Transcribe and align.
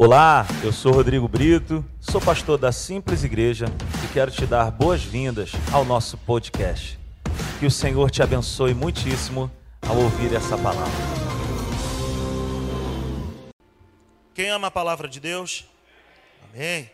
Olá, 0.00 0.46
eu 0.62 0.72
sou 0.72 0.92
Rodrigo 0.92 1.26
Brito, 1.26 1.84
sou 1.98 2.20
pastor 2.20 2.56
da 2.56 2.70
Simples 2.70 3.24
Igreja 3.24 3.66
e 4.04 4.12
quero 4.12 4.30
te 4.30 4.46
dar 4.46 4.70
boas-vindas 4.70 5.50
ao 5.72 5.84
nosso 5.84 6.16
podcast. 6.18 6.96
Que 7.58 7.66
o 7.66 7.70
Senhor 7.70 8.08
te 8.08 8.22
abençoe 8.22 8.74
muitíssimo 8.74 9.50
ao 9.82 9.96
ouvir 9.96 10.32
essa 10.32 10.56
palavra. 10.56 10.86
Quem 14.32 14.48
ama 14.50 14.68
a 14.68 14.70
palavra 14.70 15.08
de 15.08 15.18
Deus? 15.18 15.66
Amém. 16.54 16.88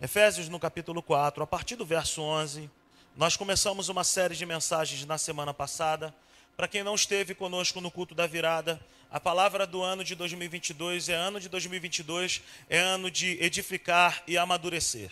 Efésios 0.00 0.48
no 0.48 0.60
capítulo 0.60 1.02
4, 1.02 1.42
a 1.42 1.46
partir 1.48 1.74
do 1.74 1.84
verso 1.84 2.22
11, 2.22 2.70
nós 3.16 3.36
começamos 3.36 3.88
uma 3.88 4.04
série 4.04 4.36
de 4.36 4.46
mensagens 4.46 5.04
na 5.04 5.18
semana 5.18 5.52
passada. 5.52 6.14
Para 6.60 6.68
quem 6.68 6.82
não 6.82 6.94
esteve 6.94 7.34
conosco 7.34 7.80
no 7.80 7.90
culto 7.90 8.14
da 8.14 8.26
virada, 8.26 8.78
a 9.10 9.18
palavra 9.18 9.66
do 9.66 9.80
ano 9.80 10.04
de 10.04 10.14
2022 10.14 11.08
é 11.08 11.14
ano 11.14 11.40
de 11.40 11.48
2022, 11.48 12.42
é 12.68 12.78
ano 12.78 13.10
de 13.10 13.42
edificar 13.42 14.22
e 14.26 14.36
amadurecer. 14.36 15.10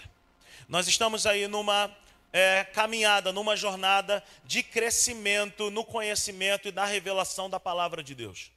Nós 0.68 0.86
estamos 0.86 1.24
aí 1.24 1.48
numa 1.48 1.90
é, 2.34 2.64
caminhada, 2.64 3.32
numa 3.32 3.56
jornada 3.56 4.22
de 4.44 4.62
crescimento 4.62 5.70
no 5.70 5.86
conhecimento 5.86 6.68
e 6.68 6.72
na 6.72 6.84
revelação 6.84 7.48
da 7.48 7.58
palavra 7.58 8.02
de 8.02 8.14
Deus. 8.14 8.52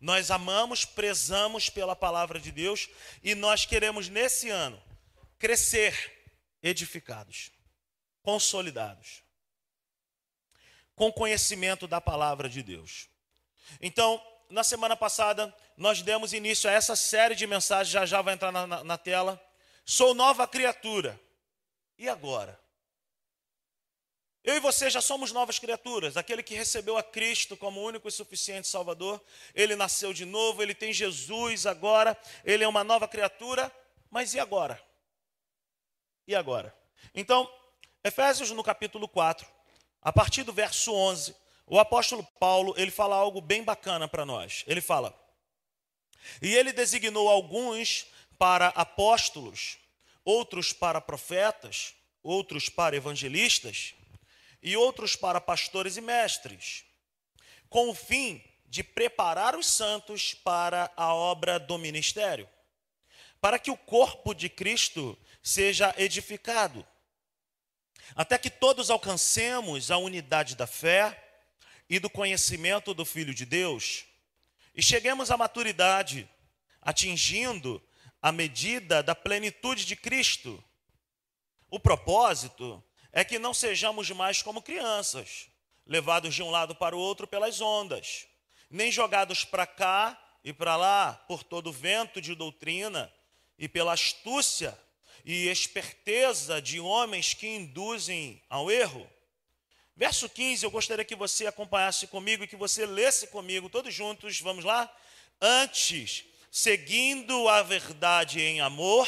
Nós 0.00 0.30
amamos, 0.30 0.84
prezamos 0.84 1.68
pela 1.68 1.96
palavra 1.96 2.38
de 2.38 2.52
Deus 2.52 2.88
e 3.20 3.34
nós 3.34 3.66
queremos 3.66 4.08
nesse 4.08 4.48
ano 4.48 4.80
crescer 5.40 6.22
edificados, 6.62 7.50
consolidados, 8.22 9.26
com 10.98 11.12
conhecimento 11.12 11.86
da 11.86 12.00
palavra 12.00 12.48
de 12.48 12.60
Deus. 12.60 13.08
Então, 13.80 14.20
na 14.50 14.64
semana 14.64 14.96
passada, 14.96 15.54
nós 15.76 16.02
demos 16.02 16.32
início 16.32 16.68
a 16.68 16.72
essa 16.72 16.96
série 16.96 17.36
de 17.36 17.46
mensagens, 17.46 17.92
já 17.92 18.04
já 18.04 18.20
vai 18.20 18.34
entrar 18.34 18.50
na, 18.50 18.82
na, 18.82 18.98
tela. 18.98 19.40
Sou 19.84 20.12
nova 20.12 20.46
criatura. 20.46 21.18
E 21.96 22.08
agora? 22.08 22.58
Eu 24.42 24.56
e 24.56 24.60
você 24.60 24.90
já 24.90 25.00
somos 25.00 25.30
novas 25.30 25.60
criaturas. 25.60 26.16
Aquele 26.16 26.42
que 26.42 26.56
recebeu 26.56 26.96
a 26.98 27.02
Cristo 27.02 27.56
como 27.56 27.80
único 27.80 28.08
e 28.08 28.12
suficiente 28.12 28.66
Salvador, 28.66 29.22
ele 29.54 29.76
nasceu 29.76 30.12
de 30.12 30.24
novo, 30.24 30.62
ele 30.62 30.74
tem 30.74 30.92
Jesus 30.92 31.64
agora, 31.64 32.18
ele 32.44 32.64
é 32.64 32.68
uma 32.68 32.82
nova 32.82 33.06
criatura. 33.06 33.70
Mas 34.10 34.34
e 34.34 34.40
agora? 34.40 34.82
E 36.26 36.34
agora? 36.34 36.76
Então, 37.14 37.48
Efésios 38.02 38.50
no 38.50 38.64
capítulo 38.64 39.06
4, 39.06 39.57
a 40.08 40.12
partir 40.12 40.42
do 40.42 40.54
verso 40.54 40.90
11, 40.90 41.36
o 41.66 41.78
apóstolo 41.78 42.26
Paulo, 42.40 42.72
ele 42.78 42.90
fala 42.90 43.14
algo 43.14 43.42
bem 43.42 43.62
bacana 43.62 44.08
para 44.08 44.24
nós. 44.24 44.64
Ele 44.66 44.80
fala: 44.80 45.14
"E 46.40 46.54
ele 46.54 46.72
designou 46.72 47.28
alguns 47.28 48.06
para 48.38 48.68
apóstolos, 48.68 49.76
outros 50.24 50.72
para 50.72 50.98
profetas, 50.98 51.94
outros 52.22 52.70
para 52.70 52.96
evangelistas 52.96 53.92
e 54.62 54.78
outros 54.78 55.14
para 55.14 55.42
pastores 55.42 55.98
e 55.98 56.00
mestres, 56.00 56.86
com 57.68 57.90
o 57.90 57.94
fim 57.94 58.42
de 58.64 58.82
preparar 58.82 59.54
os 59.56 59.66
santos 59.66 60.32
para 60.32 60.90
a 60.96 61.12
obra 61.12 61.60
do 61.60 61.76
ministério, 61.76 62.48
para 63.42 63.58
que 63.58 63.70
o 63.70 63.76
corpo 63.76 64.32
de 64.32 64.48
Cristo 64.48 65.18
seja 65.42 65.94
edificado, 65.98 66.86
até 68.14 68.38
que 68.38 68.50
todos 68.50 68.90
alcancemos 68.90 69.90
a 69.90 69.98
unidade 69.98 70.56
da 70.56 70.66
fé 70.66 71.24
e 71.88 71.98
do 71.98 72.10
conhecimento 72.10 72.92
do 72.92 73.04
Filho 73.04 73.34
de 73.34 73.44
Deus, 73.44 74.04
e 74.74 74.82
cheguemos 74.82 75.30
à 75.30 75.36
maturidade, 75.36 76.28
atingindo 76.80 77.82
a 78.20 78.30
medida 78.30 79.02
da 79.02 79.14
plenitude 79.14 79.84
de 79.84 79.96
Cristo. 79.96 80.62
O 81.70 81.80
propósito 81.80 82.82
é 83.12 83.24
que 83.24 83.38
não 83.38 83.54
sejamos 83.54 84.10
mais 84.10 84.42
como 84.42 84.62
crianças, 84.62 85.48
levados 85.86 86.34
de 86.34 86.42
um 86.42 86.50
lado 86.50 86.74
para 86.74 86.96
o 86.96 86.98
outro 86.98 87.26
pelas 87.26 87.60
ondas, 87.60 88.26
nem 88.70 88.92
jogados 88.92 89.44
para 89.44 89.66
cá 89.66 90.18
e 90.44 90.52
para 90.52 90.76
lá 90.76 91.14
por 91.26 91.42
todo 91.42 91.72
vento 91.72 92.20
de 92.20 92.34
doutrina 92.34 93.12
e 93.58 93.68
pela 93.68 93.94
astúcia 93.94 94.78
e 95.28 95.46
esperteza 95.50 96.58
de 96.58 96.80
homens 96.80 97.34
que 97.34 97.46
induzem 97.46 98.42
ao 98.48 98.70
erro. 98.70 99.06
Verso 99.94 100.26
15, 100.26 100.64
eu 100.64 100.70
gostaria 100.70 101.04
que 101.04 101.14
você 101.14 101.46
acompanhasse 101.46 102.06
comigo 102.06 102.44
e 102.44 102.46
que 102.46 102.56
você 102.56 102.86
lesse 102.86 103.26
comigo, 103.26 103.68
todos 103.68 103.92
juntos, 103.92 104.40
vamos 104.40 104.64
lá? 104.64 104.90
Antes, 105.38 106.24
seguindo 106.50 107.46
a 107.46 107.62
verdade 107.62 108.40
em 108.40 108.62
amor, 108.62 109.06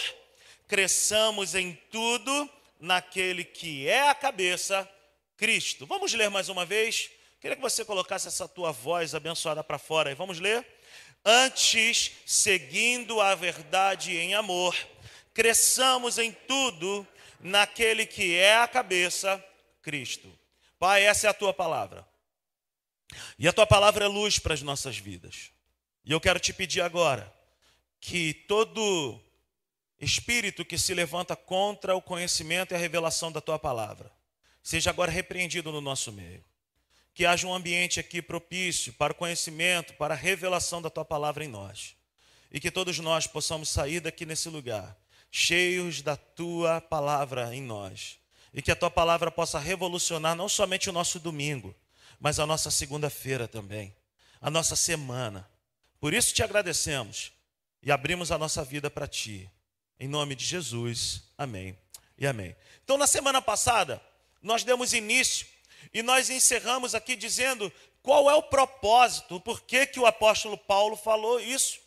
cresçamos 0.68 1.54
em 1.54 1.72
tudo 1.90 2.50
naquele 2.78 3.42
que 3.42 3.88
é 3.88 4.10
a 4.10 4.14
cabeça, 4.14 4.86
Cristo. 5.38 5.86
Vamos 5.86 6.12
ler 6.12 6.28
mais 6.28 6.50
uma 6.50 6.66
vez? 6.66 7.10
Queria 7.40 7.56
que 7.56 7.62
você 7.62 7.82
colocasse 7.82 8.28
essa 8.28 8.46
tua 8.46 8.72
voz 8.72 9.14
abençoada 9.14 9.64
para 9.64 9.78
fora 9.78 10.10
aí. 10.10 10.14
Vamos 10.14 10.38
ler? 10.38 10.66
Antes, 11.24 12.12
seguindo 12.26 13.22
a 13.22 13.34
verdade 13.34 14.18
em 14.18 14.34
amor, 14.34 14.76
cresçamos 15.32 16.18
em 16.18 16.32
tudo 16.32 17.06
naquele 17.40 18.06
que 18.06 18.34
é 18.36 18.56
a 18.56 18.68
cabeça, 18.68 19.42
Cristo. 19.82 20.30
Pai, 20.78 21.04
essa 21.04 21.26
é 21.26 21.30
a 21.30 21.34
tua 21.34 21.52
palavra. 21.52 22.06
E 23.38 23.48
a 23.48 23.52
tua 23.52 23.66
palavra 23.66 24.04
é 24.04 24.08
luz 24.08 24.38
para 24.38 24.54
as 24.54 24.62
nossas 24.62 24.98
vidas. 24.98 25.50
E 26.04 26.12
eu 26.12 26.20
quero 26.20 26.40
te 26.40 26.52
pedir 26.52 26.80
agora 26.80 27.32
que 28.00 28.32
todo 28.32 29.20
espírito 30.00 30.64
que 30.64 30.78
se 30.78 30.94
levanta 30.94 31.36
contra 31.36 31.94
o 31.94 32.00
conhecimento 32.00 32.72
e 32.72 32.74
a 32.74 32.78
revelação 32.78 33.30
da 33.30 33.40
tua 33.40 33.58
palavra 33.58 34.10
seja 34.62 34.90
agora 34.90 35.10
repreendido 35.10 35.70
no 35.70 35.80
nosso 35.80 36.12
meio. 36.12 36.44
Que 37.12 37.26
haja 37.26 37.46
um 37.46 37.52
ambiente 37.52 37.98
aqui 38.00 38.22
propício 38.22 38.92
para 38.94 39.12
o 39.12 39.16
conhecimento, 39.16 39.94
para 39.94 40.14
a 40.14 40.16
revelação 40.16 40.80
da 40.80 40.88
tua 40.88 41.04
palavra 41.04 41.44
em 41.44 41.48
nós. 41.48 41.96
E 42.50 42.60
que 42.60 42.70
todos 42.70 42.98
nós 42.98 43.26
possamos 43.26 43.68
sair 43.68 44.00
daqui 44.00 44.24
nesse 44.24 44.48
lugar 44.48 44.96
cheios 45.30 46.02
da 46.02 46.16
tua 46.16 46.80
palavra 46.80 47.54
em 47.54 47.62
nós 47.62 48.18
e 48.52 48.60
que 48.60 48.70
a 48.70 48.76
tua 48.76 48.90
palavra 48.90 49.30
possa 49.30 49.58
revolucionar 49.58 50.34
não 50.34 50.48
somente 50.48 50.90
o 50.90 50.92
nosso 50.92 51.20
domingo, 51.20 51.74
mas 52.18 52.38
a 52.38 52.46
nossa 52.46 52.70
segunda-feira 52.70 53.46
também, 53.46 53.94
a 54.40 54.50
nossa 54.50 54.74
semana. 54.74 55.48
Por 56.00 56.12
isso 56.12 56.34
te 56.34 56.42
agradecemos 56.42 57.32
e 57.82 57.92
abrimos 57.92 58.32
a 58.32 58.38
nossa 58.38 58.64
vida 58.64 58.90
para 58.90 59.06
ti. 59.06 59.48
Em 59.98 60.08
nome 60.08 60.34
de 60.34 60.44
Jesus. 60.44 61.22
Amém. 61.36 61.76
E 62.18 62.26
amém. 62.26 62.56
Então, 62.84 62.98
na 62.98 63.06
semana 63.06 63.40
passada, 63.40 64.02
nós 64.42 64.64
demos 64.64 64.92
início 64.92 65.46
e 65.92 66.02
nós 66.02 66.28
encerramos 66.28 66.94
aqui 66.94 67.14
dizendo 67.14 67.72
qual 68.02 68.30
é 68.30 68.34
o 68.34 68.42
propósito, 68.42 69.40
por 69.40 69.62
que, 69.62 69.86
que 69.86 70.00
o 70.00 70.06
apóstolo 70.06 70.56
Paulo 70.56 70.96
falou 70.96 71.38
isso. 71.38 71.79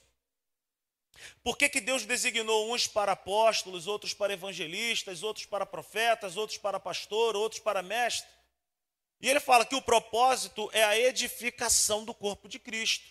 Por 1.44 1.58
que, 1.58 1.70
que 1.70 1.82
Deus 1.82 2.06
designou 2.06 2.74
uns 2.74 2.88
para 2.88 3.14
apóstolos, 3.14 3.88
outros 3.88 4.14
para 4.14 4.34
evangelistas, 4.34 5.24
outros 5.24 5.46
para 5.46 5.66
profetas, 5.66 6.38
outros 6.38 6.58
para 6.58 6.80
pastor, 6.80 7.36
outros 7.36 7.62
para 7.62 7.82
mestre? 7.82 8.30
E 9.22 9.30
ele 9.30 9.40
fala 9.40 9.66
que 9.66 9.76
o 9.76 9.82
propósito 9.82 10.70
é 10.74 10.84
a 10.84 10.98
edificação 10.98 12.04
do 12.04 12.14
corpo 12.14 12.48
de 12.48 12.60
Cristo. 12.60 13.06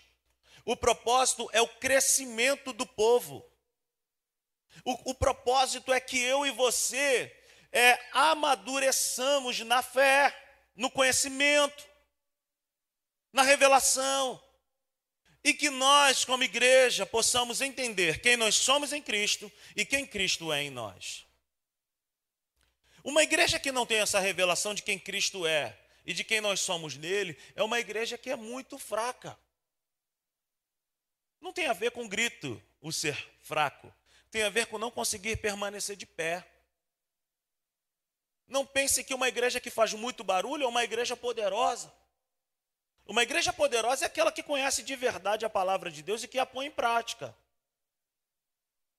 O 0.65 0.77
propósito 0.77 1.49
é 1.53 1.61
o 1.61 1.69
crescimento 1.69 2.73
do 2.73 2.87
povo. 2.87 3.45
O, 4.85 5.11
o 5.11 5.15
propósito 5.15 5.93
é 5.93 6.01
que 6.01 6.19
eu 6.19 6.47
e 6.47 6.51
você 6.51 7.35
é, 7.73 7.99
amadureçamos 8.13 9.61
na 9.61 9.83
fé, 9.83 10.37
no 10.77 10.91
conhecimento, 10.91 11.87
na 13.33 13.43
revelação 13.43 14.43
e 15.45 15.53
que 15.53 15.71
nós, 15.71 16.25
como 16.25 16.45
igreja, 16.45 17.05
possamos 17.05 17.61
entender 17.61 18.21
quem 18.21 18.37
nós 18.37 18.55
somos 18.55 18.93
em 18.93 19.03
Cristo 19.03 19.51
e 19.75 19.85
quem 19.85 20.07
Cristo 20.07 20.53
é 20.53 20.63
em 20.63 20.71
nós. 20.71 21.27
Uma 23.03 23.23
igreja 23.23 23.59
que 23.59 23.73
não 23.73 23.85
tem 23.85 23.99
essa 23.99 24.21
revelação 24.21 24.73
de 24.75 24.83
quem 24.83 24.99
Cristo 24.99 25.45
é 25.45 25.77
e 26.07 26.15
de 26.15 26.23
quem 26.23 26.41
nós 26.41 26.61
somos 26.61 26.97
nele, 26.97 27.37
é 27.57 27.63
uma 27.63 27.81
igreja 27.81 28.17
que 28.17 28.31
é 28.31 28.37
muito 28.37 28.79
fraca. 28.79 29.39
Não 31.41 31.53
tem 31.53 31.67
a 31.67 31.73
ver 31.73 31.91
com 31.91 32.07
grito 32.07 32.63
o 32.81 32.93
ser 32.93 33.17
fraco, 33.41 33.93
tem 34.31 34.45
a 34.45 34.49
ver 34.49 34.67
com 34.67 34.79
não 34.79 34.91
conseguir 34.91 35.37
permanecer 35.39 35.97
de 35.97 36.07
pé. 36.07 36.47
Não 38.47 38.65
pense 38.65 39.03
que 39.03 39.15
uma 39.15 39.29
igreja 39.29 39.61
que 39.61 39.71
faz 39.71 39.93
muito 39.93 40.23
barulho 40.23 40.65
é 40.65 40.69
uma 40.69 40.85
igreja 40.85 41.17
poderosa. 41.17 41.93
Uma 43.07 43.23
igreja 43.23 43.53
poderosa 43.53 44.05
é 44.05 44.07
aquela 44.07 44.33
que 44.33 44.43
conhece 44.43 44.83
de 44.83 44.95
verdade 44.95 45.45
a 45.45 45.51
palavra 45.51 45.91
de 45.91 46.03
Deus 46.03 46.23
e 46.23 46.29
que 46.29 46.39
a 46.39 46.47
põe 46.47 46.67
em 46.67 46.71
prática. 46.71 47.35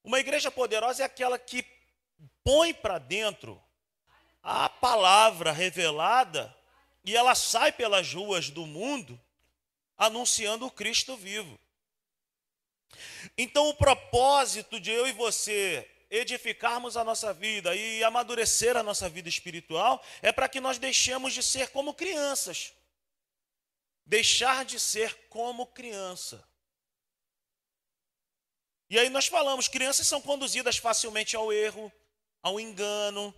Uma 0.03 0.19
igreja 0.19 0.51
poderosa 0.51 1.03
é 1.03 1.05
aquela 1.05 1.39
que 1.39 1.65
põe 2.43 2.73
para 2.73 2.99
dentro 2.99 3.61
a 4.41 4.67
palavra 4.67 5.51
revelada 5.51 6.53
e 7.05 7.15
ela 7.15 7.33
sai 7.33 7.71
pelas 7.71 8.13
ruas 8.13 8.49
do 8.49 8.65
mundo 8.65 9.19
anunciando 9.97 10.65
o 10.65 10.71
Cristo 10.71 11.15
vivo. 11.15 11.57
Então, 13.37 13.69
o 13.69 13.73
propósito 13.73 14.79
de 14.79 14.91
eu 14.91 15.07
e 15.07 15.13
você 15.13 15.89
edificarmos 16.09 16.95
a 16.95 17.03
nossa 17.03 17.33
vida 17.33 17.73
e 17.75 18.03
amadurecer 18.03 18.77
a 18.77 18.83
nossa 18.83 19.09
vida 19.09 19.29
espiritual 19.29 20.03
é 20.21 20.31
para 20.31 20.47
que 20.47 20.59
nós 20.59 20.77
deixemos 20.77 21.33
de 21.33 21.41
ser 21.41 21.69
como 21.69 21.93
crianças. 21.93 22.73
Deixar 24.05 24.65
de 24.65 24.79
ser 24.79 25.27
como 25.29 25.67
criança. 25.67 26.47
E 28.89 28.99
aí 28.99 29.09
nós 29.09 29.27
falamos, 29.27 29.67
crianças 29.67 30.05
são 30.05 30.21
conduzidas 30.21 30.77
facilmente 30.77 31.35
ao 31.35 31.51
erro, 31.51 31.91
ao 32.41 32.59
engano. 32.59 33.33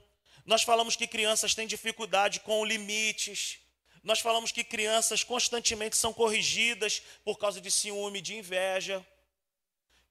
Nós 0.45 0.63
falamos 0.63 0.95
que 0.95 1.07
crianças 1.07 1.55
têm 1.55 1.65
dificuldade 1.65 2.39
com 2.41 2.65
limites. 2.65 3.59
Nós 4.03 4.19
falamos 4.19 4.51
que 4.51 4.63
crianças 4.63 5.23
constantemente 5.23 5.95
são 5.95 6.13
corrigidas 6.13 7.01
por 7.23 7.37
causa 7.37 7.61
de 7.61 7.71
ciúme, 7.71 8.21
de 8.21 8.35
inveja. 8.35 9.05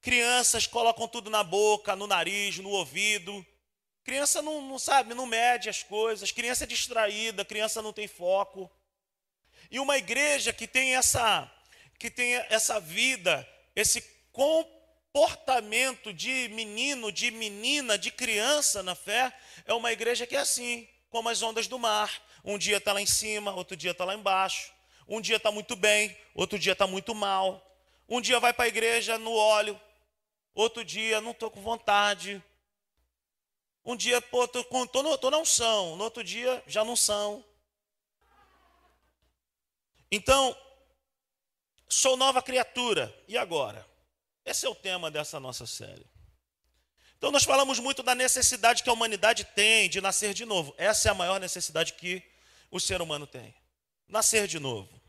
Crianças 0.01 0.67
colocam 0.67 1.07
tudo 1.07 1.31
na 1.31 1.45
boca, 1.45 1.95
no 1.95 2.07
nariz, 2.07 2.59
no 2.59 2.71
ouvido. 2.71 3.47
Criança 4.03 4.43
não, 4.43 4.61
não 4.61 4.79
sabe, 4.79 5.15
não 5.15 5.27
mede 5.27 5.69
as 5.69 5.83
coisas. 5.83 6.33
Criança 6.33 6.65
é 6.65 6.67
distraída, 6.67 7.45
criança 7.45 7.81
não 7.81 7.93
tem 7.93 8.09
foco. 8.09 8.71
E 9.71 9.79
uma 9.79 9.97
igreja 9.97 10.53
que 10.53 10.67
tem 10.67 10.95
essa, 10.97 11.51
que 11.99 12.11
tem 12.11 12.35
essa 12.51 12.81
vida, 12.81 13.49
esse 13.75 14.01
comportamento 14.33 16.13
de 16.13 16.49
menino, 16.49 17.11
de 17.11 17.31
menina, 17.31 17.99
de 17.99 18.11
criança 18.11 18.83
na 18.83 18.95
fé, 18.95 19.33
é 19.65 19.75
uma 19.75 19.93
igreja 19.93 20.27
que 20.27 20.37
é 20.37 20.41
assim, 20.41 20.89
como 21.11 21.29
as 21.29 21.43
ondas 21.43 21.67
do 21.67 21.79
mar. 21.79 22.11
Um 22.45 22.59
dia 22.59 22.77
está 22.77 22.93
lá 22.93 23.01
em 23.01 23.07
cima, 23.07 23.55
outro 23.55 23.77
dia 23.77 23.93
está 23.93 24.05
lá 24.05 24.15
embaixo. 24.15 24.73
Um 25.09 25.21
dia 25.21 25.37
está 25.37 25.51
muito 25.51 25.77
bem, 25.77 26.17
outro 26.35 26.59
dia 26.59 26.73
está 26.73 26.87
muito 26.87 27.15
mal. 27.15 27.63
Um 28.09 28.21
dia 28.21 28.39
vai 28.39 28.53
para 28.53 28.65
a 28.65 28.69
igreja 28.69 29.19
no 29.19 29.33
óleo, 29.33 29.81
Outro 30.55 30.85
dia, 30.85 31.21
não 31.21 31.33
estou 31.33 31.51
com 31.51 31.61
vontade. 31.61 32.43
Um 33.85 33.97
dia, 33.97 34.19
estou 34.19 34.47
tô, 34.47 34.63
tô, 34.63 35.19
tô 35.19 35.31
na 35.31 35.39
unção. 35.39 35.97
No 35.97 36.05
outro 36.05 36.23
dia, 36.23 36.63
já 36.65 36.85
não 36.85 36.95
são. 36.95 37.45
Então, 40.11 40.57
sou 41.89 42.17
nova 42.17 42.43
criatura. 42.43 43.15
E 43.27 43.37
agora? 43.37 43.87
Esse 44.45 44.67
é 44.67 44.69
o 44.69 44.75
tema 44.75 45.11
dessa 45.11 45.41
nossa 45.41 45.67
série. 45.67 46.07
Então, 47.17 47.31
nós 47.31 47.45
falamos 47.45 47.79
muito 47.79 48.03
da 48.03 48.15
necessidade 48.15 48.83
que 48.83 48.91
a 48.91 48.93
humanidade 48.93 49.45
tem 49.45 49.89
de 49.89 50.01
nascer 50.01 50.35
de 50.35 50.45
novo. 50.45 50.75
Essa 50.77 51.09
é 51.09 51.11
a 51.11 51.15
maior 51.15 51.41
necessidade 51.41 51.95
que 51.95 52.23
o 52.71 52.79
ser 52.79 53.01
humano 53.01 53.27
tem: 53.27 53.55
nascer 54.07 54.47
de 54.47 54.59
novo. 54.59 55.01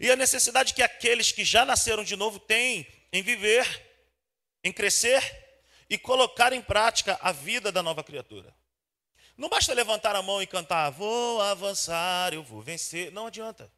E 0.00 0.10
a 0.10 0.16
necessidade 0.16 0.74
que 0.74 0.82
aqueles 0.82 1.32
que 1.32 1.44
já 1.44 1.64
nasceram 1.64 2.02
de 2.02 2.16
novo 2.16 2.38
têm 2.38 2.86
em 3.12 3.22
viver 3.22 3.88
em 4.62 4.72
crescer 4.72 5.22
e 5.88 5.96
colocar 5.96 6.52
em 6.52 6.60
prática 6.60 7.18
a 7.22 7.32
vida 7.32 7.72
da 7.72 7.82
nova 7.82 8.02
criatura. 8.02 8.54
Não 9.36 9.48
basta 9.48 9.72
levantar 9.72 10.16
a 10.16 10.22
mão 10.22 10.42
e 10.42 10.46
cantar, 10.46 10.90
vou 10.90 11.40
avançar, 11.40 12.34
eu 12.34 12.42
vou 12.42 12.60
vencer. 12.60 13.12
Não 13.12 13.26
adianta. 13.26 13.70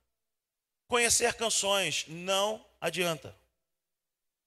Conhecer 0.90 1.34
canções 1.34 2.04
não 2.08 2.66
adianta. 2.81 3.32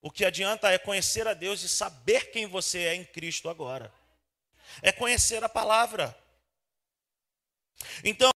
O 0.01 0.11
que 0.11 0.25
adianta 0.25 0.69
é 0.69 0.77
conhecer 0.77 1.25
a 1.25 1.33
Deus 1.33 1.61
e 1.61 1.69
saber 1.69 2.31
quem 2.31 2.45
você 2.45 2.79
é 2.79 2.95
em 2.95 3.05
Cristo 3.05 3.49
agora. 3.49 3.89
É 4.81 4.91
conhecer 4.91 5.41
a 5.41 5.47
palavra. 5.47 6.13
Então, 8.03 8.29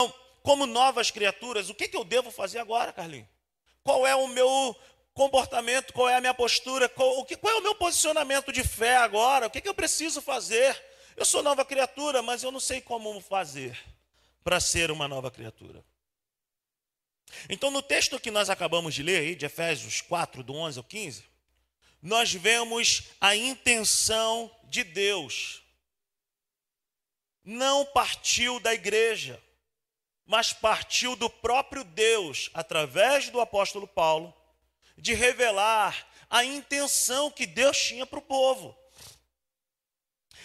como 0.44 0.68
novas 0.68 1.10
criaturas, 1.10 1.68
o 1.68 1.74
que, 1.74 1.88
que 1.88 1.98
eu 1.98 2.04
devo 2.04 2.30
fazer 2.30 2.60
agora, 2.60 2.94
Carlinhos? 2.94 3.28
Qual 3.84 4.06
é 4.06 4.16
o 4.16 4.28
meu 4.28 4.80
comportamento, 5.16 5.92
qual 5.92 6.07
é 6.07 6.16
a 6.16 6.22
minha 6.22 6.36
postura, 6.36 6.88
qual, 6.88 7.18
o 7.18 7.25
que, 7.25 7.36
qual 7.36 7.56
é 7.56 7.57
o 7.57 7.63
meu 7.63 7.74
posicionamento 7.74 8.52
de 8.52 8.63
fé 8.63 8.98
agora, 8.98 9.48
o 9.48 9.50
que, 9.50 9.62
que 9.62 9.69
eu 9.69 9.74
preciso 9.74 10.22
fazer. 10.22 10.80
Eu 11.18 11.25
sou 11.25 11.42
nova 11.42 11.66
criatura, 11.66 12.22
mas 12.22 12.44
eu 12.44 12.52
não 12.52 12.60
sei 12.60 12.81
como 12.81 13.19
fazer 13.19 13.75
para 14.44 14.60
ser 14.60 14.92
uma 14.92 15.07
nova 15.07 15.31
criatura. 15.31 15.84
Então, 17.50 17.72
no 17.72 17.82
texto 17.82 18.20
que 18.20 18.32
nós 18.32 18.50
acabamos 18.50 18.94
de 18.94 19.04
ler, 19.04 19.20
aí, 19.20 19.36
de 19.36 19.46
Efésios 19.46 20.02
4, 20.02 20.44
do 20.44 20.54
11 20.54 20.80
ao 20.80 20.84
15, 20.84 21.24
nós 22.02 22.34
vemos 22.34 23.04
a 23.20 23.36
intenção 23.36 24.52
de 24.66 24.84
Deus. 24.84 25.62
Não 27.44 27.86
partiu 27.86 28.60
da 28.60 28.74
igreja, 28.74 29.42
mas 30.26 30.54
partiu 30.54 31.16
do 31.16 31.30
próprio 31.30 31.84
Deus, 31.84 32.50
através 32.54 33.30
do 33.30 33.40
apóstolo 33.40 33.88
Paulo, 33.88 34.34
de 34.98 35.14
revelar 35.14 36.08
a 36.30 36.44
intenção 36.44 37.30
que 37.30 37.46
Deus 37.46 37.78
tinha 37.78 38.06
para 38.06 38.20
o 38.20 38.24
povo. 38.24 38.78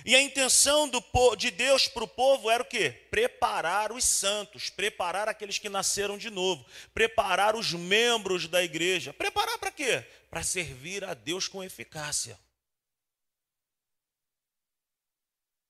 E 0.04 0.14
a 0.16 0.20
intenção 0.20 0.88
do, 0.88 1.02
de 1.36 1.50
Deus 1.50 1.86
para 1.86 2.04
o 2.04 2.08
povo 2.08 2.50
era 2.50 2.62
o 2.62 2.66
quê? 2.66 2.90
Preparar 3.10 3.92
os 3.92 4.04
santos, 4.04 4.70
preparar 4.70 5.28
aqueles 5.28 5.58
que 5.58 5.68
nasceram 5.68 6.16
de 6.16 6.30
novo, 6.30 6.64
preparar 6.94 7.54
os 7.54 7.72
membros 7.72 8.48
da 8.48 8.62
igreja. 8.62 9.12
Preparar 9.12 9.58
para 9.58 9.70
quê? 9.70 10.04
Para 10.30 10.42
servir 10.42 11.04
a 11.04 11.12
Deus 11.12 11.48
com 11.48 11.62
eficácia. 11.62 12.38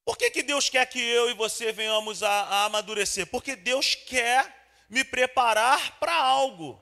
Por 0.05 0.17
que, 0.17 0.31
que 0.31 0.43
Deus 0.43 0.69
quer 0.69 0.87
que 0.87 1.01
eu 1.01 1.31
e 1.31 1.35
você 1.35 1.73
venhamos 1.73 2.23
a, 2.23 2.31
a 2.31 2.65
amadurecer? 2.65 3.27
Porque 3.27 3.55
Deus 3.55 3.95
quer 3.95 4.61
me 4.89 5.05
preparar 5.05 5.99
para 5.99 6.15
algo. 6.15 6.81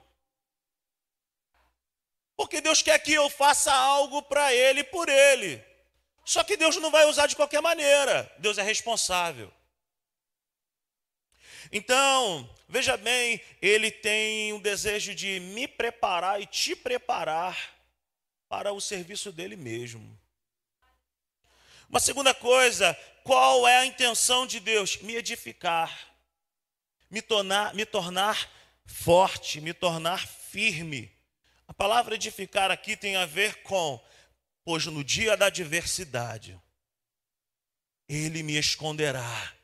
Porque 2.36 2.60
Deus 2.60 2.80
quer 2.82 2.98
que 3.00 3.12
eu 3.12 3.28
faça 3.28 3.72
algo 3.72 4.22
para 4.22 4.54
Ele 4.54 4.84
por 4.84 5.08
Ele. 5.08 5.68
Só 6.28 6.44
que 6.44 6.58
Deus 6.58 6.76
não 6.76 6.90
vai 6.90 7.06
usar 7.06 7.26
de 7.26 7.34
qualquer 7.34 7.62
maneira. 7.62 8.30
Deus 8.36 8.58
é 8.58 8.62
responsável. 8.62 9.50
Então, 11.72 12.54
veja 12.69 12.98
bem, 12.98 13.40
Ele 13.62 13.90
tem 13.90 14.52
um 14.52 14.60
desejo 14.60 15.14
de 15.14 15.40
me 15.40 15.66
preparar 15.66 16.38
e 16.38 16.44
te 16.44 16.76
preparar 16.76 17.56
para 18.46 18.75
o 18.75 18.78
serviço 18.78 19.32
dele 19.32 19.56
mesmo. 19.56 20.20
Uma 21.88 21.98
segunda 21.98 22.34
coisa, 22.34 22.94
qual 23.24 23.66
é 23.66 23.78
a 23.78 23.86
intenção 23.86 24.46
de 24.46 24.60
Deus? 24.60 24.98
Me 24.98 25.16
edificar, 25.16 26.12
me 27.10 27.22
tornar, 27.22 27.72
me 27.72 27.86
tornar 27.86 28.52
forte, 28.84 29.62
me 29.62 29.72
tornar 29.72 30.28
firme. 30.28 31.10
A 31.66 31.72
palavra 31.72 32.16
edificar 32.16 32.70
aqui 32.70 32.98
tem 32.98 33.16
a 33.16 33.24
ver 33.24 33.62
com, 33.62 33.98
pois 34.69 34.85
no 34.85 35.03
dia 35.03 35.35
da 35.35 35.47
adversidade, 35.47 36.60
ele 38.06 38.43
me 38.43 38.58
esconderá. 38.58 39.55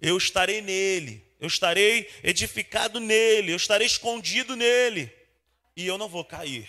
Eu 0.00 0.18
estarei 0.18 0.60
nele, 0.60 1.24
eu 1.38 1.46
estarei 1.46 2.10
edificado 2.24 2.98
nele, 2.98 3.52
eu 3.52 3.56
estarei 3.56 3.86
escondido 3.86 4.56
nele, 4.56 5.16
e 5.76 5.86
eu 5.86 5.96
não 5.96 6.08
vou 6.08 6.24
cair. 6.24 6.68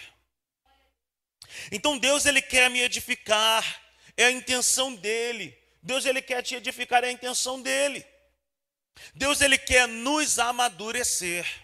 Então 1.72 1.98
Deus 1.98 2.27
ele 2.27 2.44
quer 2.44 2.70
me 2.70 2.80
edificar, 2.80 3.82
é 4.15 4.25
a 4.25 4.32
intenção 4.32 4.94
dele. 4.94 5.58
Deus 5.82 6.06
ele 6.06 6.22
quer 6.22 6.44
te 6.44 6.53
edificar, 6.53 7.03
é 7.03 7.08
a 7.08 7.12
intenção 7.12 7.60
dele. 7.60 8.06
Deus 9.15 9.42
ele 9.42 9.58
quer 9.58 9.88
nos 9.88 10.38
amadurecer. 10.38 11.62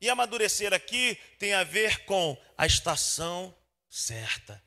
E 0.00 0.10
amadurecer 0.10 0.72
aqui 0.72 1.18
tem 1.38 1.54
a 1.54 1.64
ver 1.64 2.04
com 2.04 2.36
a 2.56 2.66
estação 2.66 3.56
certa. 3.88 4.62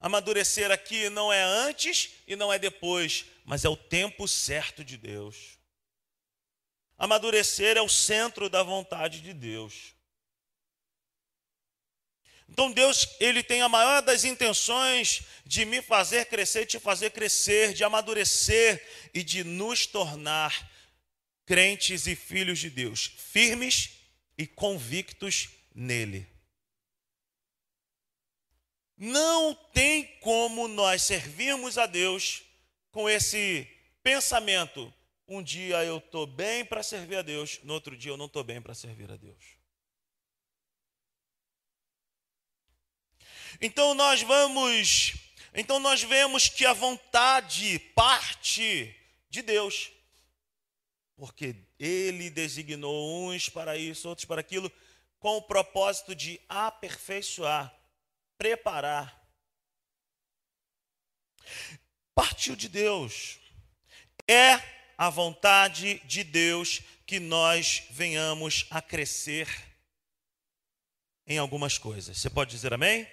Amadurecer 0.00 0.70
aqui 0.70 1.08
não 1.10 1.32
é 1.32 1.42
antes 1.42 2.14
e 2.26 2.34
não 2.34 2.52
é 2.52 2.58
depois, 2.58 3.26
mas 3.44 3.64
é 3.64 3.68
o 3.68 3.76
tempo 3.76 4.26
certo 4.26 4.82
de 4.82 4.96
Deus. 4.96 5.58
Amadurecer 6.98 7.76
é 7.76 7.82
o 7.82 7.88
centro 7.88 8.48
da 8.48 8.62
vontade 8.62 9.20
de 9.20 9.32
Deus. 9.32 9.94
Então 12.48 12.72
Deus, 12.72 13.06
ele 13.20 13.42
tem 13.42 13.62
a 13.62 13.68
maior 13.68 14.02
das 14.02 14.24
intenções 14.24 15.22
de 15.46 15.64
me 15.64 15.80
fazer 15.80 16.26
crescer, 16.26 16.60
de 16.60 16.72
te 16.72 16.80
fazer 16.80 17.10
crescer, 17.10 17.72
de 17.72 17.84
amadurecer 17.84 18.84
e 19.14 19.22
de 19.22 19.44
nos 19.44 19.86
tornar 19.86 20.69
crentes 21.46 22.06
e 22.06 22.14
filhos 22.14 22.58
de 22.58 22.70
Deus, 22.70 23.12
firmes 23.16 23.98
e 24.36 24.46
convictos 24.46 25.48
nele. 25.74 26.26
Não 28.96 29.54
tem 29.72 30.04
como 30.20 30.68
nós 30.68 31.02
servirmos 31.02 31.78
a 31.78 31.86
Deus 31.86 32.42
com 32.90 33.08
esse 33.08 33.66
pensamento. 34.02 34.92
Um 35.26 35.42
dia 35.42 35.84
eu 35.84 35.98
estou 35.98 36.26
bem 36.26 36.64
para 36.64 36.82
servir 36.82 37.16
a 37.16 37.22
Deus, 37.22 37.60
no 37.62 37.72
outro 37.72 37.96
dia 37.96 38.12
eu 38.12 38.16
não 38.16 38.26
estou 38.26 38.44
bem 38.44 38.60
para 38.60 38.74
servir 38.74 39.10
a 39.10 39.16
Deus. 39.16 39.60
Então 43.60 43.94
nós 43.94 44.22
vamos, 44.22 45.14
então 45.54 45.78
nós 45.78 46.02
vemos 46.02 46.48
que 46.48 46.66
a 46.66 46.72
vontade 46.72 47.78
parte 47.94 48.94
de 49.28 49.42
Deus 49.42 49.90
porque 51.20 51.54
ele 51.78 52.30
designou 52.30 53.28
uns 53.28 53.50
para 53.50 53.76
isso, 53.76 54.08
outros 54.08 54.24
para 54.24 54.40
aquilo, 54.40 54.72
com 55.18 55.36
o 55.36 55.42
propósito 55.42 56.14
de 56.14 56.40
aperfeiçoar, 56.48 57.78
preparar. 58.38 59.22
Partiu 62.14 62.56
de 62.56 62.70
Deus. 62.70 63.38
É 64.26 64.54
a 64.96 65.10
vontade 65.10 65.98
de 66.06 66.24
Deus 66.24 66.80
que 67.06 67.20
nós 67.20 67.82
venhamos 67.90 68.66
a 68.70 68.80
crescer 68.80 69.46
em 71.26 71.36
algumas 71.36 71.76
coisas. 71.76 72.16
Você 72.16 72.30
pode 72.30 72.50
dizer 72.50 72.72
amém? 72.72 73.06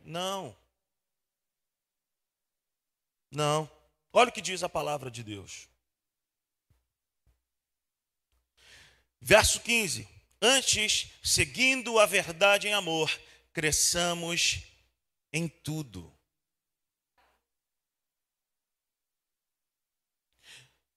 Não. 0.00 0.56
Não. 3.30 3.70
Olha 4.10 4.30
o 4.30 4.32
que 4.32 4.40
diz 4.40 4.62
a 4.62 4.70
palavra 4.70 5.10
de 5.10 5.22
Deus. 5.22 5.69
Verso 9.20 9.60
15: 9.60 10.08
Antes, 10.40 11.10
seguindo 11.22 11.98
a 11.98 12.06
verdade 12.06 12.68
em 12.68 12.72
amor, 12.72 13.10
cresçamos 13.52 14.62
em 15.32 15.46
tudo. 15.46 16.12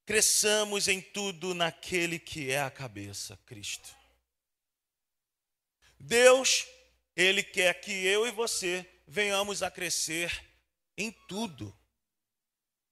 Cresçamos 0.06 0.88
em 0.88 1.02
tudo 1.02 1.54
naquele 1.54 2.20
que 2.20 2.52
é 2.52 2.62
a 2.62 2.70
cabeça, 2.70 3.38
Cristo. 3.46 3.96
Deus, 6.00 6.68
Ele 7.16 7.42
quer 7.42 7.80
que 7.80 7.92
eu 7.92 8.28
e 8.28 8.32
você 8.32 8.90
venhamos 9.08 9.64
a 9.64 9.72
crescer 9.72 10.46
em 10.98 11.12
tudo, 11.28 11.76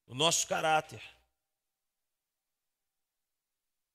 no 0.07 0.15
nosso 0.15 0.47
caráter, 0.47 1.01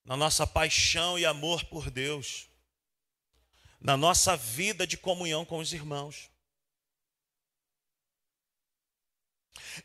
na 0.06 0.16
nossa 0.16 0.46
paixão 0.46 1.18
e 1.18 1.26
amor 1.26 1.64
por 1.64 1.90
Deus, 1.90 2.48
na 3.80 3.96
nossa 3.96 4.36
vida 4.36 4.86
de 4.86 4.96
comunhão 4.96 5.44
com 5.44 5.58
os 5.58 5.72
irmãos. 5.72 6.30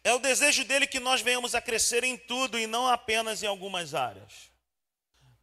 É 0.04 0.14
o 0.14 0.20
desejo 0.20 0.64
dele 0.64 0.88
que 0.88 1.00
nós 1.00 1.22
venhamos 1.22 1.54
a 1.54 1.62
crescer 1.62 2.06
em 2.06 2.16
tudo 2.16 2.58
e 2.58 2.66
não 2.66 2.88
apenas 2.88 3.44
em 3.44 3.48
algumas 3.48 3.94
áreas 3.94 4.52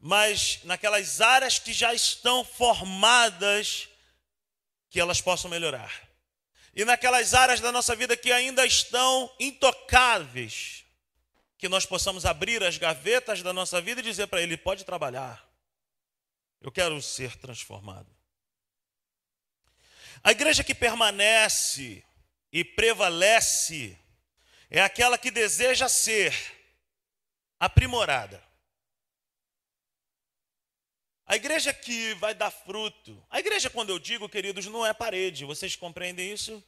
mas 0.01 0.61
naquelas 0.65 1.21
áreas 1.21 1.59
que 1.59 1.73
já 1.73 1.93
estão 1.93 2.45
formadas, 2.45 3.89
que 4.91 5.01
elas 5.01 5.21
possam 5.21 5.51
melhorar. 5.51 5.93
E 6.75 6.85
naquelas 6.85 7.35
áreas 7.35 7.61
da 7.61 7.73
nossa 7.73 7.97
vida 7.97 8.17
que 8.17 8.31
ainda 8.31 8.65
estão 8.65 9.31
intocáveis, 9.41 10.85
que 11.59 11.69
nós 11.69 11.85
possamos 11.85 12.25
abrir 12.25 12.62
as 12.62 12.79
gavetas 12.79 13.43
da 13.43 13.53
nossa 13.53 13.81
vida 13.81 14.00
e 14.00 14.05
dizer 14.05 14.29
para 14.29 14.41
Ele: 14.41 14.57
pode 14.57 14.85
trabalhar, 14.85 15.47
eu 16.61 16.71
quero 16.71 17.03
ser 17.03 17.37
transformado. 17.37 18.09
A 20.23 20.31
igreja 20.31 20.65
que 20.65 20.75
permanece 20.75 22.05
e 22.53 22.65
prevalece 22.65 23.99
é 24.71 24.81
aquela 24.81 25.19
que 25.19 25.31
deseja 25.31 25.88
ser 25.88 26.35
aprimorada. 27.59 28.43
A 31.27 31.37
igreja 31.37 31.75
que 31.75 32.15
vai 32.15 32.35
dar 32.35 32.50
fruto. 32.50 33.23
A 33.29 33.38
igreja, 33.38 33.69
quando 33.69 33.91
eu 33.91 33.99
digo, 33.99 34.29
queridos, 34.29 34.65
não 34.67 34.87
é 34.87 34.95
parede. 34.95 35.45
Vocês 35.45 35.77
compreendem 35.77 36.33
isso? 36.33 36.65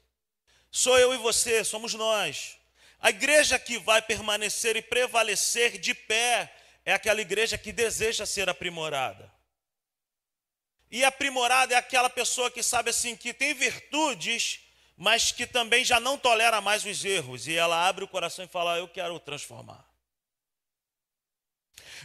Sou 0.70 0.98
eu 0.98 1.14
e 1.14 1.16
você, 1.16 1.64
somos 1.64 1.94
nós. 1.94 2.59
A 3.00 3.10
igreja 3.10 3.58
que 3.58 3.78
vai 3.78 4.02
permanecer 4.02 4.76
e 4.76 4.82
prevalecer 4.82 5.78
de 5.78 5.94
pé 5.94 6.54
é 6.84 6.92
aquela 6.92 7.20
igreja 7.20 7.56
que 7.56 7.72
deseja 7.72 8.26
ser 8.26 8.48
aprimorada. 8.48 9.32
E 10.90 11.04
aprimorada 11.04 11.74
é 11.74 11.76
aquela 11.76 12.10
pessoa 12.10 12.50
que 12.50 12.62
sabe 12.62 12.90
assim 12.90 13.16
que 13.16 13.32
tem 13.32 13.54
virtudes, 13.54 14.60
mas 14.96 15.32
que 15.32 15.46
também 15.46 15.84
já 15.84 15.98
não 15.98 16.18
tolera 16.18 16.60
mais 16.60 16.84
os 16.84 17.04
erros 17.04 17.46
e 17.46 17.54
ela 17.54 17.88
abre 17.88 18.04
o 18.04 18.08
coração 18.08 18.44
e 18.44 18.48
fala: 18.48 18.76
"Eu 18.76 18.88
quero 18.88 19.18
transformar". 19.18 19.82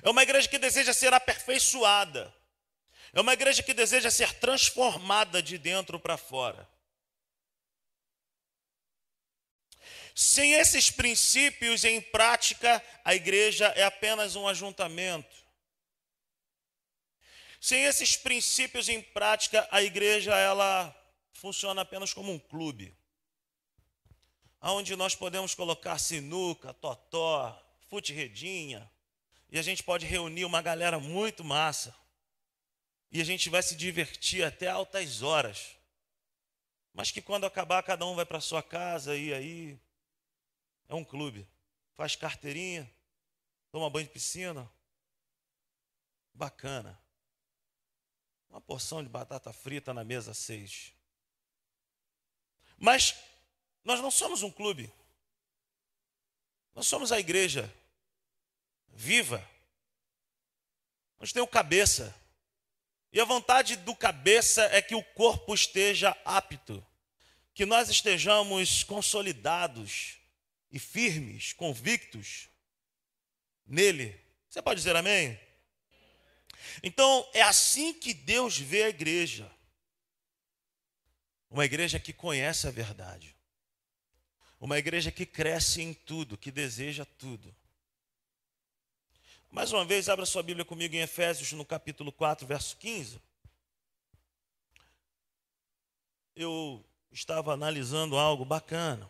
É 0.01 0.09
uma 0.09 0.23
igreja 0.23 0.47
que 0.47 0.57
deseja 0.57 0.93
ser 0.93 1.13
aperfeiçoada. 1.13 2.33
É 3.11 3.19
uma 3.19 3.33
igreja 3.33 3.63
que 3.63 3.73
deseja 3.73 4.11
ser 4.11 4.33
transformada 4.33 5.41
de 5.41 5.57
dentro 5.57 5.99
para 5.99 6.15
fora. 6.15 6.67
Sem 10.13 10.53
esses 10.53 10.89
princípios 10.89 11.83
em 11.83 11.99
prática, 11.99 12.83
a 13.03 13.13
igreja 13.13 13.67
é 13.75 13.83
apenas 13.83 14.35
um 14.35 14.47
ajuntamento. 14.47 15.35
Sem 17.59 17.83
esses 17.85 18.15
princípios 18.15 18.89
em 18.89 19.01
prática, 19.01 19.67
a 19.71 19.81
igreja 19.81 20.35
ela 20.37 20.95
funciona 21.33 21.81
apenas 21.81 22.13
como 22.13 22.31
um 22.31 22.39
clube, 22.39 22.95
onde 24.61 24.95
nós 24.95 25.15
podemos 25.15 25.53
colocar 25.53 25.97
sinuca, 25.97 26.73
totó, 26.73 27.59
fute-redinha, 27.89 28.89
e 29.49 29.59
a 29.59 29.61
gente 29.61 29.83
pode 29.83 30.05
reunir 30.05 30.45
uma 30.45 30.61
galera 30.61 30.99
muito 30.99 31.43
massa 31.43 31.95
e 33.11 33.21
a 33.21 33.23
gente 33.23 33.49
vai 33.49 33.63
se 33.63 33.75
divertir 33.75 34.43
até 34.43 34.67
altas 34.67 35.21
horas. 35.21 35.74
Mas 36.95 37.11
que 37.11 37.21
quando 37.21 37.45
acabar, 37.45 37.83
cada 37.83 38.05
um 38.05 38.15
vai 38.15 38.25
para 38.25 38.39
sua 38.39 38.63
casa 38.63 39.17
e 39.17 39.33
aí 39.33 39.77
é 40.87 40.95
um 40.95 41.03
clube. 41.03 41.45
Faz 41.93 42.15
carteirinha, 42.15 42.89
toma 43.69 43.89
banho 43.89 44.07
de 44.07 44.13
piscina. 44.13 44.71
Bacana. 46.33 46.97
Uma 48.49 48.61
porção 48.61 49.03
de 49.03 49.09
batata 49.09 49.51
frita 49.51 49.93
na 49.93 50.05
mesa 50.05 50.33
seis. 50.33 50.93
Mas 52.77 53.13
nós 53.83 53.99
não 53.99 54.09
somos 54.09 54.41
um 54.41 54.49
clube. 54.49 54.89
Nós 56.73 56.87
somos 56.87 57.11
a 57.11 57.19
igreja 57.19 57.69
viva. 58.87 59.45
Nós 61.19 61.33
temos 61.33 61.49
cabeça. 61.49 62.15
E 63.15 63.19
a 63.21 63.23
vontade 63.23 63.77
do 63.77 63.95
cabeça 63.95 64.61
é 64.73 64.81
que 64.81 64.93
o 64.93 65.01
corpo 65.01 65.55
esteja 65.55 66.09
apto, 66.25 66.85
que 67.53 67.65
nós 67.65 67.87
estejamos 67.87 68.83
consolidados 68.83 70.17
e 70.69 70.77
firmes, 70.77 71.53
convictos 71.53 72.49
nele. 73.65 74.19
Você 74.49 74.61
pode 74.61 74.81
dizer 74.81 74.97
amém? 74.97 75.39
Então, 76.83 77.25
é 77.33 77.41
assim 77.41 77.93
que 77.93 78.13
Deus 78.13 78.57
vê 78.57 78.83
a 78.83 78.89
igreja. 78.89 79.49
Uma 81.49 81.63
igreja 81.63 81.97
que 81.97 82.11
conhece 82.11 82.67
a 82.67 82.71
verdade. 82.71 83.33
Uma 84.59 84.77
igreja 84.77 85.09
que 85.09 85.25
cresce 85.25 85.81
em 85.81 85.93
tudo, 85.93 86.37
que 86.37 86.51
deseja 86.51 87.05
tudo. 87.05 87.55
Mais 89.55 89.71
uma 89.71 89.85
vez, 89.85 90.09
abra 90.09 90.25
sua 90.25 90.43
Bíblia 90.43 90.65
comigo 90.65 90.95
em 90.95 90.99
Efésios, 90.99 91.53
no 91.53 91.63
capítulo 91.63 92.11
4, 92.11 92.45
verso 92.45 92.75
15. 92.75 93.21
Eu 96.35 96.83
estava 97.09 97.53
analisando 97.53 98.17
algo 98.17 98.43
bacana. 98.43 99.09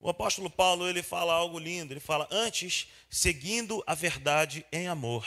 O 0.00 0.08
apóstolo 0.08 0.48
Paulo, 0.48 0.88
ele 0.88 1.02
fala 1.02 1.34
algo 1.34 1.58
lindo, 1.58 1.92
ele 1.92 2.00
fala: 2.00 2.26
"Antes, 2.30 2.88
seguindo 3.10 3.84
a 3.86 3.94
verdade 3.94 4.64
em 4.72 4.88
amor". 4.88 5.26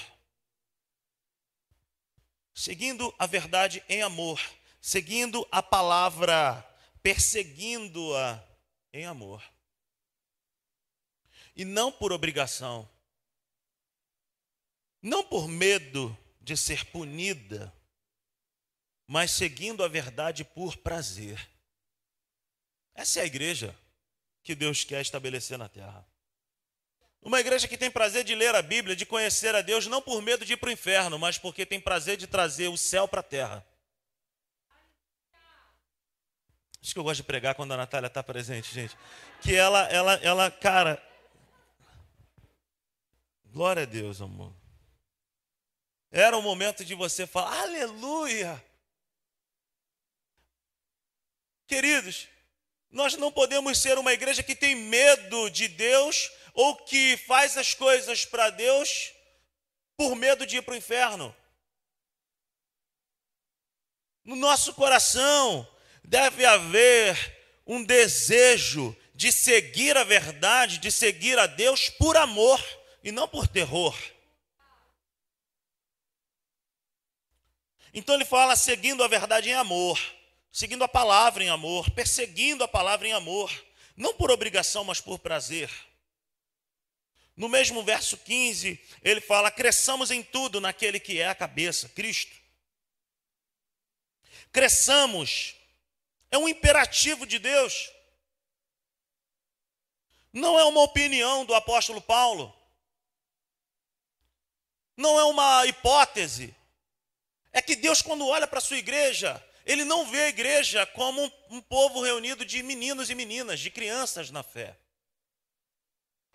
Seguindo 2.55 3.13
a 3.19 3.27
verdade 3.27 3.83
em 3.87 4.01
amor, 4.01 4.41
seguindo 4.81 5.47
a 5.51 5.61
palavra, 5.61 6.67
perseguindo-a 7.03 8.43
em 8.91 9.05
amor. 9.05 9.43
E 11.55 11.63
não 11.63 11.91
por 11.91 12.11
obrigação, 12.11 12.89
não 15.01 15.23
por 15.23 15.47
medo 15.47 16.15
de 16.39 16.55
ser 16.55 16.85
punida, 16.85 17.73
mas 19.07 19.31
seguindo 19.31 19.83
a 19.83 19.87
verdade 19.87 20.43
por 20.43 20.77
prazer. 20.77 21.49
Essa 22.93 23.19
é 23.19 23.23
a 23.23 23.25
igreja 23.25 23.75
que 24.43 24.55
Deus 24.55 24.83
quer 24.83 25.01
estabelecer 25.01 25.57
na 25.57 25.67
terra. 25.67 26.05
Uma 27.21 27.39
igreja 27.39 27.67
que 27.67 27.77
tem 27.77 27.91
prazer 27.91 28.23
de 28.23 28.33
ler 28.33 28.55
a 28.55 28.61
Bíblia, 28.61 28.95
de 28.95 29.05
conhecer 29.05 29.53
a 29.53 29.61
Deus, 29.61 29.85
não 29.85 30.01
por 30.01 30.21
medo 30.21 30.43
de 30.43 30.53
ir 30.53 30.57
para 30.57 30.69
o 30.69 30.71
inferno, 30.71 31.19
mas 31.19 31.37
porque 31.37 31.65
tem 31.65 31.79
prazer 31.79 32.17
de 32.17 32.25
trazer 32.25 32.67
o 32.67 32.77
céu 32.77 33.07
para 33.07 33.19
a 33.19 33.23
terra. 33.23 33.65
Isso 36.81 36.93
que 36.93 36.99
eu 36.99 37.03
gosto 37.03 37.17
de 37.17 37.23
pregar 37.23 37.53
quando 37.53 37.73
a 37.73 37.77
Natália 37.77 38.07
está 38.07 38.23
presente, 38.23 38.73
gente. 38.73 38.97
Que 39.39 39.53
ela, 39.55 39.83
ela, 39.89 40.13
ela, 40.15 40.49
cara. 40.49 41.01
Glória 43.45 43.83
a 43.83 43.85
Deus, 43.85 44.19
amor. 44.19 44.60
Era 46.11 46.37
o 46.37 46.41
momento 46.41 46.83
de 46.83 46.93
você 46.93 47.25
falar, 47.25 47.61
aleluia. 47.61 48.61
Queridos, 51.65 52.27
nós 52.89 53.15
não 53.15 53.31
podemos 53.31 53.77
ser 53.77 53.97
uma 53.97 54.11
igreja 54.11 54.43
que 54.43 54.53
tem 54.53 54.75
medo 54.75 55.49
de 55.49 55.69
Deus 55.69 56.29
ou 56.53 56.75
que 56.75 57.15
faz 57.25 57.57
as 57.57 57.73
coisas 57.73 58.25
para 58.25 58.49
Deus 58.49 59.13
por 59.95 60.13
medo 60.15 60.45
de 60.45 60.57
ir 60.57 60.61
para 60.63 60.73
o 60.73 60.77
inferno. 60.77 61.33
No 64.25 64.35
nosso 64.35 64.73
coração 64.73 65.65
deve 66.03 66.45
haver 66.45 67.61
um 67.65 67.81
desejo 67.81 68.95
de 69.15 69.31
seguir 69.31 69.95
a 69.95 70.03
verdade, 70.03 70.77
de 70.77 70.91
seguir 70.91 71.39
a 71.39 71.47
Deus 71.47 71.89
por 71.89 72.17
amor 72.17 72.61
e 73.01 73.13
não 73.13 73.29
por 73.29 73.47
terror. 73.47 73.97
Então 77.93 78.15
ele 78.15 78.25
fala 78.25 78.55
seguindo 78.55 79.03
a 79.03 79.07
verdade 79.07 79.49
em 79.49 79.53
amor, 79.53 79.99
seguindo 80.51 80.83
a 80.83 80.87
palavra 80.87 81.43
em 81.43 81.49
amor, 81.49 81.89
perseguindo 81.91 82.63
a 82.63 82.67
palavra 82.67 83.07
em 83.07 83.13
amor, 83.13 83.51
não 83.95 84.13
por 84.13 84.31
obrigação, 84.31 84.83
mas 84.83 85.01
por 85.01 85.19
prazer. 85.19 85.69
No 87.35 87.49
mesmo 87.49 87.83
verso 87.83 88.17
15, 88.17 88.79
ele 89.01 89.19
fala: 89.21 89.51
cresçamos 89.51 90.11
em 90.11 90.23
tudo 90.23 90.61
naquele 90.61 90.99
que 90.99 91.19
é 91.19 91.27
a 91.27 91.35
cabeça, 91.35 91.89
Cristo. 91.89 92.35
Cresçamos, 94.51 95.55
é 96.29 96.37
um 96.37 96.47
imperativo 96.47 97.25
de 97.25 97.39
Deus. 97.39 97.89
Não 100.33 100.57
é 100.57 100.63
uma 100.63 100.81
opinião 100.81 101.45
do 101.45 101.53
apóstolo 101.53 102.01
Paulo. 102.01 102.55
Não 104.95 105.19
é 105.19 105.23
uma 105.25 105.65
hipótese. 105.65 106.55
É 107.51 107.61
que 107.61 107.75
Deus, 107.75 108.01
quando 108.01 108.27
olha 108.27 108.47
para 108.47 108.59
a 108.59 108.61
sua 108.61 108.77
igreja, 108.77 109.43
ele 109.65 109.83
não 109.83 110.09
vê 110.09 110.23
a 110.23 110.29
igreja 110.29 110.85
como 110.87 111.23
um, 111.23 111.31
um, 111.49 111.61
povo 111.61 112.01
reunido 112.01 112.45
de 112.45 112.63
meninos 112.63 113.09
e 113.09 113.15
meninas, 113.15 113.59
de 113.59 113.69
crianças 113.69 114.31
na 114.31 114.41
fé. 114.41 114.77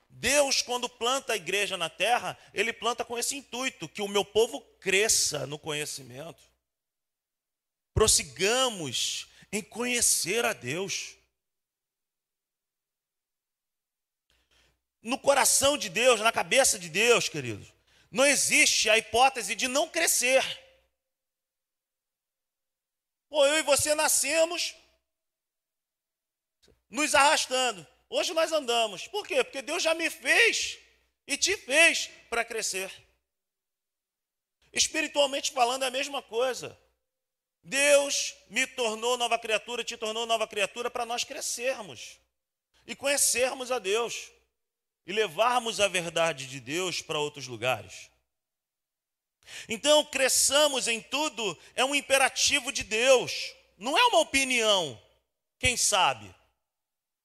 Deus, 0.09 0.63
quando 0.63 0.89
planta 0.89 1.33
a 1.33 1.37
igreja 1.37 1.77
na 1.77 1.91
terra, 1.91 2.39
ele 2.55 2.73
planta 2.73 3.05
com 3.05 3.19
esse 3.19 3.37
intuito, 3.37 3.89
que 3.89 4.01
o 4.01 4.09
meu 4.09 4.25
povo 4.25 4.61
cresça 4.81 5.47
no 5.47 5.59
conhecimento. 5.59 6.43
Prossigamos 7.93 9.29
em 9.53 9.63
conhecer 9.63 10.45
a 10.45 10.53
Deus. 10.53 11.17
No 15.03 15.19
coração 15.19 15.77
de 15.79 15.89
Deus, 15.89 16.21
na 16.21 16.33
cabeça 16.33 16.79
de 16.79 16.89
Deus, 16.89 17.29
queridos, 17.29 17.73
não 18.11 18.25
existe 18.25 18.89
a 18.89 18.99
hipótese 18.99 19.55
de 19.55 19.69
não 19.69 19.89
crescer. 19.89 20.43
Pô, 23.29 23.45
eu 23.47 23.59
e 23.59 23.63
você 23.63 23.95
nascemos 23.95 24.75
nos 26.89 27.15
arrastando. 27.15 27.87
Hoje 28.09 28.33
nós 28.33 28.53
andamos. 28.53 29.09
Por 29.09 29.27
quê? 29.27 29.43
Porque 29.43 29.63
Deus 29.63 29.83
já 29.83 29.95
me 29.95 30.09
fez 30.09 30.79
e 31.27 31.37
te 31.37 31.57
fez 31.57 32.09
para 32.31 32.45
crescer. 32.45 32.93
Espiritualmente 34.73 35.53
falando, 35.53 35.83
é 35.83 35.87
a 35.87 35.91
mesma 35.91 36.23
coisa. 36.23 36.79
Deus 37.63 38.35
me 38.49 38.67
tornou 38.67 39.17
nova 39.17 39.39
criatura, 39.39 39.83
te 39.83 39.97
tornou 39.97 40.25
nova 40.25 40.47
criatura 40.47 40.89
para 40.89 41.05
nós 41.05 41.25
crescermos 41.25 42.19
e 42.87 42.95
conhecermos 42.95 43.73
a 43.73 43.81
Deus 43.81 44.31
e 45.05 45.13
levarmos 45.13 45.81
a 45.81 45.89
verdade 45.89 46.47
de 46.47 46.61
Deus 46.61 47.03
para 47.03 47.19
outros 47.19 47.49
lugares. 47.49 48.09
Então, 49.69 50.05
cresçamos 50.05 50.89
em 50.89 51.01
tudo 51.01 51.59
é 51.75 51.85
um 51.85 51.95
imperativo 51.95 52.73
de 52.73 52.83
Deus, 52.83 53.55
não 53.77 53.97
é 53.97 54.05
uma 54.07 54.21
opinião. 54.21 55.01
Quem 55.59 55.77
sabe, 55.77 56.35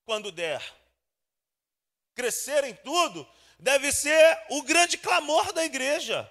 quando 0.05 0.31
der. 0.31 0.61
Crescer 2.15 2.63
em 2.63 2.73
tudo 2.75 3.27
deve 3.59 3.91
ser 3.91 4.45
o 4.49 4.61
grande 4.61 4.97
clamor 4.97 5.53
da 5.53 5.63
igreja. 5.63 6.29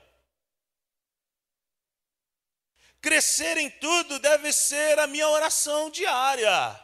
Crescer 3.00 3.56
em 3.56 3.70
tudo 3.70 4.18
deve 4.18 4.52
ser 4.52 4.98
a 4.98 5.06
minha 5.06 5.28
oração 5.28 5.90
diária. 5.90 6.78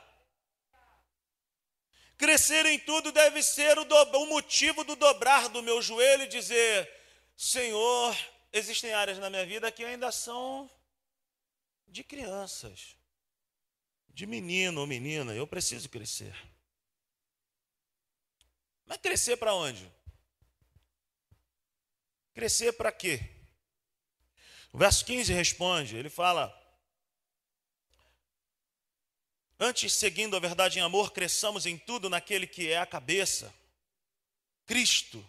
Crescer 2.17 2.65
em 2.65 2.79
tudo 2.79 3.13
deve 3.13 3.43
ser 3.43 3.79
o, 3.79 3.85
do, 3.85 3.95
o 4.19 4.27
motivo 4.27 4.83
do 4.83 4.97
dobrar 4.97 5.51
do 5.51 5.63
meu 5.63 5.83
joelho 5.83 6.23
e 6.23 6.29
dizer: 6.29 6.91
Senhor, 7.37 8.17
existem 8.53 8.93
áreas 8.93 9.19
na 9.19 9.31
minha 9.31 9.45
vida 9.45 9.71
que 9.71 9.85
ainda 9.85 10.11
são 10.11 10.71
de 11.87 12.03
crianças, 12.03 12.97
de 14.09 14.27
menino 14.27 14.81
ou 14.81 14.87
menina, 14.87 15.35
eu 15.35 15.47
preciso 15.47 15.89
crescer. 15.89 16.35
Mas 18.85 18.99
crescer 18.99 19.37
para 19.37 19.55
onde? 19.55 19.91
Crescer 22.33 22.73
para 22.73 22.93
quê? 22.93 23.21
O 24.73 24.79
verso 24.79 25.05
15 25.05 25.33
responde, 25.33 25.97
ele 25.97 26.11
fala: 26.11 26.55
Antes, 29.59 29.95
seguindo 29.95 30.37
a 30.37 30.41
verdade 30.41 30.79
em 30.79 30.83
amor, 30.83 31.13
cresçamos 31.13 31.65
em 31.65 31.79
tudo 31.79 32.11
naquele 32.11 32.47
que 32.47 32.71
é 32.71 32.79
a 32.79 32.87
cabeça, 32.87 33.55
Cristo. 34.67 35.27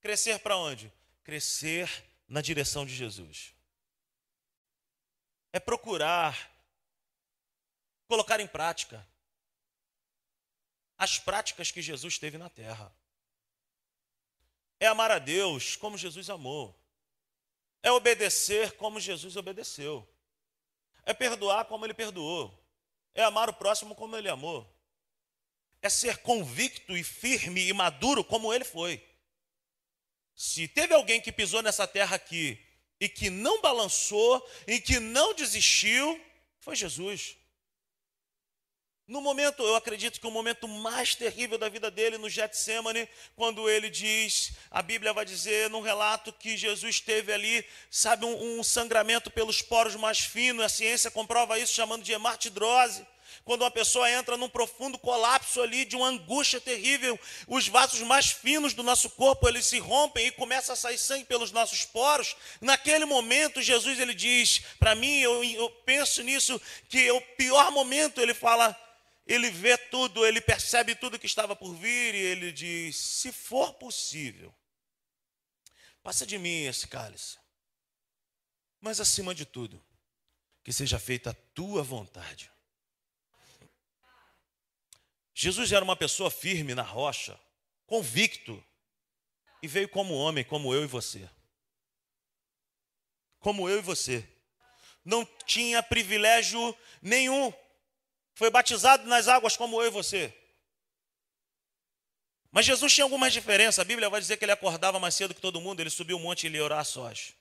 Crescer 0.00 0.38
para 0.38 0.56
onde? 0.56 0.90
Crescer 1.30 1.88
na 2.26 2.40
direção 2.40 2.84
de 2.84 2.92
Jesus. 2.92 3.54
É 5.52 5.60
procurar 5.60 6.50
colocar 8.08 8.40
em 8.40 8.48
prática 8.48 9.06
as 10.98 11.20
práticas 11.20 11.70
que 11.70 11.80
Jesus 11.80 12.18
teve 12.18 12.36
na 12.36 12.50
terra. 12.50 12.92
É 14.80 14.88
amar 14.88 15.12
a 15.12 15.20
Deus 15.20 15.76
como 15.76 15.96
Jesus 15.96 16.28
amou. 16.28 16.76
É 17.80 17.92
obedecer 17.92 18.72
como 18.72 18.98
Jesus 18.98 19.36
obedeceu. 19.36 20.12
É 21.04 21.14
perdoar 21.14 21.66
como 21.66 21.86
ele 21.86 21.94
perdoou. 21.94 22.52
É 23.14 23.22
amar 23.22 23.48
o 23.48 23.54
próximo 23.54 23.94
como 23.94 24.16
ele 24.16 24.28
amou. 24.28 24.68
É 25.80 25.88
ser 25.88 26.22
convicto 26.22 26.96
e 26.96 27.04
firme 27.04 27.68
e 27.68 27.72
maduro 27.72 28.24
como 28.24 28.52
ele 28.52 28.64
foi. 28.64 29.08
Se 30.42 30.66
teve 30.66 30.94
alguém 30.94 31.20
que 31.20 31.30
pisou 31.30 31.60
nessa 31.60 31.86
terra 31.86 32.16
aqui 32.16 32.58
e 32.98 33.10
que 33.10 33.28
não 33.28 33.60
balançou 33.60 34.42
e 34.66 34.80
que 34.80 34.98
não 34.98 35.34
desistiu, 35.34 36.18
foi 36.60 36.74
Jesus. 36.74 37.36
No 39.06 39.20
momento, 39.20 39.62
eu 39.62 39.76
acredito 39.76 40.18
que 40.18 40.26
o 40.26 40.30
momento 40.30 40.66
mais 40.66 41.14
terrível 41.14 41.58
da 41.58 41.68
vida 41.68 41.90
dele, 41.90 42.16
no 42.16 42.30
Getsemane, 42.30 43.06
quando 43.36 43.68
ele 43.68 43.90
diz, 43.90 44.52
a 44.70 44.80
Bíblia 44.80 45.12
vai 45.12 45.26
dizer 45.26 45.68
num 45.68 45.82
relato 45.82 46.32
que 46.32 46.56
Jesus 46.56 47.00
teve 47.00 47.34
ali, 47.34 47.62
sabe, 47.90 48.24
um, 48.24 48.60
um 48.60 48.64
sangramento 48.64 49.30
pelos 49.30 49.60
poros 49.60 49.94
mais 49.94 50.20
finos, 50.20 50.64
a 50.64 50.70
ciência 50.70 51.10
comprova 51.10 51.58
isso 51.58 51.74
chamando 51.74 52.02
de 52.02 52.12
hematidrose. 52.12 53.06
Quando 53.44 53.62
uma 53.62 53.70
pessoa 53.70 54.10
entra 54.10 54.36
num 54.36 54.48
profundo 54.48 54.98
colapso 54.98 55.60
ali, 55.60 55.84
de 55.84 55.96
uma 55.96 56.08
angústia 56.08 56.60
terrível, 56.60 57.18
os 57.46 57.68
vasos 57.68 58.00
mais 58.00 58.30
finos 58.30 58.74
do 58.74 58.82
nosso 58.82 59.10
corpo, 59.10 59.48
eles 59.48 59.66
se 59.66 59.78
rompem 59.78 60.26
e 60.26 60.32
começa 60.32 60.72
a 60.72 60.76
sair 60.76 60.98
sangue 60.98 61.24
pelos 61.24 61.52
nossos 61.52 61.84
poros. 61.84 62.36
Naquele 62.60 63.04
momento, 63.04 63.62
Jesus 63.62 63.98
ele 63.98 64.14
diz, 64.14 64.62
para 64.78 64.94
mim, 64.94 65.20
eu, 65.20 65.42
eu 65.44 65.70
penso 65.84 66.22
nisso, 66.22 66.60
que 66.88 67.06
é 67.06 67.12
o 67.12 67.20
pior 67.20 67.70
momento, 67.70 68.20
ele 68.20 68.34
fala, 68.34 68.76
ele 69.26 69.48
vê 69.48 69.78
tudo, 69.78 70.26
ele 70.26 70.40
percebe 70.40 70.94
tudo 70.94 71.18
que 71.18 71.26
estava 71.26 71.54
por 71.54 71.72
vir 71.74 72.14
e 72.16 72.18
ele 72.18 72.50
diz: 72.50 72.96
se 72.96 73.30
for 73.30 73.74
possível, 73.74 74.52
passa 76.02 76.26
de 76.26 76.36
mim 76.36 76.64
esse 76.64 76.88
cálice, 76.88 77.38
mas 78.80 79.00
acima 79.00 79.32
de 79.32 79.44
tudo, 79.44 79.80
que 80.64 80.72
seja 80.72 80.98
feita 80.98 81.30
a 81.30 81.34
tua 81.54 81.80
vontade. 81.82 82.49
Jesus 85.42 85.72
era 85.72 85.82
uma 85.82 85.96
pessoa 85.96 86.30
firme 86.30 86.74
na 86.74 86.82
rocha, 86.82 87.40
convicto, 87.86 88.62
e 89.62 89.66
veio 89.66 89.88
como 89.88 90.12
homem, 90.12 90.44
como 90.44 90.74
eu 90.74 90.84
e 90.84 90.86
você. 90.86 91.26
Como 93.38 93.66
eu 93.66 93.78
e 93.78 93.80
você. 93.80 94.22
Não 95.02 95.24
tinha 95.46 95.82
privilégio 95.82 96.76
nenhum 97.00 97.50
foi 98.34 98.50
batizado 98.50 99.06
nas 99.06 99.28
águas 99.28 99.56
como 99.56 99.80
eu 99.80 99.86
e 99.86 99.90
você. 99.90 100.30
Mas 102.50 102.66
Jesus 102.66 102.92
tinha 102.92 103.06
algumas 103.06 103.32
diferenças. 103.32 103.78
A 103.78 103.84
Bíblia 103.84 104.10
vai 104.10 104.20
dizer 104.20 104.36
que 104.36 104.44
ele 104.44 104.52
acordava 104.52 104.98
mais 104.98 105.14
cedo 105.14 105.34
que 105.34 105.40
todo 105.40 105.58
mundo, 105.58 105.80
ele 105.80 105.88
subiu 105.88 106.18
um 106.18 106.20
monte 106.20 106.44
e 106.44 106.46
ele 106.48 106.58
ia 106.58 106.64
orar 106.64 106.84
sós. 106.84 107.32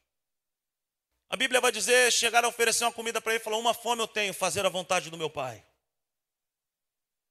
A 1.30 1.36
Bíblia 1.36 1.60
vai 1.60 1.74
dizer, 1.74 2.14
chegaram 2.14 2.48
a 2.48 2.50
oferecer 2.50 2.86
uma 2.86 2.94
comida 2.94 3.20
para 3.20 3.34
ele 3.34 3.44
falou: 3.44 3.60
Uma 3.60 3.74
fome 3.74 4.02
eu 4.02 4.08
tenho, 4.08 4.34
fazer 4.34 4.66
a 4.66 4.70
vontade 4.70 5.10
do 5.10 5.18
meu 5.18 5.30
Pai. 5.30 5.66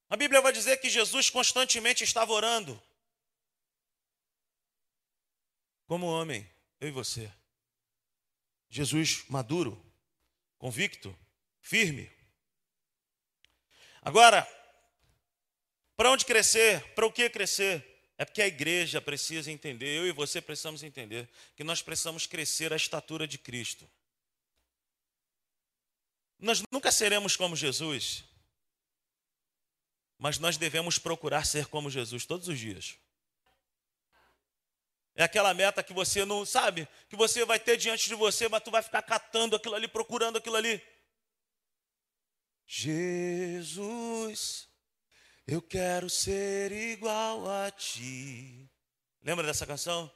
A 0.08 0.16
Bíblia 0.16 0.40
vai 0.40 0.52
dizer 0.52 0.78
que 0.78 0.88
Jesus 0.88 1.28
constantemente 1.28 2.02
estava 2.02 2.32
orando. 2.32 2.80
Como 5.86 6.06
homem, 6.06 6.48
eu 6.80 6.88
e 6.88 6.90
você. 6.90 7.30
Jesus 8.68 9.24
maduro, 9.28 9.82
convicto, 10.58 11.16
firme. 11.60 12.10
Agora, 14.02 14.46
para 15.96 16.10
onde 16.10 16.24
crescer? 16.24 16.82
Para 16.94 17.06
o 17.06 17.12
que 17.12 17.28
crescer? 17.28 17.84
É 18.16 18.24
porque 18.24 18.42
a 18.42 18.46
igreja 18.46 19.00
precisa 19.00 19.50
entender, 19.50 19.96
eu 19.96 20.06
e 20.06 20.12
você 20.12 20.40
precisamos 20.40 20.82
entender, 20.82 21.28
que 21.54 21.62
nós 21.62 21.82
precisamos 21.82 22.26
crescer 22.26 22.72
a 22.72 22.76
estatura 22.76 23.28
de 23.28 23.38
Cristo. 23.38 23.88
Nós 26.38 26.62
nunca 26.70 26.90
seremos 26.90 27.36
como 27.36 27.56
Jesus, 27.56 28.24
mas 30.18 30.38
nós 30.38 30.56
devemos 30.56 30.98
procurar 30.98 31.46
ser 31.46 31.66
como 31.66 31.88
Jesus 31.88 32.26
todos 32.26 32.48
os 32.48 32.58
dias. 32.58 32.96
É 35.14 35.24
aquela 35.24 35.54
meta 35.54 35.82
que 35.82 35.92
você 35.92 36.24
não 36.24 36.44
sabe, 36.44 36.88
que 37.08 37.16
você 37.16 37.44
vai 37.44 37.58
ter 37.58 37.76
diante 37.76 38.08
de 38.08 38.14
você, 38.14 38.48
mas 38.48 38.62
tu 38.62 38.70
vai 38.70 38.82
ficar 38.82 39.02
catando 39.02 39.56
aquilo 39.56 39.74
ali, 39.74 39.88
procurando 39.88 40.38
aquilo 40.38 40.56
ali. 40.56 40.82
Jesus, 42.66 44.68
eu 45.46 45.62
quero 45.62 46.10
ser 46.10 46.70
igual 46.70 47.48
a 47.50 47.70
ti. 47.70 48.68
Lembra 49.22 49.46
dessa 49.46 49.66
canção? 49.66 50.12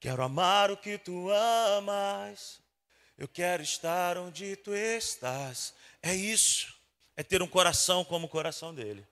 Quero 0.00 0.22
amar 0.22 0.70
o 0.70 0.76
que 0.76 0.98
tu 0.98 1.30
amas. 1.30 2.60
Eu 3.16 3.28
quero 3.28 3.62
estar 3.62 4.18
onde 4.18 4.56
tu 4.56 4.74
estás. 4.74 5.74
É 6.02 6.14
isso. 6.14 6.74
É 7.16 7.22
ter 7.22 7.40
um 7.40 7.46
coração 7.46 8.04
como 8.04 8.26
o 8.26 8.30
coração 8.30 8.74
dele. 8.74 9.06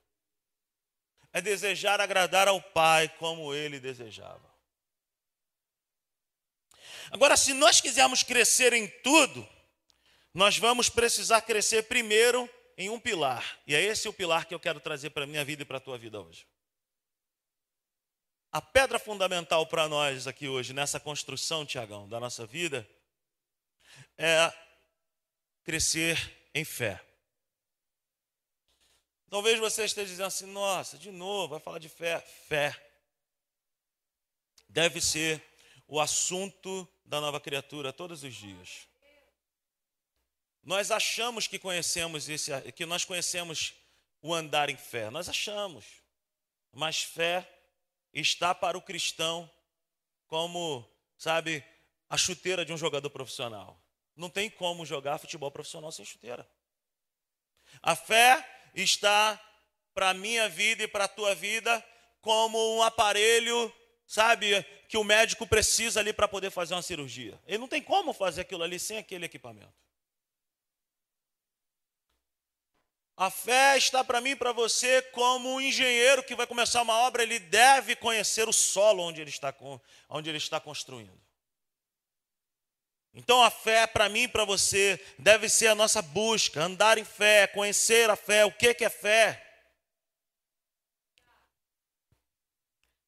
É 1.33 1.40
desejar 1.40 2.01
agradar 2.01 2.49
ao 2.49 2.61
Pai 2.61 3.09
como 3.18 3.55
ele 3.55 3.81
desejava. 3.81 4.53
Agora, 7.11 7.37
se 7.37 7.53
nós 7.53 7.81
quisermos 7.81 8.23
crescer 8.23 8.73
em 8.73 8.88
tudo, 9.03 9.47
nós 10.33 10.57
vamos 10.57 10.88
precisar 10.88 11.42
crescer 11.42 11.83
primeiro 11.85 12.49
em 12.77 12.88
um 12.88 12.99
pilar. 12.99 13.61
E 13.66 13.75
é 13.75 13.83
esse 13.83 14.09
o 14.09 14.12
pilar 14.12 14.47
que 14.47 14.55
eu 14.55 14.61
quero 14.61 14.81
trazer 14.81 15.11
para 15.11 15.25
a 15.25 15.27
minha 15.27 15.45
vida 15.45 15.62
e 15.62 15.64
para 15.64 15.77
a 15.77 15.81
tua 15.81 15.99
vida 15.99 16.21
hoje. 16.21 16.47
A 18.51 18.61
pedra 18.61 18.99
fundamental 18.99 19.66
para 19.66 19.88
nós 19.88 20.27
aqui 20.27 20.49
hoje, 20.49 20.73
nessa 20.73 21.01
construção, 21.01 21.64
Tiagão, 21.64 22.09
da 22.09 22.21
nossa 22.21 22.47
vida, 22.47 22.87
é 24.18 24.53
crescer 25.64 26.18
em 26.55 26.64
fé. 26.64 27.03
Talvez 29.33 29.59
você 29.59 29.87
esteja 29.87 30.09
dizendo 30.09 30.27
assim: 30.27 30.45
nossa, 30.45 30.99
de 30.99 31.11
novo, 31.11 31.53
vai 31.53 31.59
falar 31.59 31.79
de 31.79 31.88
fé. 31.88 32.21
Fé 32.21 32.77
deve 34.68 35.01
ser 35.01 35.42
o 35.88 35.99
assunto 35.99 36.87
da 37.03 37.18
nova 37.18 37.40
criatura 37.40 37.95
todos 37.95 38.25
os 38.25 38.35
dias. 38.35 38.87
Nós 40.62 40.90
achamos 40.90 41.47
que 41.47 41.59
conhecemos 41.59 42.29
esse, 42.29 42.51
que 42.73 42.85
nós 42.85 43.07
conhecemos 43.07 43.73
o 44.21 44.35
andar 44.35 44.68
em 44.68 44.77
fé. 44.77 45.09
Nós 45.09 45.31
achamos. 45.31 45.87
Mas 46.71 47.03
fé 47.03 47.49
está 48.12 48.55
para 48.55 48.77
o 48.77 48.83
cristão 48.83 49.51
como, 50.27 50.87
sabe, 51.16 51.64
a 52.07 52.18
chuteira 52.18 52.66
de 52.66 52.73
um 52.75 52.77
jogador 52.77 53.09
profissional. 53.09 53.83
Não 54.14 54.29
tem 54.29 54.51
como 54.51 54.85
jogar 54.85 55.16
futebol 55.16 55.51
profissional 55.51 55.90
sem 55.90 56.05
chuteira. 56.05 56.47
A 57.81 57.97
fé 57.97 58.47
está 58.74 59.40
para 59.94 60.11
a 60.11 60.14
minha 60.14 60.48
vida 60.48 60.85
e 60.85 60.88
para 60.88 61.04
a 61.04 61.08
tua 61.08 61.35
vida 61.35 61.85
como 62.20 62.76
um 62.76 62.82
aparelho 62.82 63.72
sabe, 64.12 64.62
que 64.88 64.98
o 64.98 65.04
médico 65.04 65.46
precisa 65.46 66.00
ali 66.00 66.12
para 66.12 66.28
poder 66.28 66.50
fazer 66.50 66.74
uma 66.74 66.82
cirurgia. 66.82 67.40
Ele 67.46 67.56
não 67.56 67.66
tem 67.66 67.80
como 67.80 68.12
fazer 68.12 68.42
aquilo 68.42 68.62
ali 68.62 68.78
sem 68.78 68.98
aquele 68.98 69.24
equipamento. 69.24 69.72
A 73.16 73.30
fé 73.30 73.78
está 73.78 74.04
para 74.04 74.20
mim 74.20 74.30
e 74.30 74.37
para 74.37 74.52
você 74.52 75.00
como 75.00 75.54
um 75.54 75.61
engenheiro 75.61 76.22
que 76.22 76.35
vai 76.35 76.46
começar 76.46 76.82
uma 76.82 76.98
obra, 77.06 77.22
ele 77.22 77.38
deve 77.38 77.96
conhecer 77.96 78.46
o 78.46 78.52
solo 78.52 79.02
onde 79.02 79.20
ele 79.20 79.30
está, 79.30 79.54
onde 80.11 80.28
ele 80.28 80.38
está 80.38 80.61
construindo. 80.61 81.18
Então 83.14 83.42
a 83.42 83.51
fé 83.51 83.87
para 83.87 84.09
mim 84.09 84.22
e 84.22 84.29
para 84.29 84.44
você 84.44 84.98
deve 85.18 85.48
ser 85.48 85.68
a 85.68 85.75
nossa 85.75 86.01
busca, 86.01 86.62
andar 86.62 86.96
em 86.96 87.05
fé, 87.05 87.46
conhecer 87.46 88.09
a 88.09 88.16
fé, 88.16 88.44
o 88.44 88.53
que, 88.53 88.77
é 88.83 88.88
fé. 88.88 89.46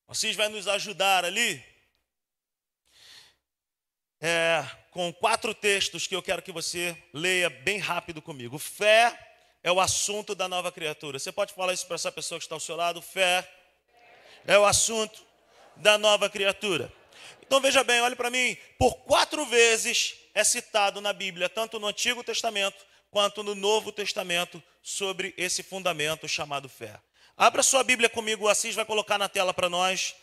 Assis 0.07 0.37
vai 0.37 0.49
nos 0.49 0.69
ajudar 0.69 1.25
ali 1.25 1.65
é, 4.21 4.65
com 4.91 5.13
quatro 5.13 5.55
textos 5.55 6.07
que 6.07 6.15
eu 6.15 6.23
quero 6.23 6.43
que 6.43 6.53
você 6.53 6.97
leia 7.13 7.49
bem 7.49 7.79
rápido 7.79 8.21
comigo. 8.21 8.59
Fé 8.59 9.19
é 9.63 9.73
o 9.73 9.81
assunto 9.81 10.35
da 10.35 10.47
nova 10.47 10.71
criatura. 10.71 11.19
Você 11.19 11.33
pode 11.33 11.55
falar 11.55 11.73
isso 11.73 11.87
para 11.87 11.95
essa 11.95 12.13
pessoa 12.13 12.39
que 12.39 12.45
está 12.45 12.55
ao 12.55 12.61
seu 12.61 12.77
lado? 12.77 13.01
Fé 13.01 13.51
é 14.47 14.59
o 14.59 14.67
assunto 14.67 15.25
da 15.77 15.97
nova 15.97 16.29
criatura. 16.29 16.93
Então 17.47 17.61
veja 17.61 17.85
bem, 17.85 18.01
olhe 18.01 18.17
para 18.17 18.31
mim. 18.31 18.57
Por 18.79 18.97
quatro 19.05 19.45
vezes 19.47 20.15
é 20.35 20.43
citado 20.43 21.01
na 21.01 21.13
Bíblia, 21.13 21.49
tanto 21.49 21.79
no 21.79 21.87
Antigo 21.87 22.25
Testamento 22.25 22.85
quanto 23.11 23.43
no 23.43 23.55
Novo 23.55 23.93
Testamento, 23.93 24.63
sobre 24.83 25.33
esse 25.37 25.63
fundamento 25.63 26.29
chamado 26.29 26.69
fé. 26.69 27.01
Abra 27.37 27.63
sua 27.63 27.85
Bíblia 27.85 28.09
comigo, 28.09 28.45
o 28.45 28.49
Assis 28.49 28.75
vai 28.75 28.85
colocar 28.85 29.19
na 29.19 29.29
tela 29.29 29.55
para 29.55 29.69
nós 29.69 30.15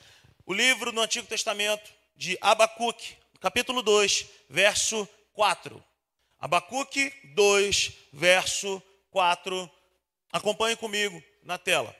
o 0.46 0.54
livro 0.54 0.92
no 0.92 1.02
Antigo 1.02 1.26
Testamento 1.26 1.92
de 2.16 2.38
Abacuque, 2.42 3.16
capítulo 3.40 3.82
2, 3.82 4.26
verso 4.50 5.08
4. 5.34 5.84
Abacuque 6.40 7.14
2, 7.34 7.92
verso 8.12 8.84
4. 9.10 9.72
Acompanhe 10.32 10.76
comigo 10.76 11.24
na 11.44 11.58
tela. 11.58 11.96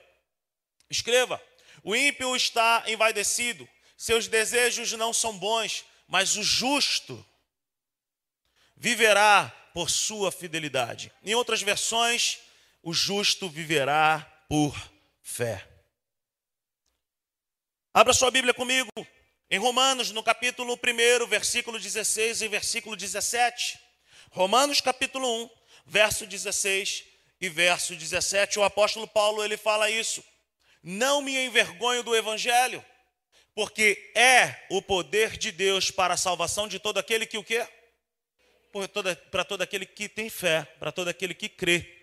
Escreva: 0.90 1.42
O 1.82 1.96
ímpio 1.96 2.36
está 2.36 2.84
envaidecido, 2.86 3.68
seus 4.02 4.26
desejos 4.26 4.90
não 4.94 5.12
são 5.12 5.38
bons, 5.38 5.84
mas 6.08 6.34
o 6.34 6.42
justo 6.42 7.24
viverá 8.76 9.48
por 9.72 9.88
sua 9.88 10.32
fidelidade. 10.32 11.12
Em 11.22 11.36
outras 11.36 11.62
versões, 11.62 12.40
o 12.82 12.92
justo 12.92 13.48
viverá 13.48 14.20
por 14.48 14.76
fé. 15.22 15.64
Abra 17.94 18.12
sua 18.12 18.28
Bíblia 18.32 18.52
comigo 18.52 18.90
em 19.48 19.60
Romanos, 19.60 20.10
no 20.10 20.20
capítulo 20.20 20.74
1, 20.74 21.26
versículo 21.28 21.78
16 21.78 22.42
e 22.42 22.48
versículo 22.48 22.96
17. 22.96 23.78
Romanos, 24.32 24.80
capítulo 24.80 25.44
1, 25.44 25.50
verso 25.86 26.26
16 26.26 27.04
e 27.40 27.48
verso 27.48 27.94
17. 27.94 28.58
O 28.58 28.64
apóstolo 28.64 29.06
Paulo 29.06 29.44
ele 29.44 29.56
fala 29.56 29.88
isso. 29.88 30.24
Não 30.82 31.22
me 31.22 31.38
envergonho 31.38 32.02
do 32.02 32.16
evangelho, 32.16 32.84
porque 33.54 34.12
é 34.14 34.66
o 34.70 34.80
poder 34.80 35.36
de 35.36 35.52
Deus 35.52 35.90
para 35.90 36.14
a 36.14 36.16
salvação 36.16 36.66
de 36.66 36.78
todo 36.78 36.98
aquele 36.98 37.26
que 37.26 37.38
o 37.38 37.44
quê? 37.44 37.66
Para 39.30 39.44
todo 39.44 39.62
aquele 39.62 39.84
que 39.84 40.08
tem 40.08 40.30
fé, 40.30 40.64
para 40.78 40.90
todo 40.90 41.08
aquele 41.08 41.34
que 41.34 41.48
crê. 41.48 42.02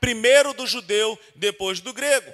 Primeiro 0.00 0.52
do 0.52 0.66
judeu, 0.66 1.18
depois 1.34 1.80
do 1.80 1.92
grego. 1.92 2.32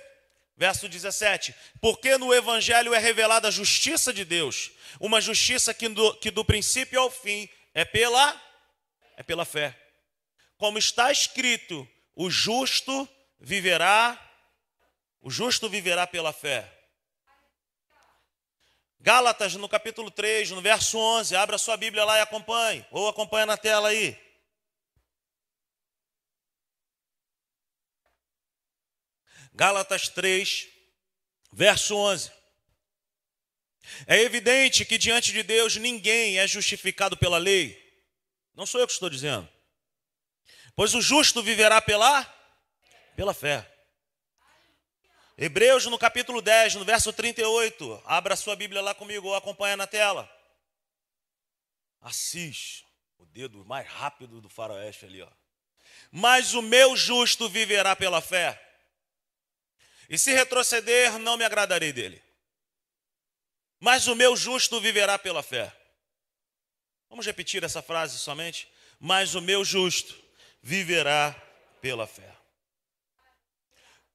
Verso 0.56 0.88
17: 0.88 1.54
Porque 1.80 2.16
no 2.16 2.32
Evangelho 2.32 2.94
é 2.94 2.98
revelada 2.98 3.48
a 3.48 3.50
justiça 3.50 4.12
de 4.12 4.24
Deus, 4.24 4.70
uma 5.00 5.20
justiça 5.20 5.72
que 5.74 5.88
do, 5.88 6.14
que 6.18 6.30
do 6.30 6.44
princípio 6.44 7.00
ao 7.00 7.10
fim 7.10 7.48
é 7.74 7.84
pela, 7.84 8.40
é 9.16 9.22
pela 9.22 9.44
fé. 9.44 9.78
Como 10.56 10.78
está 10.78 11.12
escrito, 11.12 11.86
o 12.14 12.30
justo 12.30 13.06
viverá, 13.38 14.18
o 15.20 15.30
justo 15.30 15.68
viverá 15.68 16.06
pela 16.06 16.32
fé. 16.32 16.75
Gálatas, 19.00 19.54
no 19.54 19.68
capítulo 19.68 20.10
3, 20.10 20.50
no 20.50 20.60
verso 20.60 20.98
11, 20.98 21.36
abra 21.36 21.58
sua 21.58 21.76
Bíblia 21.76 22.04
lá 22.04 22.18
e 22.18 22.22
acompanhe, 22.22 22.84
ou 22.90 23.08
acompanha 23.08 23.46
na 23.46 23.56
tela 23.56 23.88
aí. 23.88 24.18
Gálatas 29.54 30.08
3, 30.08 30.68
verso 31.52 31.96
11. 31.96 32.30
É 34.06 34.20
evidente 34.20 34.84
que 34.84 34.98
diante 34.98 35.32
de 35.32 35.42
Deus 35.42 35.76
ninguém 35.76 36.38
é 36.38 36.46
justificado 36.46 37.16
pela 37.16 37.38
lei. 37.38 37.82
Não 38.54 38.66
sou 38.66 38.80
eu 38.80 38.86
que 38.86 38.92
estou 38.92 39.08
dizendo. 39.08 39.48
Pois 40.74 40.94
o 40.94 41.00
justo 41.00 41.42
viverá 41.42 41.80
pela 41.80 42.24
pela 43.16 43.32
fé. 43.32 43.75
Hebreus 45.38 45.84
no 45.84 45.98
capítulo 45.98 46.40
10, 46.40 46.76
no 46.76 46.84
verso 46.84 47.12
38. 47.12 48.02
Abra 48.06 48.36
sua 48.36 48.56
Bíblia 48.56 48.80
lá 48.80 48.94
comigo 48.94 49.28
ou 49.28 49.34
acompanha 49.34 49.76
na 49.76 49.86
tela. 49.86 50.30
Assis, 52.00 52.84
o 53.18 53.26
dedo 53.26 53.64
mais 53.64 53.86
rápido 53.86 54.40
do 54.40 54.48
faroeste 54.48 55.04
ali, 55.04 55.20
ó. 55.20 55.28
Mas 56.10 56.54
o 56.54 56.62
meu 56.62 56.96
justo 56.96 57.48
viverá 57.48 57.94
pela 57.94 58.22
fé. 58.22 58.62
E 60.08 60.16
se 60.16 60.32
retroceder, 60.32 61.18
não 61.18 61.36
me 61.36 61.44
agradarei 61.44 61.92
dele. 61.92 62.22
Mas 63.78 64.06
o 64.06 64.14
meu 64.14 64.36
justo 64.36 64.80
viverá 64.80 65.18
pela 65.18 65.42
fé. 65.42 65.70
Vamos 67.10 67.26
repetir 67.26 67.62
essa 67.62 67.82
frase 67.82 68.18
somente? 68.18 68.68
Mas 68.98 69.34
o 69.34 69.42
meu 69.42 69.64
justo 69.64 70.16
viverá 70.62 71.34
pela 71.80 72.06
fé. 72.06 72.35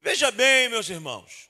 Veja 0.01 0.31
bem, 0.31 0.67
meus 0.67 0.89
irmãos. 0.89 1.49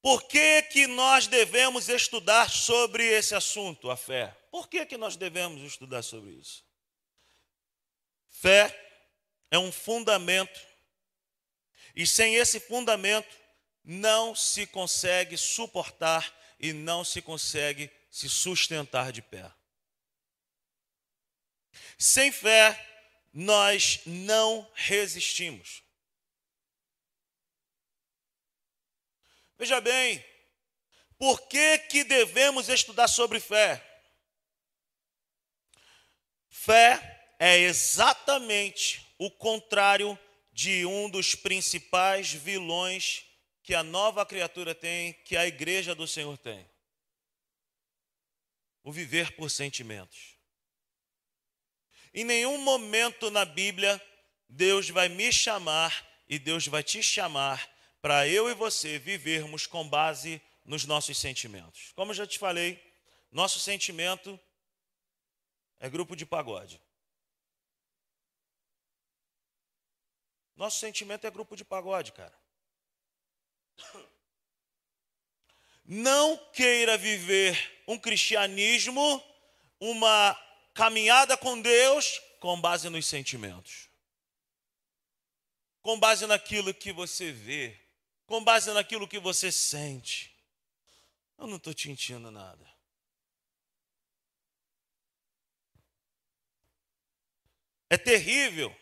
Por 0.00 0.22
que, 0.28 0.62
que 0.62 0.86
nós 0.86 1.26
devemos 1.26 1.88
estudar 1.88 2.50
sobre 2.50 3.04
esse 3.04 3.34
assunto, 3.34 3.90
a 3.90 3.96
fé? 3.96 4.36
Por 4.50 4.68
que, 4.68 4.86
que 4.86 4.96
nós 4.96 5.16
devemos 5.16 5.62
estudar 5.62 6.02
sobre 6.02 6.30
isso? 6.30 6.64
Fé 8.28 8.72
é 9.50 9.58
um 9.58 9.72
fundamento, 9.72 10.60
e 11.96 12.06
sem 12.06 12.36
esse 12.36 12.60
fundamento 12.60 13.34
não 13.82 14.34
se 14.34 14.66
consegue 14.66 15.36
suportar 15.36 16.32
e 16.60 16.72
não 16.72 17.04
se 17.04 17.20
consegue 17.20 17.90
se 18.10 18.28
sustentar 18.28 19.10
de 19.10 19.22
pé. 19.22 19.50
Sem 21.98 22.30
fé, 22.30 22.78
nós 23.32 24.00
não 24.04 24.70
resistimos. 24.74 25.83
Veja 29.64 29.80
bem, 29.80 30.22
por 31.16 31.48
que, 31.48 31.78
que 31.78 32.04
devemos 32.04 32.68
estudar 32.68 33.08
sobre 33.08 33.40
fé? 33.40 33.82
Fé 36.50 37.34
é 37.38 37.60
exatamente 37.60 39.10
o 39.16 39.30
contrário 39.30 40.18
de 40.52 40.84
um 40.84 41.08
dos 41.08 41.34
principais 41.34 42.30
vilões 42.30 43.24
que 43.62 43.74
a 43.74 43.82
nova 43.82 44.26
criatura 44.26 44.74
tem, 44.74 45.14
que 45.24 45.34
a 45.34 45.46
igreja 45.46 45.94
do 45.94 46.06
Senhor 46.06 46.36
tem. 46.36 46.68
O 48.82 48.92
viver 48.92 49.32
por 49.34 49.50
sentimentos. 49.50 50.36
Em 52.12 52.22
nenhum 52.22 52.58
momento 52.58 53.30
na 53.30 53.46
Bíblia 53.46 53.98
Deus 54.46 54.90
vai 54.90 55.08
me 55.08 55.32
chamar 55.32 56.06
e 56.28 56.38
Deus 56.38 56.66
vai 56.66 56.82
te 56.82 57.02
chamar 57.02 57.73
para 58.04 58.28
eu 58.28 58.50
e 58.50 58.54
você 58.54 58.98
vivermos 58.98 59.66
com 59.66 59.88
base 59.88 60.38
nos 60.62 60.84
nossos 60.84 61.16
sentimentos. 61.16 61.90
Como 61.92 62.10
eu 62.10 62.14
já 62.14 62.26
te 62.26 62.38
falei, 62.38 62.78
nosso 63.32 63.58
sentimento 63.58 64.38
é 65.80 65.88
grupo 65.88 66.14
de 66.14 66.26
pagode. 66.26 66.78
Nosso 70.54 70.78
sentimento 70.80 71.26
é 71.26 71.30
grupo 71.30 71.56
de 71.56 71.64
pagode, 71.64 72.12
cara. 72.12 72.38
Não 75.82 76.36
queira 76.52 76.98
viver 76.98 77.82
um 77.88 77.98
cristianismo, 77.98 79.24
uma 79.80 80.38
caminhada 80.74 81.38
com 81.38 81.58
Deus 81.58 82.20
com 82.38 82.60
base 82.60 82.90
nos 82.90 83.06
sentimentos. 83.06 83.88
Com 85.80 85.98
base 85.98 86.26
naquilo 86.26 86.74
que 86.74 86.92
você 86.92 87.32
vê, 87.32 87.82
com 88.26 88.42
base 88.42 88.72
naquilo 88.72 89.08
que 89.08 89.18
você 89.18 89.52
sente. 89.52 90.34
Eu 91.38 91.46
não 91.46 91.56
estou 91.56 91.74
te 91.74 91.88
mentindo 91.88 92.30
nada. 92.30 92.64
É 97.90 97.96
terrível. 97.96 98.74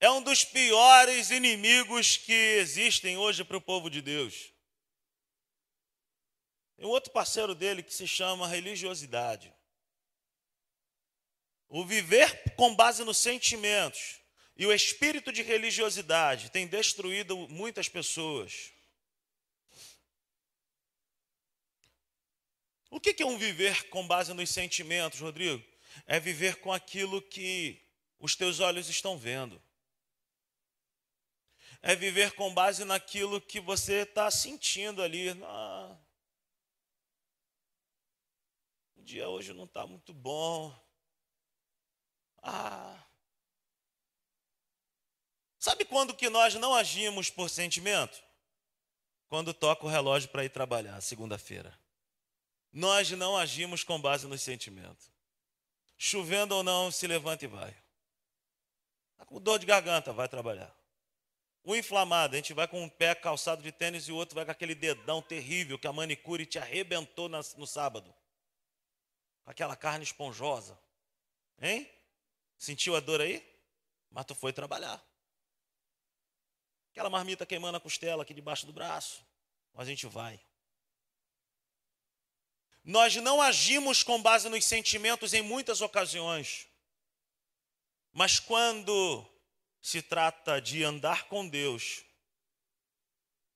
É 0.00 0.10
um 0.10 0.22
dos 0.22 0.44
piores 0.44 1.30
inimigos 1.30 2.16
que 2.16 2.32
existem 2.32 3.16
hoje 3.16 3.44
para 3.44 3.56
o 3.56 3.60
povo 3.60 3.88
de 3.88 4.02
Deus. 4.02 4.52
Tem 6.76 6.86
outro 6.86 7.12
parceiro 7.12 7.54
dele 7.54 7.82
que 7.82 7.94
se 7.94 8.08
chama 8.08 8.48
religiosidade. 8.48 9.54
O 11.68 11.84
viver 11.84 12.54
com 12.56 12.74
base 12.74 13.04
nos 13.04 13.18
sentimentos 13.18 14.21
e 14.56 14.66
o 14.66 14.72
espírito 14.72 15.32
de 15.32 15.42
religiosidade 15.42 16.50
tem 16.50 16.66
destruído 16.66 17.36
muitas 17.48 17.88
pessoas. 17.88 18.72
O 22.90 23.00
que 23.00 23.22
é 23.22 23.26
um 23.26 23.38
viver 23.38 23.88
com 23.88 24.06
base 24.06 24.34
nos 24.34 24.50
sentimentos, 24.50 25.20
Rodrigo? 25.20 25.64
É 26.06 26.20
viver 26.20 26.56
com 26.56 26.70
aquilo 26.70 27.22
que 27.22 27.82
os 28.18 28.36
teus 28.36 28.60
olhos 28.60 28.88
estão 28.88 29.16
vendo. 29.16 29.60
É 31.80 31.96
viver 31.96 32.32
com 32.32 32.52
base 32.52 32.84
naquilo 32.84 33.40
que 33.40 33.58
você 33.58 34.02
está 34.02 34.30
sentindo 34.30 35.02
ali. 35.02 35.30
Ah, 35.42 35.96
o 38.96 39.02
dia 39.02 39.28
hoje 39.28 39.54
não 39.54 39.64
está 39.64 39.86
muito 39.86 40.12
bom. 40.12 40.78
Ah. 42.42 43.02
Sabe 45.62 45.84
quando 45.84 46.12
que 46.12 46.28
nós 46.28 46.56
não 46.56 46.74
agimos 46.74 47.30
por 47.30 47.48
sentimento? 47.48 48.20
Quando 49.28 49.54
toca 49.54 49.86
o 49.86 49.88
relógio 49.88 50.28
para 50.28 50.44
ir 50.44 50.48
trabalhar, 50.48 51.00
segunda-feira. 51.00 51.72
Nós 52.72 53.08
não 53.12 53.36
agimos 53.36 53.84
com 53.84 54.00
base 54.00 54.26
no 54.26 54.36
sentimento. 54.36 55.08
Chovendo 55.96 56.56
ou 56.56 56.64
não, 56.64 56.90
se 56.90 57.06
levanta 57.06 57.44
e 57.44 57.46
vai. 57.46 57.70
Está 59.12 59.24
com 59.24 59.40
dor 59.40 59.60
de 59.60 59.64
garganta, 59.64 60.12
vai 60.12 60.28
trabalhar. 60.28 60.76
O 61.62 61.76
inflamado, 61.76 62.34
a 62.34 62.38
gente 62.38 62.52
vai 62.52 62.66
com 62.66 62.82
um 62.82 62.88
pé 62.88 63.14
calçado 63.14 63.62
de 63.62 63.70
tênis 63.70 64.08
e 64.08 64.10
o 64.10 64.16
outro 64.16 64.34
vai 64.34 64.44
com 64.44 64.50
aquele 64.50 64.74
dedão 64.74 65.22
terrível 65.22 65.78
que 65.78 65.86
a 65.86 65.92
manicure 65.92 66.44
te 66.44 66.58
arrebentou 66.58 67.28
no 67.28 67.66
sábado. 67.68 68.12
Aquela 69.46 69.76
carne 69.76 70.02
esponjosa. 70.02 70.76
Hein? 71.60 71.88
Sentiu 72.58 72.96
a 72.96 73.00
dor 73.00 73.20
aí? 73.20 73.48
Mas 74.10 74.24
tu 74.24 74.34
foi 74.34 74.52
trabalhar. 74.52 75.00
Aquela 76.92 77.08
marmita 77.08 77.46
queimando 77.46 77.78
a 77.78 77.80
costela 77.80 78.22
aqui 78.22 78.34
debaixo 78.34 78.66
do 78.66 78.72
braço. 78.72 79.24
A 79.74 79.82
gente 79.82 80.06
vai. 80.06 80.38
Nós 82.84 83.16
não 83.16 83.40
agimos 83.40 84.02
com 84.02 84.20
base 84.20 84.46
nos 84.50 84.66
sentimentos 84.66 85.32
em 85.32 85.40
muitas 85.40 85.80
ocasiões. 85.80 86.68
Mas 88.12 88.38
quando 88.38 89.26
se 89.80 90.02
trata 90.02 90.60
de 90.60 90.84
andar 90.84 91.28
com 91.28 91.48
Deus, 91.48 92.04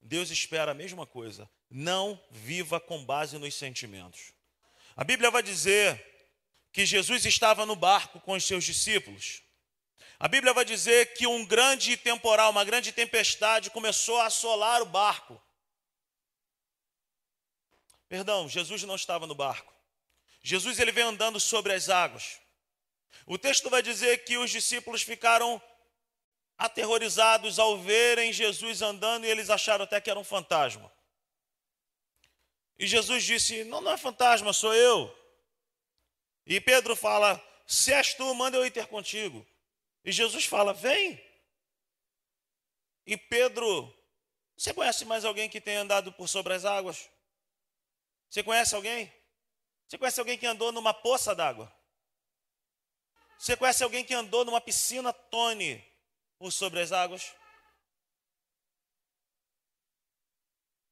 Deus 0.01 0.31
espera 0.31 0.70
a 0.70 0.75
mesma 0.75 1.07
coisa. 1.07 1.51
Não 1.68 2.18
viva 2.31 2.81
com 2.81 3.05
base 3.05 3.37
nos 3.37 3.55
sentimentos. 3.55 4.33
A 4.96 5.05
Bíblia 5.05 5.31
vai 5.31 5.42
dizer 5.42 6.03
que 6.72 6.87
Jesus 6.87 7.27
estava 7.27 7.66
no 7.66 7.77
barco 7.77 8.18
com 8.20 8.33
os 8.33 8.44
seus 8.44 8.64
discípulos. 8.64 9.42
A 10.18 10.29
Bíblia 10.29 10.55
vai 10.55 10.64
dizer 10.64 11.14
que 11.14 11.26
um 11.26 11.44
grande 11.44 11.96
temporal, 11.96 12.50
uma 12.50 12.64
grande 12.64 12.90
tempestade 12.90 13.70
começou 13.70 14.18
a 14.18 14.26
assolar 14.26 14.81
o 14.81 14.87
barco. 14.87 15.40
Perdão, 18.09 18.48
Jesus 18.48 18.83
não 18.85 18.94
estava 18.94 19.26
no 19.26 19.35
barco. 19.35 19.74
Jesus 20.42 20.79
ele 20.79 20.92
vem 20.92 21.05
andando 21.05 21.38
sobre 21.38 21.74
as 21.74 21.88
águas. 21.88 22.40
O 23.26 23.37
texto 23.37 23.68
vai 23.68 23.83
dizer 23.83 24.24
que 24.24 24.38
os 24.38 24.50
discípulos 24.50 25.02
ficaram 25.02 25.61
aterrorizados 26.57 27.59
ao 27.59 27.79
verem 27.79 28.33
Jesus 28.33 28.81
andando 28.81 29.24
e 29.26 29.29
eles 29.29 29.50
acharam 29.50 29.85
até 29.85 30.00
que 30.00 30.09
era 30.09 30.18
um 30.18 30.24
fantasma. 30.24 30.90
E 32.79 32.87
Jesus 32.87 33.24
disse: 33.24 33.64
Não, 33.64 33.81
não 33.81 33.92
é 33.92 33.98
fantasma, 33.98 34.52
sou 34.52 34.74
eu. 34.74 35.14
E 36.46 36.61
Pedro 36.61 36.94
fala: 36.94 37.42
Se 37.66 37.92
és 37.92 38.14
tu, 38.14 38.35
manda 38.35 38.57
eu 38.57 38.64
ir 38.64 38.70
ter 38.70 38.87
contigo. 38.87 39.46
E 40.07 40.12
Jesus 40.12 40.45
fala: 40.45 40.73
Vem. 40.73 41.21
E 43.05 43.16
Pedro, 43.16 43.92
você 44.57 44.73
conhece 44.73 45.05
mais 45.05 45.25
alguém 45.25 45.51
que 45.51 45.61
tenha 45.61 45.81
andado 45.81 46.12
por 46.12 46.29
sobre 46.29 46.55
as 46.55 46.64
águas? 46.64 47.11
Você 48.31 48.42
conhece 48.42 48.75
alguém? 48.75 49.12
Você 49.87 49.99
conhece 49.99 50.21
alguém 50.21 50.38
que 50.38 50.47
andou 50.47 50.71
numa 50.71 50.95
poça 50.95 51.35
d'água? 51.35 51.73
Você 53.37 53.57
conhece 53.57 53.83
alguém 53.83 54.05
que 54.05 54.14
andou 54.14 54.45
numa 54.45 54.61
piscina 54.61 55.12
Tony 55.12 55.85
por 56.38 56.53
sobre 56.53 56.81
as 56.81 56.92
águas? 56.92 57.35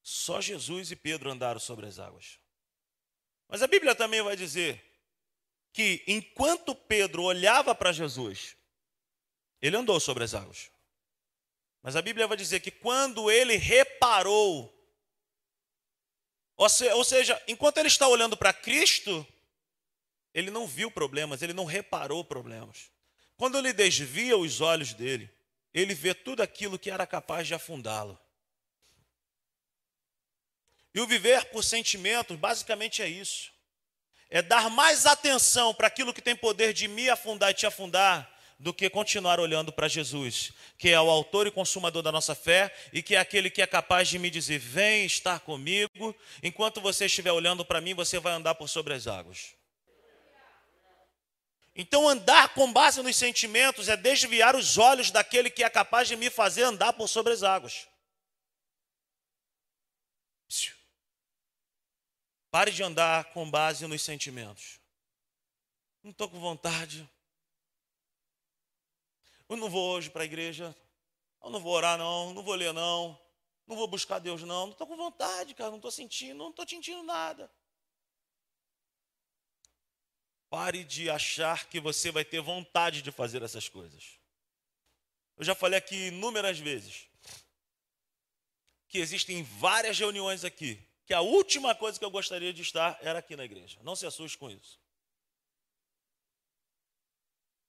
Só 0.03 0.41
Jesus 0.41 0.91
e 0.91 0.97
Pedro 0.97 1.31
andaram 1.31 1.59
sobre 1.59 1.87
as 1.87 1.99
águas. 1.99 2.39
Mas 3.49 3.63
a 3.63 3.67
Bíblia 3.67 3.95
também 3.95 4.23
vai 4.23 4.37
dizer 4.37 4.85
que 5.73 6.05
enquanto 6.07 6.75
Pedro 6.75 7.23
olhava 7.23 7.75
para 7.75 7.93
Jesus, 7.93 8.57
ele 9.67 9.77
andou 9.77 9.99
sobre 9.99 10.25
as 10.25 10.35
águas. 10.35 10.71
Mas 11.83 11.97
a 11.97 12.03
Bíblia 12.03 12.27
vai 12.27 12.37
dizer 12.37 12.61
que 12.61 12.71
quando 12.71 13.31
ele 13.31 13.57
reparou 13.57 14.73
ou 16.57 17.05
seja, 17.05 17.43
enquanto 17.49 17.79
ele 17.79 17.89
está 17.89 18.07
olhando 18.07 18.37
para 18.37 18.53
Cristo, 18.53 19.27
ele 20.33 20.51
não 20.51 20.67
viu 20.67 20.91
problemas, 20.91 21.43
ele 21.43 21.53
não 21.53 21.65
reparou 21.65 22.25
problemas. 22.25 22.91
Quando 23.37 23.59
ele 23.59 23.73
desvia 23.73 24.37
os 24.37 24.61
olhos 24.61 24.95
dele, 24.95 25.29
ele 25.73 25.95
vê 25.95 26.15
tudo 26.15 26.43
aquilo 26.43 26.79
que 26.79 26.91
era 26.91 27.07
capaz 27.07 27.49
de 27.49 27.55
afundá-lo. 27.55 28.19
E 30.95 31.01
o 31.01 31.07
viver 31.09 31.47
por 31.47 31.65
sentimentos, 31.65 32.39
basicamente 32.39 33.03
é 33.03 33.09
isso. 33.09 33.53
É 34.31 34.41
dar 34.41 34.71
mais 34.71 35.07
atenção 35.07 35.75
para 35.75 35.89
aquilo 35.89 36.15
que 36.15 36.23
tem 36.23 36.37
poder 36.37 36.73
de 36.73 36.87
me 36.87 37.11
afundar 37.11 37.51
e 37.51 37.55
te 37.55 37.67
afundar, 37.67 38.31
do 38.59 38.73
que 38.73 38.89
continuar 38.89 39.41
olhando 39.41 39.73
para 39.73 39.89
Jesus, 39.89 40.53
que 40.79 40.89
é 40.89 41.01
o 41.01 41.11
autor 41.11 41.47
e 41.47 41.51
consumador 41.51 42.03
da 42.03 42.13
nossa 42.13 42.35
fé 42.35 42.75
e 42.93 43.03
que 43.03 43.15
é 43.15 43.19
aquele 43.19 43.51
que 43.51 43.63
é 43.63 43.67
capaz 43.67 44.09
de 44.09 44.19
me 44.19 44.31
dizer: 44.31 44.59
Vem 44.59 45.05
estar 45.05 45.41
comigo, 45.41 46.15
enquanto 46.43 46.81
você 46.81 47.07
estiver 47.07 47.33
olhando 47.33 47.65
para 47.65 47.81
mim, 47.81 47.95
você 47.95 48.19
vai 48.19 48.33
andar 48.33 48.55
por 48.55 48.69
sobre 48.69 48.95
as 48.95 49.07
águas. 49.07 49.55
Então, 51.77 52.09
andar 52.09 52.55
com 52.55 52.73
base 52.73 53.03
nos 53.03 53.17
sentimentos 53.17 53.89
é 53.89 53.97
desviar 53.97 54.55
os 54.55 54.79
olhos 54.79 55.11
daquele 55.11 55.51
que 55.51 55.65
é 55.65 55.69
capaz 55.69 56.07
de 56.07 56.15
me 56.15 56.31
fazer 56.31 56.63
andar 56.63 56.93
por 56.93 57.09
sobre 57.09 57.33
as 57.33 57.43
águas. 57.43 57.89
Pare 62.55 62.71
de 62.71 62.85
andar 62.85 63.25
com 63.33 63.51
base 63.51 63.85
nos 63.89 64.01
sentimentos. 64.03 64.79
Não 66.05 66.13
estou 66.13 66.29
com 66.29 66.39
vontade. 66.39 67.11
Eu 69.49 69.57
não 69.57 69.69
vou 69.69 69.93
hoje 69.93 70.11
para 70.11 70.23
a 70.23 70.25
igreja. 70.25 70.75
Eu 71.43 71.51
não 71.51 71.61
vou 71.61 71.73
orar, 71.73 71.99
não. 71.99 72.33
Não 72.33 72.43
vou 72.43 72.55
ler, 72.55 72.73
não. 72.73 73.19
Não 73.67 73.77
vou 73.77 73.87
buscar 73.87 74.19
Deus, 74.19 74.43
não. 74.43 74.67
Não 74.67 74.73
estou 74.73 74.87
com 74.87 74.97
vontade, 74.97 75.55
cara. 75.55 75.71
Não 75.71 75.77
estou 75.77 75.91
sentindo. 75.91 76.39
Não 76.39 76.51
estou 76.51 76.67
sentindo 76.67 77.03
nada. 77.03 77.51
Pare 80.49 80.85
de 80.85 81.11
achar 81.11 81.69
que 81.69 81.81
você 81.81 82.11
vai 82.11 82.25
ter 82.25 82.41
vontade 82.41 83.03
de 83.03 83.11
fazer 83.11 83.43
essas 83.43 83.69
coisas. 83.69 84.19
Eu 85.37 85.45
já 85.45 85.55
falei 85.55 85.79
aqui 85.79 86.09
inúmeras 86.09 86.59
vezes 86.59 87.09
que 88.89 88.99
existem 88.99 89.43
várias 89.43 89.99
reuniões 89.99 90.45
aqui, 90.45 90.81
que 91.05 91.13
a 91.13 91.21
última 91.21 91.75
coisa 91.75 91.99
que 91.99 92.05
eu 92.05 92.11
gostaria 92.11 92.53
de 92.53 92.63
estar 92.63 92.97
era 93.03 93.19
aqui 93.19 93.35
na 93.35 93.45
igreja. 93.45 93.81
Não 93.83 93.97
se 93.97 94.07
assuste 94.07 94.39
com 94.39 94.49
isso. 94.49 94.79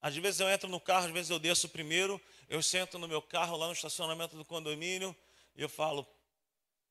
Às 0.06 0.16
vezes 0.16 0.40
eu 0.40 0.48
entro 0.48 0.70
no 0.70 0.80
carro, 0.80 1.08
às 1.08 1.12
vezes 1.12 1.32
eu 1.32 1.40
desço 1.40 1.68
primeiro, 1.68 2.22
eu 2.48 2.62
sento 2.62 3.00
no 3.00 3.08
meu 3.08 3.24
carro 3.24 3.58
lá 3.58 3.66
no 3.66 3.74
estacionamento 3.74 4.38
do 4.38 4.46
condomínio 4.46 5.16
e 5.56 5.64
eu 5.64 5.68
falo, 5.68 6.08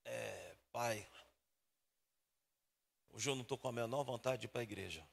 é, 0.05 0.57
pai, 0.73 1.07
hoje 3.11 3.31
eu 3.31 3.37
não 3.37 3.43
estou 3.43 3.57
com 3.57 3.69
a 3.69 3.73
menor 3.73 4.03
vontade 4.03 4.41
de 4.41 4.47
ir 4.47 4.49
para 4.49 4.63
a 4.63 4.65
igreja. 4.65 5.07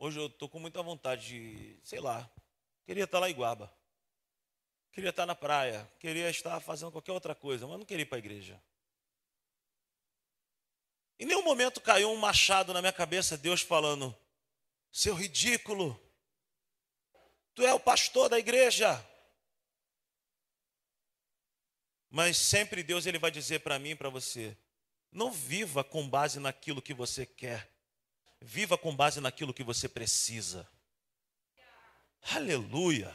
Hoje 0.00 0.18
eu 0.18 0.26
estou 0.26 0.48
com 0.48 0.58
muita 0.58 0.82
vontade 0.82 1.28
de, 1.28 1.78
sei 1.84 2.00
lá, 2.00 2.28
queria 2.84 3.04
estar 3.04 3.20
lá 3.20 3.30
em 3.30 3.34
Guaba. 3.34 3.72
Queria 4.90 5.10
estar 5.10 5.26
na 5.26 5.36
praia, 5.36 5.88
queria 6.00 6.28
estar 6.28 6.58
fazendo 6.58 6.90
qualquer 6.90 7.12
outra 7.12 7.36
coisa, 7.36 7.68
mas 7.68 7.78
não 7.78 7.86
queria 7.86 8.02
ir 8.02 8.06
para 8.06 8.18
a 8.18 8.24
igreja. 8.26 8.60
Em 11.20 11.24
nenhum 11.24 11.44
momento 11.44 11.80
caiu 11.80 12.10
um 12.10 12.16
machado 12.16 12.72
na 12.72 12.80
minha 12.80 12.92
cabeça, 12.92 13.38
Deus 13.38 13.60
falando: 13.60 14.12
seu 14.90 15.14
ridículo, 15.14 15.96
tu 17.58 17.66
é 17.66 17.74
o 17.74 17.80
pastor 17.80 18.28
da 18.28 18.38
igreja. 18.38 19.04
Mas 22.08 22.36
sempre 22.36 22.84
Deus 22.84 23.04
ele 23.04 23.18
vai 23.18 23.32
dizer 23.32 23.60
para 23.60 23.80
mim 23.80 23.90
e 23.90 23.96
para 23.96 24.08
você: 24.08 24.56
não 25.10 25.32
viva 25.32 25.82
com 25.82 26.08
base 26.08 26.38
naquilo 26.38 26.80
que 26.80 26.94
você 26.94 27.26
quer, 27.26 27.68
Viva 28.40 28.78
com 28.78 28.94
base 28.94 29.20
naquilo 29.20 29.52
que 29.52 29.64
você 29.64 29.88
precisa. 29.88 30.70
Aleluia. 32.30 33.12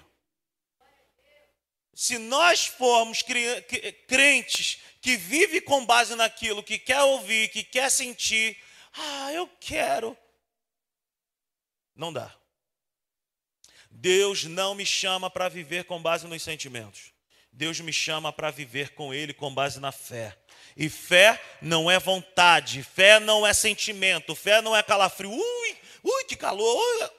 Se 1.94 2.18
nós 2.18 2.66
formos 2.66 3.24
crentes 4.06 4.82
que 5.02 5.16
vivem 5.16 5.62
com 5.62 5.86
base 5.86 6.14
naquilo 6.16 6.62
que 6.62 6.78
quer 6.78 7.02
ouvir, 7.04 7.48
que 7.48 7.64
quer 7.64 7.90
sentir, 7.90 8.62
ah, 8.92 9.32
eu 9.32 9.48
quero. 9.62 10.18
Não 11.96 12.12
dá. 12.12 12.38
Deus 13.96 14.44
não 14.44 14.74
me 14.74 14.86
chama 14.86 15.30
para 15.30 15.48
viver 15.48 15.86
com 15.86 16.02
base 16.02 16.28
nos 16.28 16.42
sentimentos. 16.42 17.14
Deus 17.52 17.80
me 17.80 17.94
chama 17.94 18.34
para 18.34 18.50
viver 18.50 18.90
com 18.96 19.14
Ele 19.14 19.34
com 19.34 19.54
base 19.54 19.80
na 19.80 19.92
fé. 19.92 20.36
E 20.76 20.90
fé 20.90 21.40
não 21.62 21.90
é 21.90 22.00
vontade, 22.00 22.82
fé 22.82 23.20
não 23.20 23.46
é 23.46 23.54
sentimento, 23.54 24.34
fé 24.36 24.62
não 24.62 24.76
é 24.76 24.82
calafrio. 24.82 25.32
Ui, 25.32 25.78
ui, 26.04 26.24
que 26.26 26.36
calor! 26.36 27.14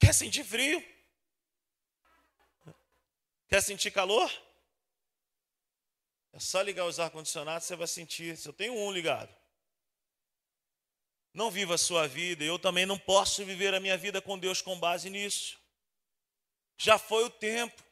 Quer 0.00 0.12
sentir 0.12 0.42
frio? 0.42 0.84
Quer 3.48 3.62
sentir 3.62 3.92
calor? 3.92 4.30
É 6.32 6.40
só 6.40 6.60
ligar 6.60 6.84
os 6.84 6.98
ar-condicionados, 6.98 7.66
você 7.66 7.76
vai 7.76 7.86
sentir. 7.86 8.36
Se 8.36 8.48
eu 8.48 8.52
tenho 8.52 8.74
um 8.74 8.90
ligado. 8.90 9.32
Não 11.32 11.50
viva 11.50 11.76
a 11.76 11.78
sua 11.78 12.08
vida, 12.08 12.42
eu 12.42 12.58
também 12.58 12.84
não 12.84 12.98
posso 12.98 13.44
viver 13.44 13.72
a 13.72 13.80
minha 13.80 13.96
vida 13.96 14.20
com 14.20 14.36
Deus 14.36 14.60
com 14.60 14.78
base 14.78 15.08
nisso. 15.08 15.58
Já 16.78 16.96
foi 16.96 17.24
o 17.24 17.30
tempo 17.30 17.84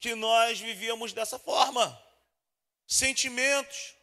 que 0.00 0.16
nós 0.16 0.58
vivíamos 0.58 1.12
dessa 1.12 1.38
forma 1.38 1.98
sentimentos. 2.86 3.94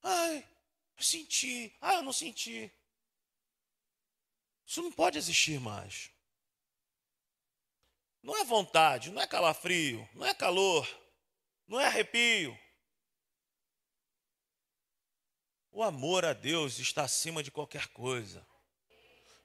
Ai, 0.00 0.48
eu 0.96 1.02
senti. 1.02 1.76
Ah, 1.80 1.94
eu 1.94 2.02
não 2.02 2.12
senti. 2.12 2.72
Isso 4.64 4.80
não 4.80 4.92
pode 4.92 5.18
existir 5.18 5.58
mais. 5.58 6.10
Não 8.22 8.36
é 8.36 8.44
vontade, 8.44 9.10
não 9.10 9.20
é 9.20 9.26
calafrio, 9.26 10.08
não 10.14 10.24
é 10.24 10.32
calor, 10.34 10.88
não 11.66 11.80
é 11.80 11.86
arrepio. 11.86 12.58
O 15.70 15.82
amor 15.82 16.24
a 16.24 16.32
Deus 16.32 16.78
está 16.78 17.02
acima 17.02 17.42
de 17.42 17.50
qualquer 17.50 17.88
coisa. 17.88 18.46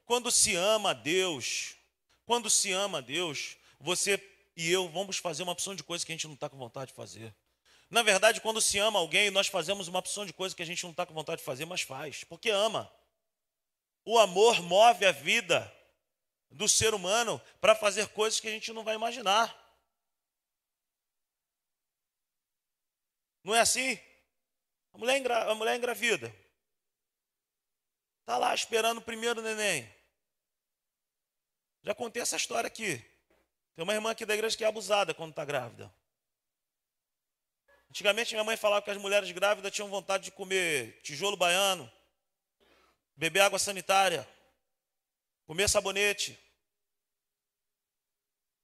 Quando 0.05 0.31
se 0.31 0.55
ama 0.55 0.91
a 0.91 0.93
Deus, 0.93 1.75
quando 2.29 2.47
se 2.47 2.71
ama 2.71 2.99
a 2.99 3.01
Deus, 3.01 3.57
você 3.79 4.23
e 4.55 4.71
eu 4.71 4.87
vamos 4.87 5.17
fazer 5.17 5.41
uma 5.41 5.51
opção 5.51 5.73
de 5.73 5.81
coisa 5.81 6.05
que 6.05 6.11
a 6.11 6.13
gente 6.15 6.27
não 6.27 6.35
está 6.35 6.47
com 6.47 6.59
vontade 6.59 6.91
de 6.91 6.95
fazer. 6.95 7.33
Na 7.89 8.03
verdade, 8.03 8.39
quando 8.39 8.61
se 8.61 8.77
ama 8.77 8.99
alguém, 8.99 9.31
nós 9.31 9.47
fazemos 9.47 9.87
uma 9.87 9.97
opção 9.97 10.27
de 10.27 10.31
coisa 10.31 10.55
que 10.55 10.61
a 10.61 10.65
gente 10.65 10.83
não 10.83 10.91
está 10.91 11.07
com 11.07 11.13
vontade 11.15 11.39
de 11.39 11.43
fazer, 11.43 11.65
mas 11.65 11.81
faz, 11.81 12.23
porque 12.23 12.51
ama. 12.51 12.93
O 14.05 14.19
amor 14.19 14.61
move 14.61 15.07
a 15.07 15.11
vida 15.11 15.75
do 16.51 16.69
ser 16.69 16.93
humano 16.93 17.41
para 17.59 17.73
fazer 17.73 18.09
coisas 18.09 18.39
que 18.39 18.47
a 18.47 18.51
gente 18.51 18.71
não 18.73 18.83
vai 18.83 18.93
imaginar. 18.93 19.49
Não 23.43 23.55
é 23.55 23.61
assim? 23.61 23.99
A 24.93 24.99
mulher, 24.99 25.17
engra... 25.17 25.49
a 25.49 25.55
mulher 25.55 25.75
engravida. 25.75 26.31
Está 28.19 28.37
lá 28.37 28.53
esperando 28.53 28.99
o 28.99 29.01
primeiro 29.01 29.41
neném. 29.41 29.98
Já 31.83 31.95
contei 31.95 32.21
essa 32.21 32.35
história 32.35 32.67
aqui. 32.67 32.97
Tem 33.75 33.83
uma 33.83 33.93
irmã 33.93 34.11
aqui 34.11 34.25
da 34.25 34.33
igreja 34.33 34.57
que 34.57 34.63
é 34.63 34.67
abusada 34.67 35.13
quando 35.13 35.31
está 35.31 35.45
grávida. 35.45 35.93
Antigamente 37.89 38.33
minha 38.33 38.43
mãe 38.43 38.57
falava 38.57 38.83
que 38.83 38.91
as 38.91 38.97
mulheres 38.97 39.31
grávidas 39.31 39.71
tinham 39.71 39.89
vontade 39.89 40.25
de 40.25 40.31
comer 40.31 40.99
tijolo 41.01 41.35
baiano, 41.35 41.91
beber 43.15 43.39
água 43.39 43.57
sanitária, 43.57 44.27
comer 45.45 45.67
sabonete. 45.67 46.37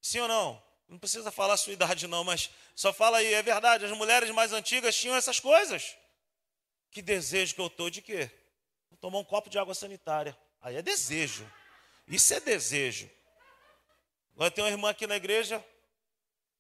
Sim 0.02 0.20
ou 0.20 0.28
não? 0.28 0.64
Não 0.88 1.00
precisa 1.00 1.32
falar 1.32 1.56
a 1.56 1.58
sua 1.58 1.74
idade 1.74 2.08
não, 2.08 2.24
mas 2.24 2.52
só 2.76 2.94
fala 2.94 3.18
aí, 3.18 3.34
é 3.34 3.42
verdade, 3.42 3.86
as 3.86 3.92
mulheres 3.92 4.30
mais 4.30 4.54
antigas 4.54 4.96
tinham 4.96 5.16
essas 5.16 5.40
coisas. 5.40 5.96
Que 6.92 7.02
desejo 7.02 7.56
que 7.56 7.62
eu 7.62 7.68
estou 7.68 7.90
de 7.90 8.02
quê? 8.02 8.30
Vou 8.90 8.98
tomar 9.00 9.18
um 9.18 9.24
copo 9.24 9.50
de 9.50 9.58
água 9.58 9.74
sanitária. 9.74 10.38
Aí 10.62 10.76
é 10.76 10.82
desejo. 10.82 11.52
Isso 12.08 12.34
é 12.34 12.40
desejo. 12.40 13.10
Agora 14.34 14.52
tem 14.52 14.64
uma 14.64 14.70
irmã 14.70 14.90
aqui 14.90 15.08
na 15.08 15.16
igreja, 15.16 15.64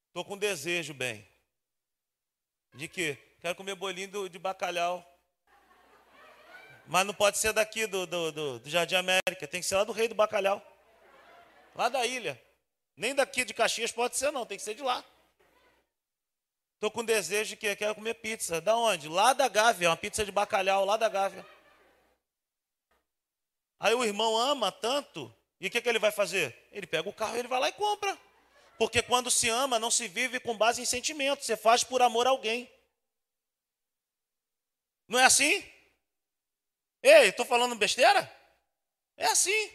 estou 0.08 0.24
com 0.24 0.38
desejo, 0.38 0.94
bem. 0.94 1.28
De 2.74 2.88
quê? 2.88 3.18
Quero 3.42 3.56
comer 3.56 3.76
bolinho 3.76 4.30
de 4.30 4.40
bacalhau. 4.40 5.06
Mas 6.88 7.06
não 7.06 7.14
pode 7.14 7.38
ser 7.38 7.52
daqui 7.52 7.88
do, 7.88 8.06
do, 8.06 8.32
do, 8.32 8.60
do 8.60 8.70
Jardim 8.70 8.96
América, 8.96 9.48
tem 9.48 9.62
que 9.62 9.68
ser 9.68 9.76
lá 9.76 9.84
do 9.84 9.92
Rei 9.92 10.08
do 10.08 10.16
Bacalhau. 10.16 10.62
Lá 11.74 11.90
da 11.90 12.06
ilha. 12.06 12.42
Nem 12.96 13.14
daqui 13.14 13.44
de 13.44 13.54
Caxias 13.54 13.92
pode 13.92 14.16
ser, 14.16 14.32
não, 14.32 14.46
tem 14.46 14.58
que 14.58 14.64
ser 14.64 14.76
de 14.76 14.84
lá. 14.84 15.04
Estou 16.76 16.92
com 16.92 17.04
desejo 17.04 17.52
de 17.52 17.56
que 17.56 17.76
quero 17.76 17.96
comer 17.96 18.14
pizza. 18.16 18.62
Da 18.62 18.78
onde? 18.78 19.08
Lá 19.08 19.34
da 19.34 19.48
Gávea, 19.48 19.90
uma 19.90 19.98
pizza 19.98 20.24
de 20.24 20.32
bacalhau 20.32 20.86
lá 20.86 20.96
da 20.96 21.10
Gávea. 21.10 21.46
Aí 23.80 23.94
o 23.94 24.04
irmão 24.04 24.38
ama 24.38 24.72
tanto, 24.72 25.34
e 25.60 25.68
o 25.68 25.72
que, 25.72 25.82
que 25.82 25.90
ele 25.90 26.00
vai 26.00 26.12
fazer? 26.12 26.68
Ele 26.72 26.88
pega 26.88 27.08
o 27.08 27.14
carro 27.14 27.36
e 27.36 27.40
ele 27.40 27.48
vai 27.48 27.60
lá 27.60 27.70
e 27.70 27.74
compra. 27.74 28.18
Porque 28.78 29.02
quando 29.02 29.32
se 29.32 29.50
ama, 29.50 29.80
não 29.80 29.90
se 29.90 30.08
vive 30.08 30.40
com 30.40 30.58
base 30.58 30.82
em 30.82 30.86
sentimentos, 30.86 31.46
você 31.46 31.56
faz 31.56 31.84
por 31.84 32.02
amor 32.02 32.28
a 32.28 32.30
alguém. 32.30 32.70
Não 35.08 35.20
é 35.20 35.24
assim? 35.24 35.64
Ei, 37.02 37.30
estou 37.30 37.46
falando 37.46 37.76
besteira? 37.76 38.32
É 39.16 39.26
assim. 39.28 39.72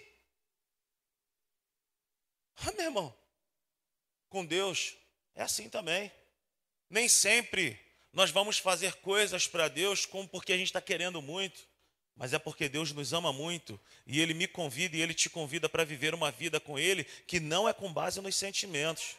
Ah, 2.57 2.73
meu 2.73 2.87
irmão, 2.87 3.19
com 4.29 4.45
Deus 4.45 4.97
é 5.35 5.43
assim 5.43 5.71
também. 5.71 6.13
Nem 6.91 7.09
sempre 7.09 7.79
nós 8.13 8.31
vamos 8.31 8.59
fazer 8.59 8.97
coisas 8.97 9.47
para 9.47 9.69
Deus 9.69 10.05
como 10.05 10.29
porque 10.29 10.53
a 10.53 10.57
gente 10.57 10.67
está 10.67 10.81
querendo 10.81 11.23
muito 11.23 11.70
mas 12.21 12.35
é 12.35 12.39
porque 12.39 12.69
Deus 12.69 12.93
nos 12.93 13.15
ama 13.15 13.33
muito 13.33 13.81
e 14.07 14.21
Ele 14.21 14.35
me 14.35 14.47
convida 14.47 14.95
e 14.95 15.01
Ele 15.01 15.15
te 15.15 15.31
convida 15.31 15.71
para 15.71 15.85
viver 15.85 16.15
uma 16.15 16.31
vida 16.31 16.61
com 16.61 16.79
Ele 16.79 17.03
que 17.27 17.41
não 17.41 17.67
é 17.67 17.73
com 17.73 17.91
base 17.91 18.21
nos 18.21 18.37
sentimentos, 18.37 19.17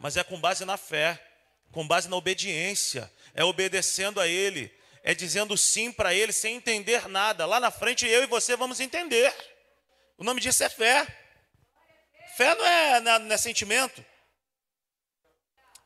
mas 0.00 0.16
é 0.16 0.24
com 0.24 0.36
base 0.40 0.64
na 0.64 0.76
fé, 0.76 1.24
com 1.70 1.86
base 1.86 2.08
na 2.08 2.16
obediência, 2.16 3.08
é 3.32 3.44
obedecendo 3.44 4.20
a 4.20 4.26
Ele, 4.26 4.74
é 5.04 5.14
dizendo 5.14 5.56
sim 5.56 5.92
para 5.92 6.12
Ele 6.12 6.32
sem 6.32 6.56
entender 6.56 7.06
nada. 7.06 7.46
Lá 7.46 7.60
na 7.60 7.70
frente 7.70 8.04
eu 8.04 8.24
e 8.24 8.26
você 8.26 8.56
vamos 8.56 8.80
entender. 8.80 9.32
O 10.18 10.24
nome 10.24 10.40
disso 10.40 10.64
é 10.64 10.68
fé. 10.68 11.06
Fé 12.36 12.56
não 12.56 12.66
é, 12.66 13.00
não 13.02 13.30
é, 13.30 13.34
é 13.34 13.36
sentimento. 13.36 14.04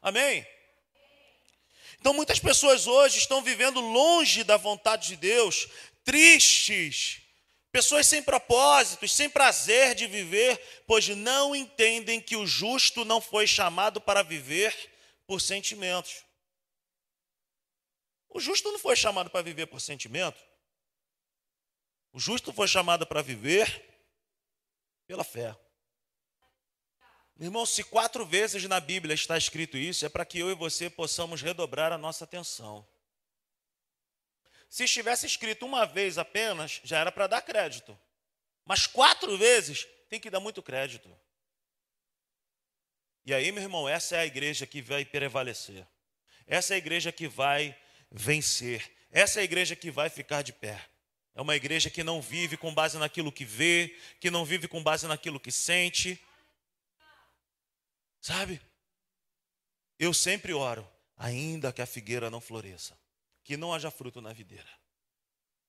Amém? 0.00 0.46
Então 2.00 2.14
muitas 2.14 2.38
pessoas 2.38 2.86
hoje 2.86 3.18
estão 3.18 3.42
vivendo 3.42 3.78
longe 3.78 4.42
da 4.42 4.56
vontade 4.56 5.08
de 5.08 5.16
Deus, 5.16 5.68
tristes, 6.10 7.22
pessoas 7.70 8.04
sem 8.04 8.20
propósitos, 8.20 9.12
sem 9.12 9.30
prazer 9.30 9.94
de 9.94 10.08
viver, 10.08 10.82
pois 10.84 11.06
não 11.06 11.54
entendem 11.54 12.20
que 12.20 12.34
o 12.34 12.44
justo 12.44 13.04
não 13.04 13.20
foi 13.20 13.46
chamado 13.46 14.00
para 14.00 14.24
viver 14.24 14.74
por 15.24 15.40
sentimentos. 15.40 16.24
O 18.28 18.40
justo 18.40 18.72
não 18.72 18.78
foi 18.80 18.96
chamado 18.96 19.30
para 19.30 19.40
viver 19.40 19.66
por 19.66 19.80
sentimento. 19.80 20.42
O 22.12 22.18
justo 22.18 22.52
foi 22.52 22.66
chamado 22.66 23.06
para 23.06 23.22
viver 23.22 23.80
pela 25.06 25.22
fé. 25.22 25.56
Irmão, 27.38 27.64
se 27.64 27.84
quatro 27.84 28.26
vezes 28.26 28.64
na 28.64 28.80
Bíblia 28.80 29.14
está 29.14 29.38
escrito 29.38 29.78
isso, 29.78 30.04
é 30.04 30.08
para 30.08 30.24
que 30.24 30.40
eu 30.40 30.50
e 30.50 30.56
você 30.56 30.90
possamos 30.90 31.40
redobrar 31.40 31.92
a 31.92 31.98
nossa 31.98 32.24
atenção. 32.24 32.84
Se 34.70 34.84
estivesse 34.84 35.26
escrito 35.26 35.66
uma 35.66 35.84
vez 35.84 36.16
apenas, 36.16 36.80
já 36.84 37.00
era 37.00 37.10
para 37.10 37.26
dar 37.26 37.42
crédito. 37.42 37.98
Mas 38.64 38.86
quatro 38.86 39.36
vezes, 39.36 39.86
tem 40.08 40.20
que 40.20 40.30
dar 40.30 40.38
muito 40.38 40.62
crédito. 40.62 41.10
E 43.26 43.34
aí, 43.34 43.50
meu 43.50 43.64
irmão, 43.64 43.88
essa 43.88 44.16
é 44.16 44.20
a 44.20 44.26
igreja 44.26 44.66
que 44.66 44.80
vai 44.80 45.04
prevalecer. 45.04 45.84
Essa 46.46 46.74
é 46.74 46.76
a 46.76 46.78
igreja 46.78 47.10
que 47.10 47.26
vai 47.26 47.76
vencer. 48.10 48.88
Essa 49.10 49.40
é 49.40 49.42
a 49.42 49.44
igreja 49.44 49.74
que 49.74 49.90
vai 49.90 50.08
ficar 50.08 50.42
de 50.42 50.52
pé. 50.52 50.80
É 51.34 51.40
uma 51.40 51.56
igreja 51.56 51.90
que 51.90 52.04
não 52.04 52.22
vive 52.22 52.56
com 52.56 52.72
base 52.72 52.96
naquilo 52.96 53.32
que 53.32 53.44
vê, 53.44 53.98
que 54.20 54.30
não 54.30 54.44
vive 54.44 54.68
com 54.68 54.82
base 54.82 55.06
naquilo 55.08 55.40
que 55.40 55.50
sente. 55.50 56.20
Sabe? 58.20 58.60
Eu 59.98 60.14
sempre 60.14 60.52
oro, 60.52 60.88
ainda 61.16 61.72
que 61.72 61.82
a 61.82 61.86
figueira 61.86 62.30
não 62.30 62.40
floresça, 62.40 62.96
que 63.50 63.56
não 63.56 63.74
haja 63.74 63.90
fruto 63.90 64.20
na 64.20 64.32
videira, 64.32 64.70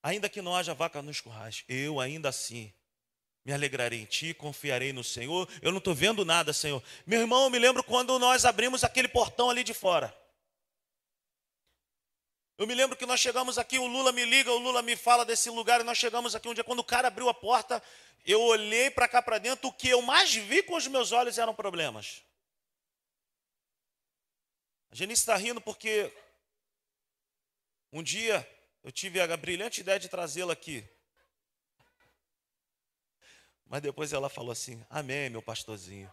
ainda 0.03 0.29
que 0.29 0.39
não 0.39 0.55
haja 0.55 0.71
vaca 0.71 1.01
nos 1.01 1.19
currais, 1.19 1.63
eu 1.67 1.99
ainda 1.99 2.29
assim 2.29 2.71
me 3.43 3.51
alegrarei 3.51 4.01
em 4.01 4.05
ti, 4.05 4.35
confiarei 4.35 4.93
no 4.93 5.03
Senhor. 5.03 5.49
Eu 5.63 5.71
não 5.71 5.79
estou 5.79 5.95
vendo 5.95 6.23
nada, 6.23 6.53
Senhor. 6.53 6.83
Meu 7.07 7.21
irmão, 7.21 7.45
eu 7.45 7.49
me 7.49 7.57
lembro 7.57 7.83
quando 7.83 8.19
nós 8.19 8.45
abrimos 8.45 8.83
aquele 8.83 9.07
portão 9.07 9.49
ali 9.49 9.63
de 9.63 9.73
fora. 9.73 10.15
Eu 12.55 12.67
me 12.67 12.75
lembro 12.75 12.95
que 12.95 13.07
nós 13.07 13.19
chegamos 13.19 13.57
aqui, 13.57 13.79
o 13.79 13.87
Lula 13.87 14.11
me 14.11 14.25
liga, 14.25 14.51
o 14.51 14.59
Lula 14.59 14.83
me 14.83 14.95
fala 14.95 15.25
desse 15.25 15.49
lugar, 15.49 15.81
e 15.81 15.83
nós 15.83 15.97
chegamos 15.97 16.35
aqui 16.35 16.47
um 16.47 16.53
dia, 16.53 16.63
quando 16.63 16.81
o 16.81 16.83
cara 16.83 17.07
abriu 17.07 17.29
a 17.29 17.33
porta, 17.33 17.81
eu 18.23 18.39
olhei 18.41 18.91
para 18.91 19.07
cá 19.07 19.23
para 19.23 19.39
dentro, 19.39 19.67
o 19.67 19.73
que 19.73 19.89
eu 19.89 20.03
mais 20.03 20.35
vi 20.35 20.61
com 20.61 20.75
os 20.75 20.85
meus 20.85 21.11
olhos 21.11 21.39
eram 21.39 21.55
problemas. 21.55 22.21
A 24.91 24.95
Genice 24.95 25.23
está 25.23 25.35
rindo 25.35 25.59
porque 25.59 26.13
um 27.91 28.01
dia 28.01 28.47
eu 28.83 28.91
tive 28.91 29.19
a 29.19 29.37
brilhante 29.37 29.81
ideia 29.81 29.99
de 29.99 30.09
trazê-la 30.09 30.53
aqui. 30.53 30.83
Mas 33.65 33.81
depois 33.81 34.11
ela 34.11 34.29
falou 34.29 34.51
assim: 34.51 34.83
Amém, 34.89 35.29
meu 35.29 35.41
pastorzinho. 35.41 36.11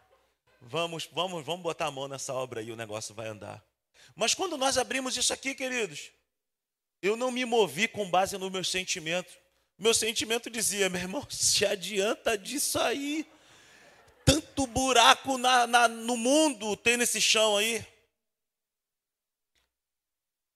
Vamos, 0.60 1.08
vamos, 1.12 1.44
vamos 1.44 1.62
botar 1.62 1.86
a 1.86 1.90
mão 1.90 2.08
nessa 2.08 2.34
obra 2.34 2.60
aí, 2.60 2.70
o 2.70 2.76
negócio 2.76 3.14
vai 3.14 3.28
andar. 3.28 3.64
Mas 4.14 4.34
quando 4.34 4.56
nós 4.56 4.76
abrimos 4.76 5.16
isso 5.16 5.32
aqui, 5.32 5.54
queridos, 5.54 6.10
eu 7.00 7.16
não 7.16 7.30
me 7.30 7.44
movi 7.44 7.86
com 7.88 8.10
base 8.10 8.36
no 8.36 8.50
meu 8.50 8.64
sentimento. 8.64 9.32
Meu 9.78 9.94
sentimento 9.94 10.50
dizia, 10.50 10.88
meu 10.88 11.00
irmão, 11.00 11.26
se 11.30 11.64
adianta 11.64 12.36
disso 12.36 12.78
aí. 12.78 13.26
Tanto 14.24 14.66
buraco 14.66 15.38
na, 15.38 15.66
na, 15.66 15.88
no 15.88 16.16
mundo 16.16 16.76
tem 16.76 16.96
nesse 16.96 17.20
chão 17.20 17.56
aí. 17.56 17.84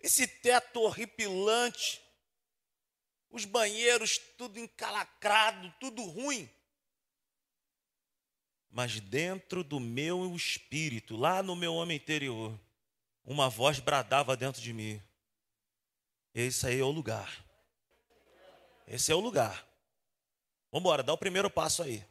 Esse 0.02 0.26
teto 0.26 0.80
horripilante. 0.80 2.02
Os 3.30 3.44
banheiros 3.44 4.18
tudo 4.36 4.58
encalacrado, 4.58 5.72
tudo 5.80 6.02
ruim. 6.02 6.50
Mas 8.68 9.00
dentro 9.00 9.62
do 9.64 9.80
meu 9.80 10.34
espírito, 10.34 11.16
lá 11.16 11.42
no 11.42 11.56
meu 11.56 11.74
homem 11.74 11.96
interior, 11.96 12.58
uma 13.24 13.48
voz 13.48 13.78
bradava 13.78 14.36
dentro 14.36 14.60
de 14.60 14.72
mim: 14.72 15.02
esse 16.34 16.66
aí 16.66 16.80
é 16.80 16.84
o 16.84 16.90
lugar. 16.90 17.44
Esse 18.86 19.12
é 19.12 19.14
o 19.14 19.20
lugar. 19.20 19.66
Vamos 20.70 20.82
embora, 20.82 21.02
dá 21.02 21.12
o 21.12 21.18
primeiro 21.18 21.50
passo 21.50 21.82
aí. 21.82 22.04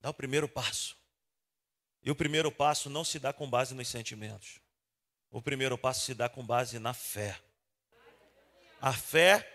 Dá 0.00 0.10
o 0.10 0.14
primeiro 0.14 0.48
passo. 0.48 0.96
E 2.02 2.10
o 2.10 2.14
primeiro 2.14 2.52
passo 2.52 2.90
não 2.90 3.04
se 3.04 3.18
dá 3.18 3.32
com 3.32 3.48
base 3.48 3.74
nos 3.74 3.88
sentimentos. 3.88 4.60
O 5.32 5.40
primeiro 5.40 5.78
passo 5.78 6.04
se 6.04 6.14
dá 6.14 6.28
com 6.28 6.44
base 6.44 6.78
na 6.78 6.92
fé. 6.92 7.40
A 8.78 8.92
fé 8.92 9.48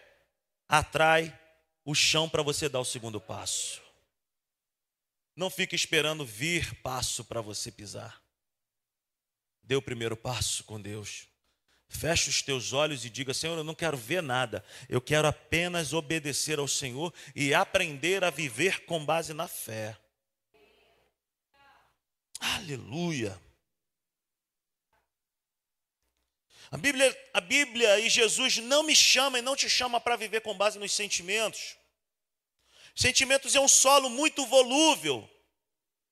atrai 0.67 1.39
o 1.85 1.93
chão 1.93 2.27
para 2.27 2.41
você 2.41 2.67
dar 2.67 2.79
o 2.79 2.85
segundo 2.85 3.21
passo. 3.21 3.79
Não 5.35 5.51
fique 5.51 5.75
esperando 5.75 6.25
vir 6.25 6.73
passo 6.81 7.23
para 7.23 7.41
você 7.41 7.71
pisar. 7.71 8.19
Dê 9.61 9.75
o 9.75 9.81
primeiro 9.81 10.17
passo 10.17 10.63
com 10.63 10.81
Deus. 10.81 11.27
Feche 11.87 12.29
os 12.29 12.41
teus 12.41 12.73
olhos 12.73 13.05
e 13.05 13.09
diga: 13.09 13.31
Senhor, 13.31 13.55
eu 13.55 13.63
não 13.63 13.75
quero 13.75 13.95
ver 13.95 14.23
nada, 14.23 14.65
eu 14.89 14.99
quero 14.99 15.27
apenas 15.27 15.93
obedecer 15.93 16.57
ao 16.57 16.67
Senhor 16.67 17.13
e 17.35 17.53
aprender 17.53 18.23
a 18.23 18.31
viver 18.31 18.83
com 18.85 19.05
base 19.05 19.31
na 19.31 19.47
fé. 19.47 19.95
Aleluia. 22.39 23.46
A 26.69 26.77
Bíblia, 26.77 27.29
a 27.33 27.39
Bíblia 27.39 27.99
e 27.99 28.09
Jesus 28.09 28.57
não 28.57 28.83
me 28.83 28.95
chama 28.95 29.39
e 29.39 29.41
não 29.41 29.55
te 29.55 29.69
chama 29.69 29.99
para 30.01 30.15
viver 30.15 30.41
com 30.41 30.55
base 30.55 30.77
nos 30.77 30.91
sentimentos. 30.91 31.77
Sentimentos 32.95 33.55
é 33.55 33.59
um 33.59 33.67
solo 33.67 34.09
muito 34.09 34.45
volúvel. 34.45 35.29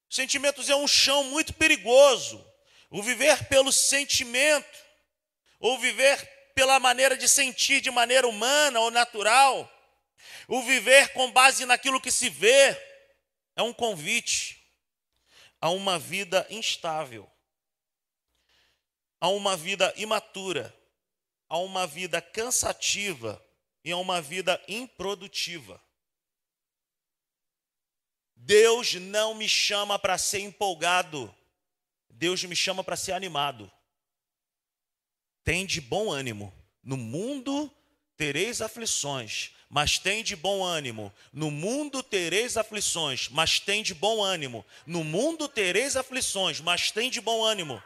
Sentimentos 0.10 0.70
é 0.70 0.76
um 0.76 0.88
chão 0.88 1.24
muito 1.26 1.54
perigoso. 1.54 2.46
O 2.90 3.04
viver 3.04 3.46
pelo 3.50 3.72
sentimento 3.72 4.86
ou 5.60 5.78
viver 5.78 6.36
pela 6.54 6.80
maneira 6.80 7.18
de 7.18 7.28
sentir 7.28 7.82
de 7.82 7.92
maneira 7.92 8.28
humana 8.28 8.80
ou 8.80 8.90
natural, 8.90 9.70
o 10.48 10.62
viver 10.62 11.10
com 11.10 11.30
base 11.32 11.66
naquilo 11.66 12.00
que 12.00 12.12
se 12.12 12.30
vê, 12.30 12.80
é 13.56 13.62
um 13.62 13.74
convite 13.74 14.64
a 15.60 15.70
uma 15.70 16.00
vida 16.00 16.46
instável, 16.50 17.30
a 19.20 19.30
uma 19.30 19.56
vida 19.56 19.94
imatura, 19.98 20.76
a 21.48 21.58
uma 21.58 21.88
vida 21.88 22.22
cansativa 22.22 23.44
e 23.84 23.92
a 23.92 23.98
uma 23.98 24.22
vida 24.22 24.62
improdutiva. 24.68 25.82
Deus 28.36 28.94
não 28.96 29.34
me 29.34 29.48
chama 29.48 29.98
para 29.98 30.18
ser 30.18 30.40
empolgado, 30.40 31.34
Deus 32.10 32.44
me 32.44 32.56
chama 32.56 32.84
para 32.84 32.96
ser 32.96 33.14
animado. 33.14 33.72
Tem 35.44 35.66
de 35.66 35.80
bom 35.80 36.12
ânimo. 36.12 36.54
No 36.84 36.98
mundo 36.98 37.72
tereis 38.18 38.62
aflições, 38.62 39.52
mas 39.70 39.98
tem 39.98 40.24
de 40.24 40.36
bom 40.36 40.64
ânimo. 40.64 41.14
No 41.32 41.52
mundo 41.52 42.02
tereis 42.02 42.58
aflições, 42.58 43.30
mas 43.30 43.60
tem 43.60 43.84
de 43.84 43.94
bom 43.94 44.24
ânimo. 44.24 44.66
No 44.86 45.04
mundo 45.04 45.48
tereis 45.48 45.96
aflições, 45.96 46.60
mas 46.62 46.92
tem 46.92 47.10
de 47.10 47.22
bom 47.22 47.44
ânimo. 47.44 47.82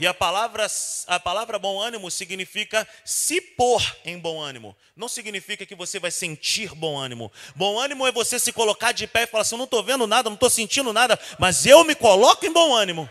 E 0.00 0.06
a 0.06 0.14
palavra, 0.14 0.66
a 1.08 1.20
palavra 1.20 1.58
bom 1.58 1.78
ânimo 1.78 2.10
significa 2.10 2.88
se 3.04 3.38
pôr 3.38 3.82
em 4.02 4.18
bom 4.18 4.40
ânimo. 4.40 4.74
Não 4.96 5.10
significa 5.10 5.66
que 5.66 5.74
você 5.74 5.98
vai 5.98 6.10
sentir 6.10 6.74
bom 6.74 6.96
ânimo. 6.96 7.30
Bom 7.54 7.78
ânimo 7.78 8.06
é 8.06 8.10
você 8.10 8.38
se 8.38 8.50
colocar 8.50 8.92
de 8.92 9.06
pé 9.06 9.24
e 9.24 9.26
falar 9.26 9.42
assim: 9.42 9.58
não 9.58 9.64
estou 9.64 9.82
vendo 9.82 10.06
nada, 10.06 10.30
não 10.30 10.36
estou 10.36 10.48
sentindo 10.48 10.90
nada, 10.90 11.20
mas 11.38 11.66
eu 11.66 11.84
me 11.84 11.94
coloco 11.94 12.46
em 12.46 12.50
bom 12.50 12.74
ânimo. 12.74 13.10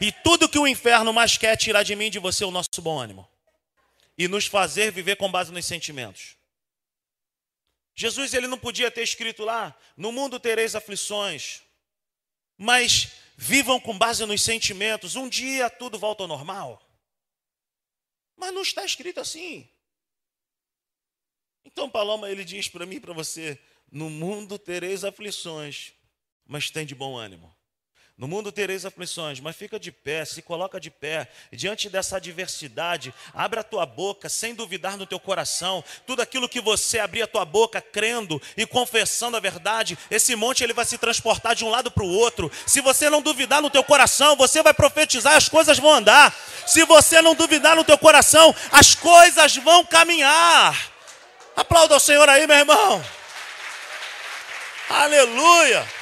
E 0.00 0.12
tudo 0.12 0.48
que 0.48 0.56
o 0.58 0.68
inferno 0.68 1.12
mais 1.12 1.36
quer 1.36 1.54
é 1.54 1.56
tirar 1.56 1.82
de 1.82 1.96
mim 1.96 2.12
de 2.12 2.20
você 2.20 2.44
o 2.44 2.52
nosso 2.52 2.80
bom 2.80 2.96
ânimo. 2.96 3.28
E 4.16 4.28
nos 4.28 4.46
fazer 4.46 4.92
viver 4.92 5.16
com 5.16 5.28
base 5.28 5.50
nos 5.50 5.66
sentimentos. 5.66 6.36
Jesus 7.96 8.32
ele 8.34 8.46
não 8.46 8.56
podia 8.56 8.88
ter 8.88 9.02
escrito 9.02 9.44
lá: 9.44 9.76
"No 9.96 10.12
mundo 10.12 10.38
tereis 10.38 10.76
aflições, 10.76 11.60
mas 12.56 13.08
vivam 13.42 13.80
com 13.80 13.96
base 13.96 14.26
nos 14.26 14.42
sentimentos. 14.42 15.16
Um 15.16 15.26
dia 15.26 15.70
tudo 15.70 15.98
volta 15.98 16.22
ao 16.22 16.28
normal." 16.28 16.86
Mas 18.36 18.52
não 18.52 18.60
está 18.60 18.84
escrito 18.84 19.18
assim. 19.18 19.66
Então 21.64 21.90
Paloma 21.90 22.30
ele 22.30 22.44
diz 22.44 22.68
para 22.68 22.84
mim 22.84 22.96
e 22.96 23.00
para 23.00 23.14
você: 23.14 23.58
"No 23.90 24.10
mundo 24.10 24.58
tereis 24.58 25.04
aflições, 25.04 25.94
mas 26.44 26.70
tem 26.70 26.84
de 26.84 26.94
bom 26.94 27.16
ânimo." 27.16 27.54
No 28.20 28.28
mundo 28.28 28.52
tereis 28.52 28.84
aflições, 28.84 29.40
mas 29.40 29.56
fica 29.56 29.80
de 29.80 29.90
pé, 29.90 30.26
se 30.26 30.42
coloca 30.42 30.78
de 30.78 30.90
pé. 30.90 31.26
Diante 31.50 31.88
dessa 31.88 32.18
adversidade, 32.18 33.14
abre 33.32 33.60
a 33.60 33.62
tua 33.62 33.86
boca 33.86 34.28
sem 34.28 34.54
duvidar 34.54 34.98
no 34.98 35.06
teu 35.06 35.18
coração. 35.18 35.82
Tudo 36.06 36.20
aquilo 36.20 36.46
que 36.46 36.60
você 36.60 36.98
abrir 36.98 37.22
a 37.22 37.26
tua 37.26 37.46
boca 37.46 37.80
crendo 37.80 38.38
e 38.58 38.66
confessando 38.66 39.38
a 39.38 39.40
verdade, 39.40 39.96
esse 40.10 40.36
monte 40.36 40.62
ele 40.62 40.74
vai 40.74 40.84
se 40.84 40.98
transportar 40.98 41.54
de 41.54 41.64
um 41.64 41.70
lado 41.70 41.90
para 41.90 42.04
o 42.04 42.12
outro. 42.12 42.52
Se 42.66 42.82
você 42.82 43.08
não 43.08 43.22
duvidar 43.22 43.62
no 43.62 43.70
teu 43.70 43.82
coração, 43.82 44.36
você 44.36 44.62
vai 44.62 44.74
profetizar, 44.74 45.34
as 45.34 45.48
coisas 45.48 45.78
vão 45.78 45.94
andar. 45.94 46.38
Se 46.66 46.84
você 46.84 47.22
não 47.22 47.34
duvidar 47.34 47.74
no 47.74 47.84
teu 47.84 47.96
coração, 47.96 48.54
as 48.70 48.94
coisas 48.94 49.56
vão 49.56 49.82
caminhar. 49.82 50.92
Aplauda 51.56 51.96
o 51.96 52.00
Senhor 52.00 52.28
aí, 52.28 52.46
meu 52.46 52.58
irmão. 52.58 53.02
Aleluia. 54.90 55.99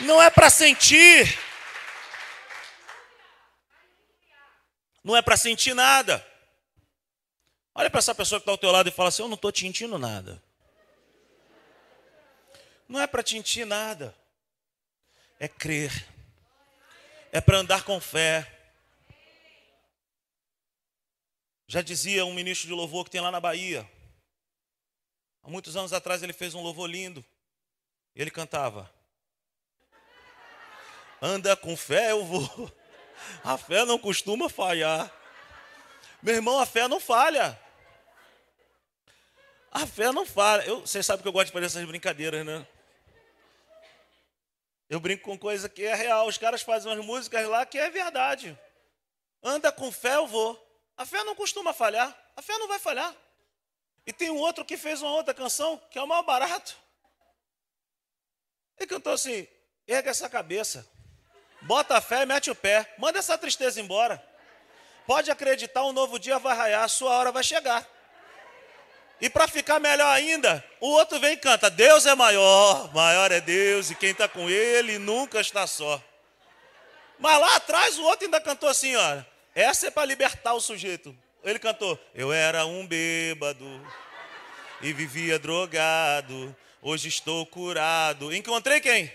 Não 0.00 0.22
é 0.22 0.30
para 0.30 0.50
sentir. 0.50 1.38
Não 5.02 5.16
é 5.16 5.22
para 5.22 5.36
sentir 5.36 5.74
nada. 5.74 6.26
Olha 7.74 7.90
para 7.90 7.98
essa 7.98 8.14
pessoa 8.14 8.40
que 8.40 8.42
está 8.42 8.52
ao 8.52 8.58
teu 8.58 8.70
lado 8.70 8.88
e 8.88 8.92
fala 8.92 9.08
assim: 9.08 9.22
Eu 9.22 9.28
não 9.28 9.34
estou 9.34 9.52
te 9.52 9.60
sentindo 9.60 9.98
nada. 9.98 10.42
Não 12.88 13.00
é 13.00 13.06
para 13.06 13.24
sentir 13.24 13.64
nada. 13.64 14.16
É 15.38 15.48
crer. 15.48 16.08
É 17.32 17.40
para 17.40 17.58
andar 17.58 17.84
com 17.84 18.00
fé. 18.00 18.50
Já 21.66 21.82
dizia 21.82 22.24
um 22.24 22.34
ministro 22.34 22.68
de 22.68 22.72
louvor 22.72 23.04
que 23.04 23.10
tem 23.10 23.20
lá 23.20 23.30
na 23.30 23.40
Bahia. 23.40 23.88
Há 25.42 25.50
muitos 25.50 25.76
anos 25.76 25.92
atrás 25.92 26.22
ele 26.22 26.32
fez 26.32 26.54
um 26.54 26.62
louvor 26.62 26.88
lindo. 26.88 27.24
Ele 28.14 28.30
cantava: 28.30 28.90
Anda 31.26 31.56
com 31.56 31.74
fé, 31.74 32.10
eu 32.10 32.22
vou. 32.22 32.70
A 33.42 33.56
fé 33.56 33.82
não 33.86 33.98
costuma 33.98 34.50
falhar. 34.50 35.10
Meu 36.22 36.34
irmão, 36.34 36.58
a 36.58 36.66
fé 36.66 36.86
não 36.86 37.00
falha. 37.00 37.58
A 39.70 39.86
fé 39.86 40.12
não 40.12 40.26
falha. 40.26 40.66
Eu, 40.66 40.80
vocês 40.80 41.06
sabem 41.06 41.22
que 41.22 41.28
eu 41.28 41.32
gosto 41.32 41.46
de 41.46 41.52
fazer 41.52 41.64
essas 41.64 41.84
brincadeiras, 41.86 42.44
né? 42.44 42.66
Eu 44.86 45.00
brinco 45.00 45.22
com 45.22 45.38
coisa 45.38 45.66
que 45.66 45.82
é 45.82 45.94
real. 45.94 46.28
Os 46.28 46.36
caras 46.36 46.60
fazem 46.60 46.92
umas 46.92 47.02
músicas 47.02 47.48
lá 47.48 47.64
que 47.64 47.78
é 47.78 47.88
verdade. 47.88 48.58
Anda 49.42 49.72
com 49.72 49.90
fé, 49.90 50.16
eu 50.16 50.26
vou. 50.26 50.62
A 50.94 51.06
fé 51.06 51.24
não 51.24 51.34
costuma 51.34 51.72
falhar. 51.72 52.14
A 52.36 52.42
fé 52.42 52.52
não 52.58 52.68
vai 52.68 52.78
falhar. 52.78 53.16
E 54.06 54.12
tem 54.12 54.28
um 54.28 54.36
outro 54.36 54.62
que 54.62 54.76
fez 54.76 55.00
uma 55.00 55.12
outra 55.12 55.32
canção 55.32 55.80
que 55.90 55.98
é 55.98 56.02
o 56.02 56.06
mais 56.06 56.26
barato. 56.26 56.76
Ele 58.78 58.86
cantou 58.86 59.14
assim: 59.14 59.48
erga 59.88 60.10
essa 60.10 60.28
cabeça. 60.28 60.92
Bota 61.64 61.96
a 61.96 62.00
fé 62.00 62.26
mete 62.26 62.50
o 62.50 62.54
pé. 62.54 62.94
Manda 62.98 63.18
essa 63.18 63.36
tristeza 63.36 63.80
embora. 63.80 64.22
Pode 65.06 65.30
acreditar, 65.30 65.84
um 65.84 65.92
novo 65.92 66.18
dia 66.18 66.38
vai 66.38 66.56
raiar, 66.56 66.84
a 66.84 66.88
sua 66.88 67.10
hora 67.12 67.32
vai 67.32 67.42
chegar. 67.42 67.86
E 69.20 69.30
para 69.30 69.46
ficar 69.48 69.78
melhor 69.78 70.08
ainda, 70.08 70.64
o 70.80 70.88
outro 70.88 71.18
vem 71.20 71.32
e 71.32 71.36
canta: 71.36 71.70
Deus 71.70 72.06
é 72.06 72.14
maior, 72.14 72.92
maior 72.92 73.30
é 73.32 73.40
Deus, 73.40 73.90
e 73.90 73.94
quem 73.94 74.10
está 74.10 74.28
com 74.28 74.48
Ele 74.48 74.98
nunca 74.98 75.40
está 75.40 75.66
só. 75.66 76.02
Mas 77.18 77.40
lá 77.40 77.56
atrás 77.56 77.98
o 77.98 78.02
outro 78.04 78.26
ainda 78.26 78.40
cantou 78.40 78.68
assim: 78.68 78.94
olha, 78.96 79.26
essa 79.54 79.86
é 79.86 79.90
para 79.90 80.04
libertar 80.04 80.54
o 80.54 80.60
sujeito. 80.60 81.16
Ele 81.42 81.58
cantou: 81.58 81.98
Eu 82.14 82.32
era 82.32 82.66
um 82.66 82.86
bêbado 82.86 83.66
e 84.80 84.92
vivia 84.92 85.38
drogado, 85.38 86.54
hoje 86.82 87.08
estou 87.08 87.46
curado. 87.46 88.34
Encontrei 88.34 88.80
quem? 88.80 89.10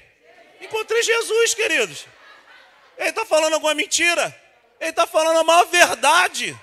Encontrei 0.62 1.04
Jesus, 1.04 1.54
queridos. 1.54 2.08
Ele 3.00 3.10
está 3.10 3.26
falando 3.26 3.54
alguma 3.54 3.74
mentira? 3.74 4.36
Ele 4.78 4.90
está 4.90 5.08
falando 5.08 5.40
a 5.40 5.44
maior 5.44 5.66
verdade. 5.68 6.58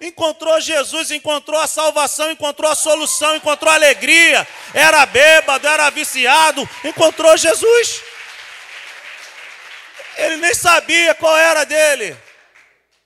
Encontrou 0.00 0.58
Jesus, 0.60 1.10
encontrou 1.10 1.60
a 1.60 1.66
salvação, 1.66 2.30
encontrou 2.30 2.70
a 2.70 2.76
solução, 2.76 3.34
encontrou 3.34 3.70
a 3.72 3.74
alegria. 3.74 4.46
Era 4.72 5.04
bêbado, 5.04 5.66
era 5.66 5.90
viciado, 5.90 6.66
encontrou 6.84 7.36
Jesus. 7.36 8.02
Ele 10.16 10.36
nem 10.36 10.54
sabia 10.54 11.12
qual 11.16 11.36
era 11.36 11.64
dele. 11.64 12.16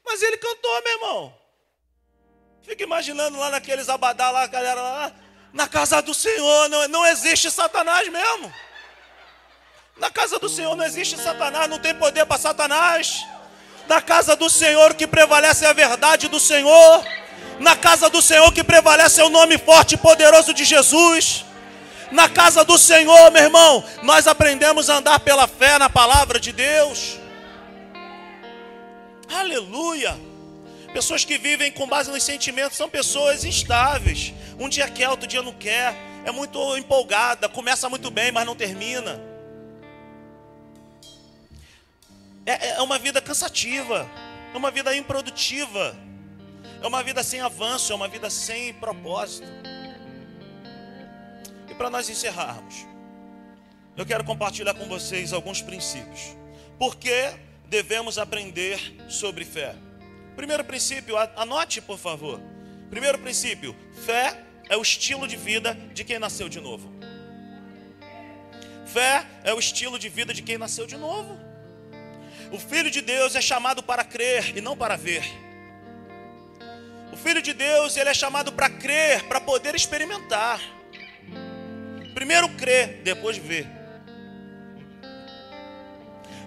Mas 0.05 0.21
ele 0.23 0.37
cantou, 0.37 0.83
meu 0.83 0.93
irmão. 0.93 1.35
Fica 2.63 2.83
imaginando 2.83 3.39
lá 3.39 3.49
naqueles 3.49 3.89
abadá 3.89 4.31
lá, 4.31 4.43
a 4.43 4.47
galera 4.47 4.81
lá, 4.81 5.13
na 5.55 5.67
casa 5.67 6.03
do 6.03 6.13
Senhor, 6.13 6.69
não, 6.69 6.87
não 6.89 7.07
existe 7.07 7.51
Satanás 7.51 8.09
mesmo. 8.09 8.53
Na 9.97 10.11
casa 10.11 10.39
do 10.39 10.49
Senhor 10.49 10.75
não 10.75 10.85
existe 10.85 11.17
Satanás, 11.17 11.71
não 11.71 11.79
tem 11.79 11.95
poder 11.95 12.27
para 12.27 12.39
Satanás. 12.39 13.25
Na 13.87 14.01
casa 14.01 14.35
do 14.35 14.51
Senhor 14.51 14.95
que 14.95 15.07
prevalece 15.07 15.65
é 15.65 15.69
a 15.69 15.73
verdade 15.73 16.27
do 16.27 16.41
Senhor. 16.41 17.05
Na 17.61 17.77
casa 17.77 18.11
do 18.11 18.21
Senhor 18.21 18.53
que 18.53 18.65
prevalece 18.65 19.21
é 19.21 19.25
o 19.25 19.29
nome 19.29 19.57
forte 19.57 19.95
e 19.95 19.99
poderoso 19.99 20.53
de 20.53 20.65
Jesus. 20.65 21.45
Na 22.11 22.29
casa 22.29 22.65
do 22.65 22.77
Senhor, 22.77 23.31
meu 23.31 23.43
irmão, 23.43 23.85
nós 24.03 24.27
aprendemos 24.27 24.91
a 24.91 24.97
andar 24.97 25.21
pela 25.21 25.47
fé 25.47 25.79
na 25.79 25.89
palavra 25.89 26.41
de 26.41 26.53
Deus. 26.53 27.19
Aleluia. 29.33 30.19
Pessoas 30.93 31.25
que 31.25 31.39
vivem 31.39 31.71
com 31.71 31.87
base 31.87 32.11
nos 32.11 32.23
sentimentos 32.23 32.77
são 32.77 32.89
pessoas 32.89 33.45
instáveis. 33.45 34.33
Um 34.59 34.69
dia 34.69 34.89
quer, 34.89 35.09
outro 35.09 35.27
dia 35.27 35.43
não 35.43 35.53
quer. 35.53 35.95
É 36.25 36.33
muito 36.33 36.77
empolgada, 36.77 37.49
começa 37.49 37.89
muito 37.89 38.11
bem, 38.11 38.33
mas 38.33 38.47
não 38.47 38.57
termina. 38.57 39.34
É, 42.47 42.71
é 42.71 42.83
uma 42.83 42.99
vida 42.99 43.23
cansativa, 43.23 44.09
é 44.53 44.57
uma 44.57 44.71
vida 44.71 44.95
improdutiva, 44.95 45.97
é 46.83 46.87
uma 46.87 47.03
vida 47.03 47.23
sem 47.23 47.41
avanço, 47.41 47.93
é 47.93 47.97
uma 47.97 48.09
vida 48.09 48.29
sem 48.29 48.75
propósito. 48.75 49.49
E 51.71 51.75
para 51.75 51.89
nós 51.89 52.09
encerrarmos, 52.11 52.87
eu 53.97 54.05
quero 54.05 54.25
compartilhar 54.25 54.75
com 54.75 54.87
vocês 54.87 55.33
alguns 55.33 55.63
princípios. 55.63 56.37
Por 56.79 56.97
que 56.97 57.33
devemos 57.67 58.19
aprender 58.19 58.79
sobre 59.09 59.45
fé? 59.45 59.75
Primeiro 60.37 60.65
princípio, 60.65 61.17
anote 61.37 61.81
por 61.81 61.99
favor. 61.99 62.41
Primeiro 62.91 63.19
princípio: 63.19 63.75
fé 64.05 64.39
é 64.69 64.77
o 64.77 64.83
estilo 64.83 65.27
de 65.27 65.37
vida 65.37 65.75
de 65.95 66.05
quem 66.05 66.19
nasceu 66.19 66.49
de 66.49 66.61
novo. 66.61 66.93
Fé 68.85 69.27
é 69.43 69.55
o 69.55 69.59
estilo 69.59 69.99
de 69.99 70.09
vida 70.09 70.35
de 70.35 70.43
quem 70.43 70.59
nasceu 70.59 70.87
de 70.87 70.97
novo. 70.97 71.54
O 72.55 72.59
Filho 72.61 72.89
de 72.89 73.01
Deus 73.01 73.35
é 73.35 73.41
chamado 73.41 73.83
para 73.83 74.05
crer 74.05 74.57
e 74.57 74.61
não 74.61 74.77
para 74.77 74.95
ver. 74.95 75.25
O 77.13 77.17
Filho 77.17 77.43
de 77.43 77.53
Deus, 77.53 77.97
ele 77.97 78.09
é 78.09 78.15
chamado 78.15 78.53
para 78.53 78.71
crer, 78.71 79.25
para 79.25 79.41
poder 79.41 79.75
experimentar. 79.75 80.61
Primeiro 82.15 82.49
crer, 82.51 83.01
depois 83.03 83.37
ver. 83.37 83.67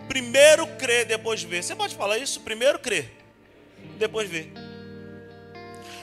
Primeiro 0.08 0.66
crer, 0.78 1.05
depois 1.05 1.43
ver. 1.43 1.62
Você 1.62 1.76
pode 1.76 1.93
falar 1.93 2.18
isso? 2.18 2.39
Primeiro 2.39 2.80
crer, 2.80 3.12
depois 3.99 4.30
ver. 4.30 4.53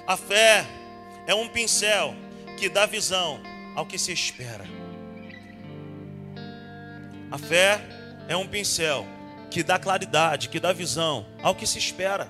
A 0.07 0.19
fé 0.19 0.67
é 1.27 1.35
um 1.35 1.49
pincel 1.49 2.15
que 2.59 2.69
dá 2.69 2.85
visão 2.85 3.41
ao 3.75 3.87
que 3.87 3.99
se 3.99 4.13
espera. 4.13 4.67
A 7.31 7.39
fé 7.39 7.81
é 8.29 8.37
um 8.37 8.47
pincel 8.47 9.14
que 9.55 9.63
dá 9.63 9.79
claridade, 9.79 10.49
que 10.49 10.59
dá 10.59 10.73
visão 10.73 11.25
ao 11.41 11.55
que 11.55 11.65
se 11.65 11.79
espera. 11.79 12.29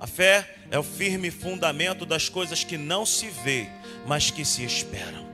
A 0.00 0.06
fé 0.06 0.48
é 0.70 0.78
o 0.78 0.82
firme 0.82 1.30
fundamento 1.30 2.06
das 2.06 2.30
coisas 2.30 2.64
que 2.64 2.78
não 2.78 3.04
se 3.04 3.28
vê, 3.28 3.68
mas 4.06 4.30
que 4.30 4.42
se 4.42 4.64
esperam. 4.64 5.26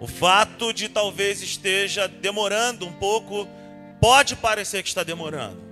O 0.00 0.08
fato 0.08 0.72
de 0.72 0.88
talvez 0.88 1.40
esteja 1.40 2.08
demorando 2.08 2.84
um 2.84 2.92
pouco, 2.92 3.48
pode 4.00 4.34
parecer 4.34 4.82
que 4.82 4.88
está 4.88 5.04
demorando, 5.04 5.62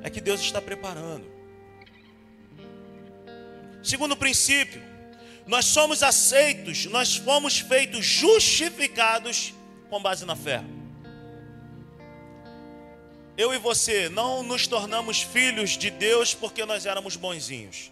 é 0.00 0.08
que 0.08 0.20
Deus 0.20 0.40
está 0.40 0.62
preparando. 0.62 1.26
Segundo 3.82 4.16
princípio, 4.16 4.80
nós 5.44 5.64
somos 5.64 6.04
aceitos, 6.04 6.86
nós 6.86 7.16
fomos 7.16 7.58
feitos 7.58 8.06
justificados 8.06 9.52
com 9.90 10.00
base 10.00 10.24
na 10.24 10.36
fé 10.36 10.62
eu 13.36 13.54
e 13.54 13.58
você 13.58 14.08
não 14.08 14.42
nos 14.42 14.66
tornamos 14.66 15.22
filhos 15.22 15.70
de 15.70 15.90
Deus 15.90 16.34
porque 16.34 16.64
nós 16.66 16.84
éramos 16.84 17.16
bonzinhos. 17.16 17.90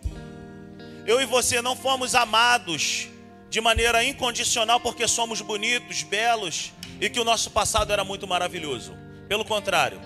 Eu 1.06 1.20
e 1.20 1.26
você 1.26 1.62
não 1.62 1.74
fomos 1.74 2.14
amados 2.14 3.08
de 3.48 3.60
maneira 3.60 4.04
incondicional 4.04 4.78
porque 4.78 5.08
somos 5.08 5.40
bonitos, 5.40 6.02
belos 6.02 6.72
e 7.00 7.08
que 7.08 7.18
o 7.18 7.24
nosso 7.24 7.50
passado 7.50 7.92
era 7.92 8.04
muito 8.04 8.26
maravilhoso. 8.26 8.94
Pelo 9.28 9.44
contrário, 9.44 10.00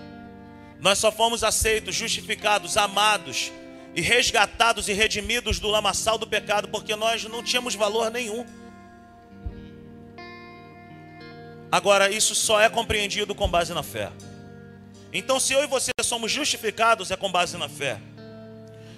nós 0.79 0.99
só 0.99 1.11
fomos 1.11 1.43
aceitos, 1.43 1.95
justificados, 1.95 2.77
amados 2.77 3.51
e 3.93 4.01
resgatados 4.01 4.87
e 4.87 4.93
redimidos 4.93 5.59
do 5.59 5.67
lamaçal 5.67 6.17
do 6.17 6.25
pecado 6.25 6.69
porque 6.69 6.95
nós 6.95 7.23
não 7.25 7.43
tínhamos 7.43 7.75
valor 7.75 8.09
nenhum. 8.09 8.45
Agora, 11.69 12.09
isso 12.09 12.33
só 12.33 12.61
é 12.61 12.69
compreendido 12.69 13.35
com 13.35 13.49
base 13.49 13.73
na 13.73 13.83
fé. 13.83 14.09
Então, 15.17 15.39
se 15.39 15.53
eu 15.53 15.63
e 15.63 15.67
você 15.67 15.91
somos 16.03 16.29
justificados, 16.29 17.09
é 17.09 17.15
com 17.15 17.31
base 17.31 17.55
na 17.57 17.69
fé. 17.69 17.97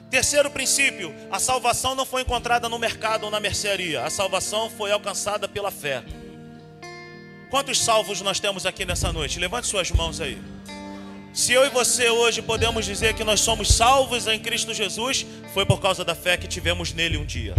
Terceiro 0.09 0.49
princípio: 0.49 1.13
a 1.29 1.37
salvação 1.37 1.93
não 1.93 2.07
foi 2.07 2.23
encontrada 2.23 2.67
no 2.67 2.79
mercado 2.79 3.25
ou 3.25 3.31
na 3.31 3.39
mercearia, 3.39 4.03
a 4.03 4.09
salvação 4.09 4.67
foi 4.67 4.91
alcançada 4.91 5.47
pela 5.47 5.69
fé. 5.69 6.03
Quantos 7.51 7.79
salvos 7.79 8.19
nós 8.21 8.39
temos 8.39 8.65
aqui 8.65 8.83
nessa 8.83 9.13
noite? 9.13 9.39
Levante 9.39 9.67
suas 9.67 9.91
mãos 9.91 10.19
aí. 10.19 10.41
Se 11.33 11.53
eu 11.53 11.63
e 11.65 11.69
você 11.69 12.09
hoje 12.09 12.41
podemos 12.41 12.83
dizer 12.83 13.13
que 13.13 13.23
nós 13.23 13.39
somos 13.39 13.67
salvos 13.67 14.25
em 14.25 14.39
Cristo 14.39 14.73
Jesus, 14.73 15.23
foi 15.53 15.67
por 15.67 15.79
causa 15.79 16.03
da 16.03 16.15
fé 16.15 16.35
que 16.35 16.47
tivemos 16.47 16.93
nele 16.93 17.15
um 17.15 17.25
dia. 17.25 17.53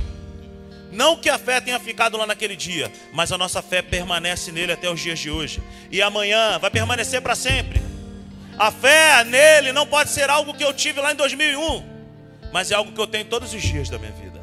Não 0.90 1.16
que 1.16 1.30
a 1.30 1.38
fé 1.38 1.60
tenha 1.60 1.78
ficado 1.78 2.16
lá 2.16 2.26
naquele 2.26 2.56
dia, 2.56 2.90
mas 3.12 3.30
a 3.30 3.38
nossa 3.38 3.62
fé 3.62 3.82
permanece 3.82 4.50
nele 4.50 4.72
até 4.72 4.90
os 4.90 5.00
dias 5.00 5.20
de 5.20 5.30
hoje. 5.30 5.62
E 5.92 6.02
amanhã 6.02 6.58
vai 6.58 6.72
permanecer 6.72 7.22
para 7.22 7.36
sempre. 7.36 7.80
A 8.58 8.72
fé 8.72 9.22
nele 9.24 9.72
não 9.72 9.86
pode 9.86 10.10
ser 10.10 10.28
algo 10.28 10.52
que 10.52 10.64
eu 10.64 10.74
tive 10.74 11.00
lá 11.00 11.12
em 11.12 11.16
2001, 11.16 11.84
mas 12.52 12.70
é 12.70 12.74
algo 12.74 12.90
que 12.90 13.00
eu 13.00 13.06
tenho 13.06 13.24
todos 13.26 13.54
os 13.54 13.62
dias 13.62 13.88
da 13.88 13.98
minha 13.98 14.10
vida. 14.10 14.40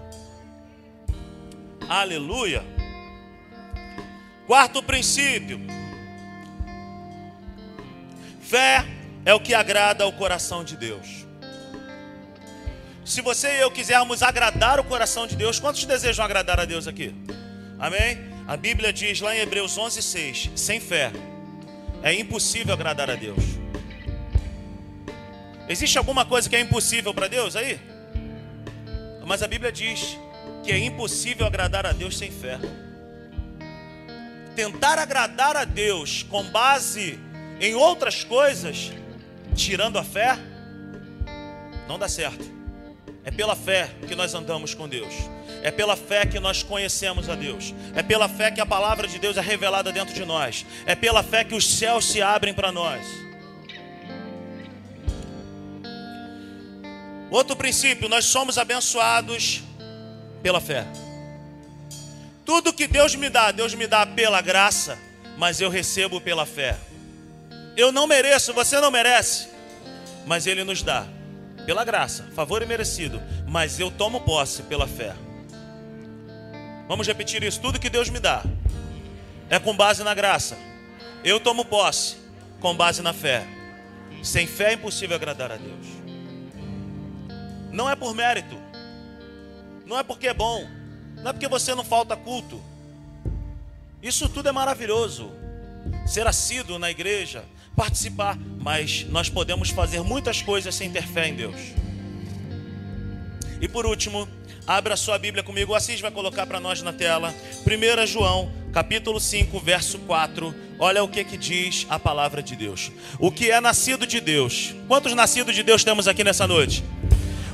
Aleluia. 1.89 2.63
Quarto 4.47 4.81
princípio: 4.81 5.59
fé 8.41 8.85
é 9.25 9.33
o 9.33 9.39
que 9.39 9.53
agrada 9.53 10.05
ao 10.05 10.13
coração 10.13 10.63
de 10.63 10.77
Deus. 10.77 11.25
Se 13.03 13.21
você 13.21 13.57
e 13.57 13.61
eu 13.61 13.69
quisermos 13.69 14.23
agradar 14.23 14.79
o 14.79 14.83
coração 14.83 15.27
de 15.27 15.35
Deus, 15.35 15.59
quantos 15.59 15.83
desejam 15.83 16.23
agradar 16.23 16.59
a 16.59 16.65
Deus 16.65 16.87
aqui? 16.87 17.13
Amém? 17.77 18.33
A 18.47 18.55
Bíblia 18.55 18.93
diz 18.93 19.19
lá 19.19 19.35
em 19.35 19.39
Hebreus 19.39 19.77
11:6, 19.77 20.51
sem 20.55 20.79
fé 20.79 21.11
é 22.01 22.13
impossível 22.13 22.73
agradar 22.73 23.09
a 23.09 23.15
Deus. 23.15 23.54
Existe 25.67 25.97
alguma 25.97 26.25
coisa 26.25 26.49
que 26.49 26.55
é 26.55 26.59
impossível 26.59 27.13
para 27.13 27.27
Deus 27.27 27.55
aí? 27.55 27.79
Mas 29.25 29.41
a 29.41 29.47
Bíblia 29.47 29.71
diz 29.71 30.17
que 30.63 30.71
é 30.71 30.77
impossível 30.77 31.47
agradar 31.47 31.85
a 31.85 31.91
Deus 31.91 32.17
sem 32.17 32.31
fé. 32.31 32.59
Tentar 34.55 34.99
agradar 34.99 35.57
a 35.57 35.65
Deus 35.65 36.23
com 36.23 36.43
base 36.43 37.19
em 37.59 37.73
outras 37.73 38.23
coisas, 38.23 38.91
tirando 39.55 39.97
a 39.97 40.03
fé, 40.03 40.37
não 41.87 41.97
dá 41.97 42.07
certo. 42.07 42.53
É 43.23 43.31
pela 43.31 43.55
fé 43.55 43.89
que 44.07 44.13
nós 44.13 44.35
andamos 44.35 44.75
com 44.75 44.87
Deus. 44.87 45.13
É 45.63 45.71
pela 45.71 45.95
fé 45.95 46.27
que 46.27 46.39
nós 46.39 46.61
conhecemos 46.61 47.27
a 47.27 47.33
Deus. 47.33 47.73
É 47.95 48.03
pela 48.03 48.29
fé 48.29 48.51
que 48.51 48.61
a 48.61 48.65
palavra 48.67 49.07
de 49.07 49.17
Deus 49.17 49.35
é 49.35 49.41
revelada 49.41 49.91
dentro 49.91 50.13
de 50.13 50.23
nós. 50.23 50.63
É 50.85 50.93
pela 50.93 51.23
fé 51.23 51.43
que 51.43 51.55
os 51.55 51.67
céus 51.67 52.05
se 52.05 52.21
abrem 52.21 52.53
para 52.53 52.71
nós. 52.71 53.24
Outro 57.29 57.55
princípio, 57.55 58.07
nós 58.07 58.25
somos 58.25 58.57
abençoados 58.57 59.63
pela 60.41 60.61
fé. 60.61 60.85
Tudo 62.45 62.71
que 62.71 62.85
Deus 62.85 63.15
me 63.15 63.29
dá, 63.29 63.51
Deus 63.51 63.73
me 63.73 63.87
dá 63.87 64.05
pela 64.05 64.39
graça, 64.41 64.97
mas 65.37 65.59
eu 65.59 65.69
recebo 65.69 66.21
pela 66.21 66.45
fé. 66.45 66.77
Eu 67.75 67.91
não 67.91 68.05
mereço, 68.05 68.53
você 68.53 68.79
não 68.79 68.91
merece, 68.91 69.49
mas 70.25 70.45
Ele 70.45 70.63
nos 70.63 70.83
dá 70.83 71.07
pela 71.65 71.83
graça, 71.83 72.29
favor 72.35 72.61
e 72.61 72.65
merecido, 72.65 73.21
mas 73.47 73.79
eu 73.79 73.89
tomo 73.89 74.21
posse 74.21 74.61
pela 74.63 74.87
fé. 74.87 75.15
Vamos 76.87 77.07
repetir 77.07 77.43
isso: 77.43 77.59
tudo 77.59 77.79
que 77.79 77.89
Deus 77.89 78.09
me 78.09 78.19
dá 78.19 78.43
é 79.49 79.57
com 79.57 79.75
base 79.75 80.03
na 80.03 80.13
graça, 80.13 80.55
eu 81.23 81.39
tomo 81.39 81.65
posse 81.65 82.17
com 82.59 82.75
base 82.75 83.01
na 83.01 83.13
fé. 83.13 83.45
Sem 84.21 84.47
fé 84.47 84.71
é 84.71 84.73
impossível 84.73 85.15
agradar 85.15 85.51
a 85.51 85.57
Deus. 85.57 85.94
Não 87.75 87.89
é 87.89 87.95
por 87.95 88.15
mérito. 88.15 88.57
Não 89.85 89.99
é 89.99 90.03
porque 90.03 90.29
é 90.29 90.33
bom. 90.33 90.65
Não 91.17 91.29
é 91.29 91.33
porque 91.33 91.49
você 91.49 91.75
não 91.75 91.83
falta 91.83 92.15
culto. 92.15 92.61
Isso 94.01 94.29
tudo 94.29 94.47
é 94.47 94.51
maravilhoso. 94.53 95.29
Ser 96.07 96.25
assíduo 96.25 96.79
na 96.79 96.89
igreja, 96.89 97.43
participar, 97.75 98.37
mas 98.61 99.05
nós 99.09 99.27
podemos 99.27 99.71
fazer 99.71 100.01
muitas 100.01 100.41
coisas 100.41 100.73
sem 100.73 100.89
ter 100.89 101.05
fé 101.05 101.27
em 101.27 101.35
Deus. 101.35 101.59
E 103.59 103.67
por 103.67 103.85
último, 103.85 104.25
abra 104.65 104.95
sua 104.95 105.19
Bíblia 105.19 105.43
comigo, 105.43 105.73
o 105.73 105.75
Assis 105.75 105.99
vai 105.99 106.11
colocar 106.11 106.45
para 106.45 106.61
nós 106.61 106.81
na 106.81 106.93
tela. 106.93 107.35
1 107.67 108.07
João, 108.07 108.53
capítulo 108.71 109.19
5, 109.19 109.59
verso 109.59 109.99
4. 109.99 110.55
Olha 110.79 111.03
o 111.03 111.09
que 111.09 111.25
que 111.25 111.37
diz 111.37 111.85
a 111.89 111.99
palavra 111.99 112.41
de 112.41 112.55
Deus. 112.55 112.89
O 113.19 113.29
que 113.31 113.51
é 113.51 113.59
nascido 113.59 114.07
de 114.07 114.21
Deus? 114.21 114.73
Quantos 114.87 115.13
nascidos 115.13 115.53
de 115.53 115.61
Deus 115.61 115.83
temos 115.83 116.07
aqui 116.07 116.23
nessa 116.23 116.47
noite? 116.47 116.81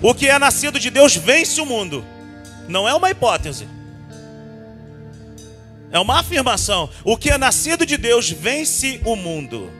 O 0.01 0.13
que 0.15 0.27
é 0.27 0.39
nascido 0.39 0.79
de 0.79 0.89
Deus 0.89 1.15
vence 1.15 1.61
o 1.61 1.65
mundo. 1.65 2.03
Não 2.67 2.87
é 2.87 2.93
uma 2.93 3.09
hipótese. 3.09 3.67
É 5.91 5.99
uma 5.99 6.19
afirmação. 6.19 6.89
O 7.03 7.17
que 7.17 7.29
é 7.29 7.37
nascido 7.37 7.85
de 7.85 7.97
Deus 7.97 8.29
vence 8.29 8.99
o 9.05 9.15
mundo. 9.15 9.71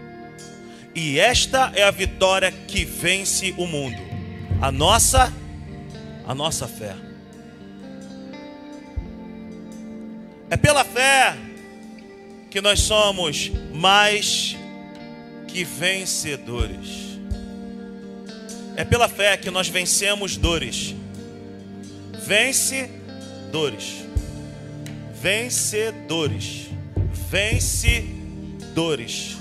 E 0.94 1.18
esta 1.18 1.72
é 1.74 1.84
a 1.84 1.92
vitória 1.92 2.52
que 2.52 2.86
vence 2.86 3.56
o 3.58 3.66
mundo. 3.66 4.02
A 4.62 4.72
nossa 4.72 5.34
a 6.28 6.36
nossa 6.36 6.68
fé. 6.68 6.96
É 10.50 10.58
pela 10.58 10.84
fé 10.84 11.36
que 12.50 12.62
nós 12.62 12.82
somos 12.82 13.52
mais 13.74 14.56
que 15.48 15.64
vencedores. 15.64 17.11
É 18.76 18.84
pela 18.86 19.10
fé 19.10 19.36
que 19.38 19.52
nós 19.52 19.68
vencemos 19.68 20.38
dores. 20.38 20.96
Vence 22.26 22.90
dores. 23.52 24.06
Vencedores. 25.22 26.68
Vence 27.30 28.02
dores. 28.74 29.38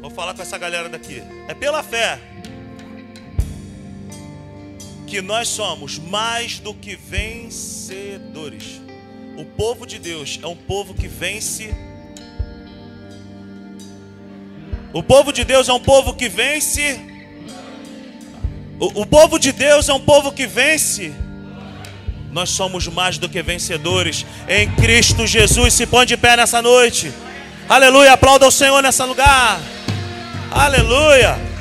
Vou 0.00 0.10
falar 0.10 0.34
com 0.34 0.42
essa 0.42 0.58
galera 0.58 0.88
daqui. 0.88 1.22
É 1.48 1.54
pela 1.54 1.82
fé 1.82 2.20
que 5.06 5.22
nós 5.22 5.48
somos 5.48 5.98
mais 5.98 6.58
do 6.58 6.74
que 6.74 6.96
vencedores. 6.96 8.80
O 9.36 9.44
povo 9.44 9.86
de 9.86 9.98
Deus 9.98 10.38
é 10.42 10.46
um 10.46 10.56
povo 10.56 10.94
que 10.94 11.08
vence 11.08 11.70
O 14.92 15.02
povo 15.02 15.32
de 15.32 15.44
Deus 15.44 15.68
é 15.68 15.72
um 15.72 15.80
povo 15.80 16.14
que 16.14 16.28
vence. 16.28 17.00
O, 18.78 19.02
o 19.02 19.06
povo 19.06 19.38
de 19.38 19.52
Deus 19.52 19.88
é 19.88 19.92
um 19.92 20.00
povo 20.00 20.32
que 20.32 20.46
vence. 20.46 21.14
Nós 22.30 22.50
somos 22.50 22.86
mais 22.88 23.18
do 23.18 23.28
que 23.28 23.42
vencedores 23.42 24.26
em 24.48 24.70
Cristo 24.72 25.26
Jesus. 25.26 25.74
Se 25.74 25.86
põe 25.86 26.04
de 26.04 26.16
pé 26.16 26.36
nessa 26.36 26.60
noite. 26.60 27.12
Aleluia. 27.68 28.12
Aplauda 28.12 28.46
o 28.46 28.50
Senhor 28.50 28.82
nesse 28.82 29.02
lugar. 29.02 29.58
Aleluia. 30.50 31.55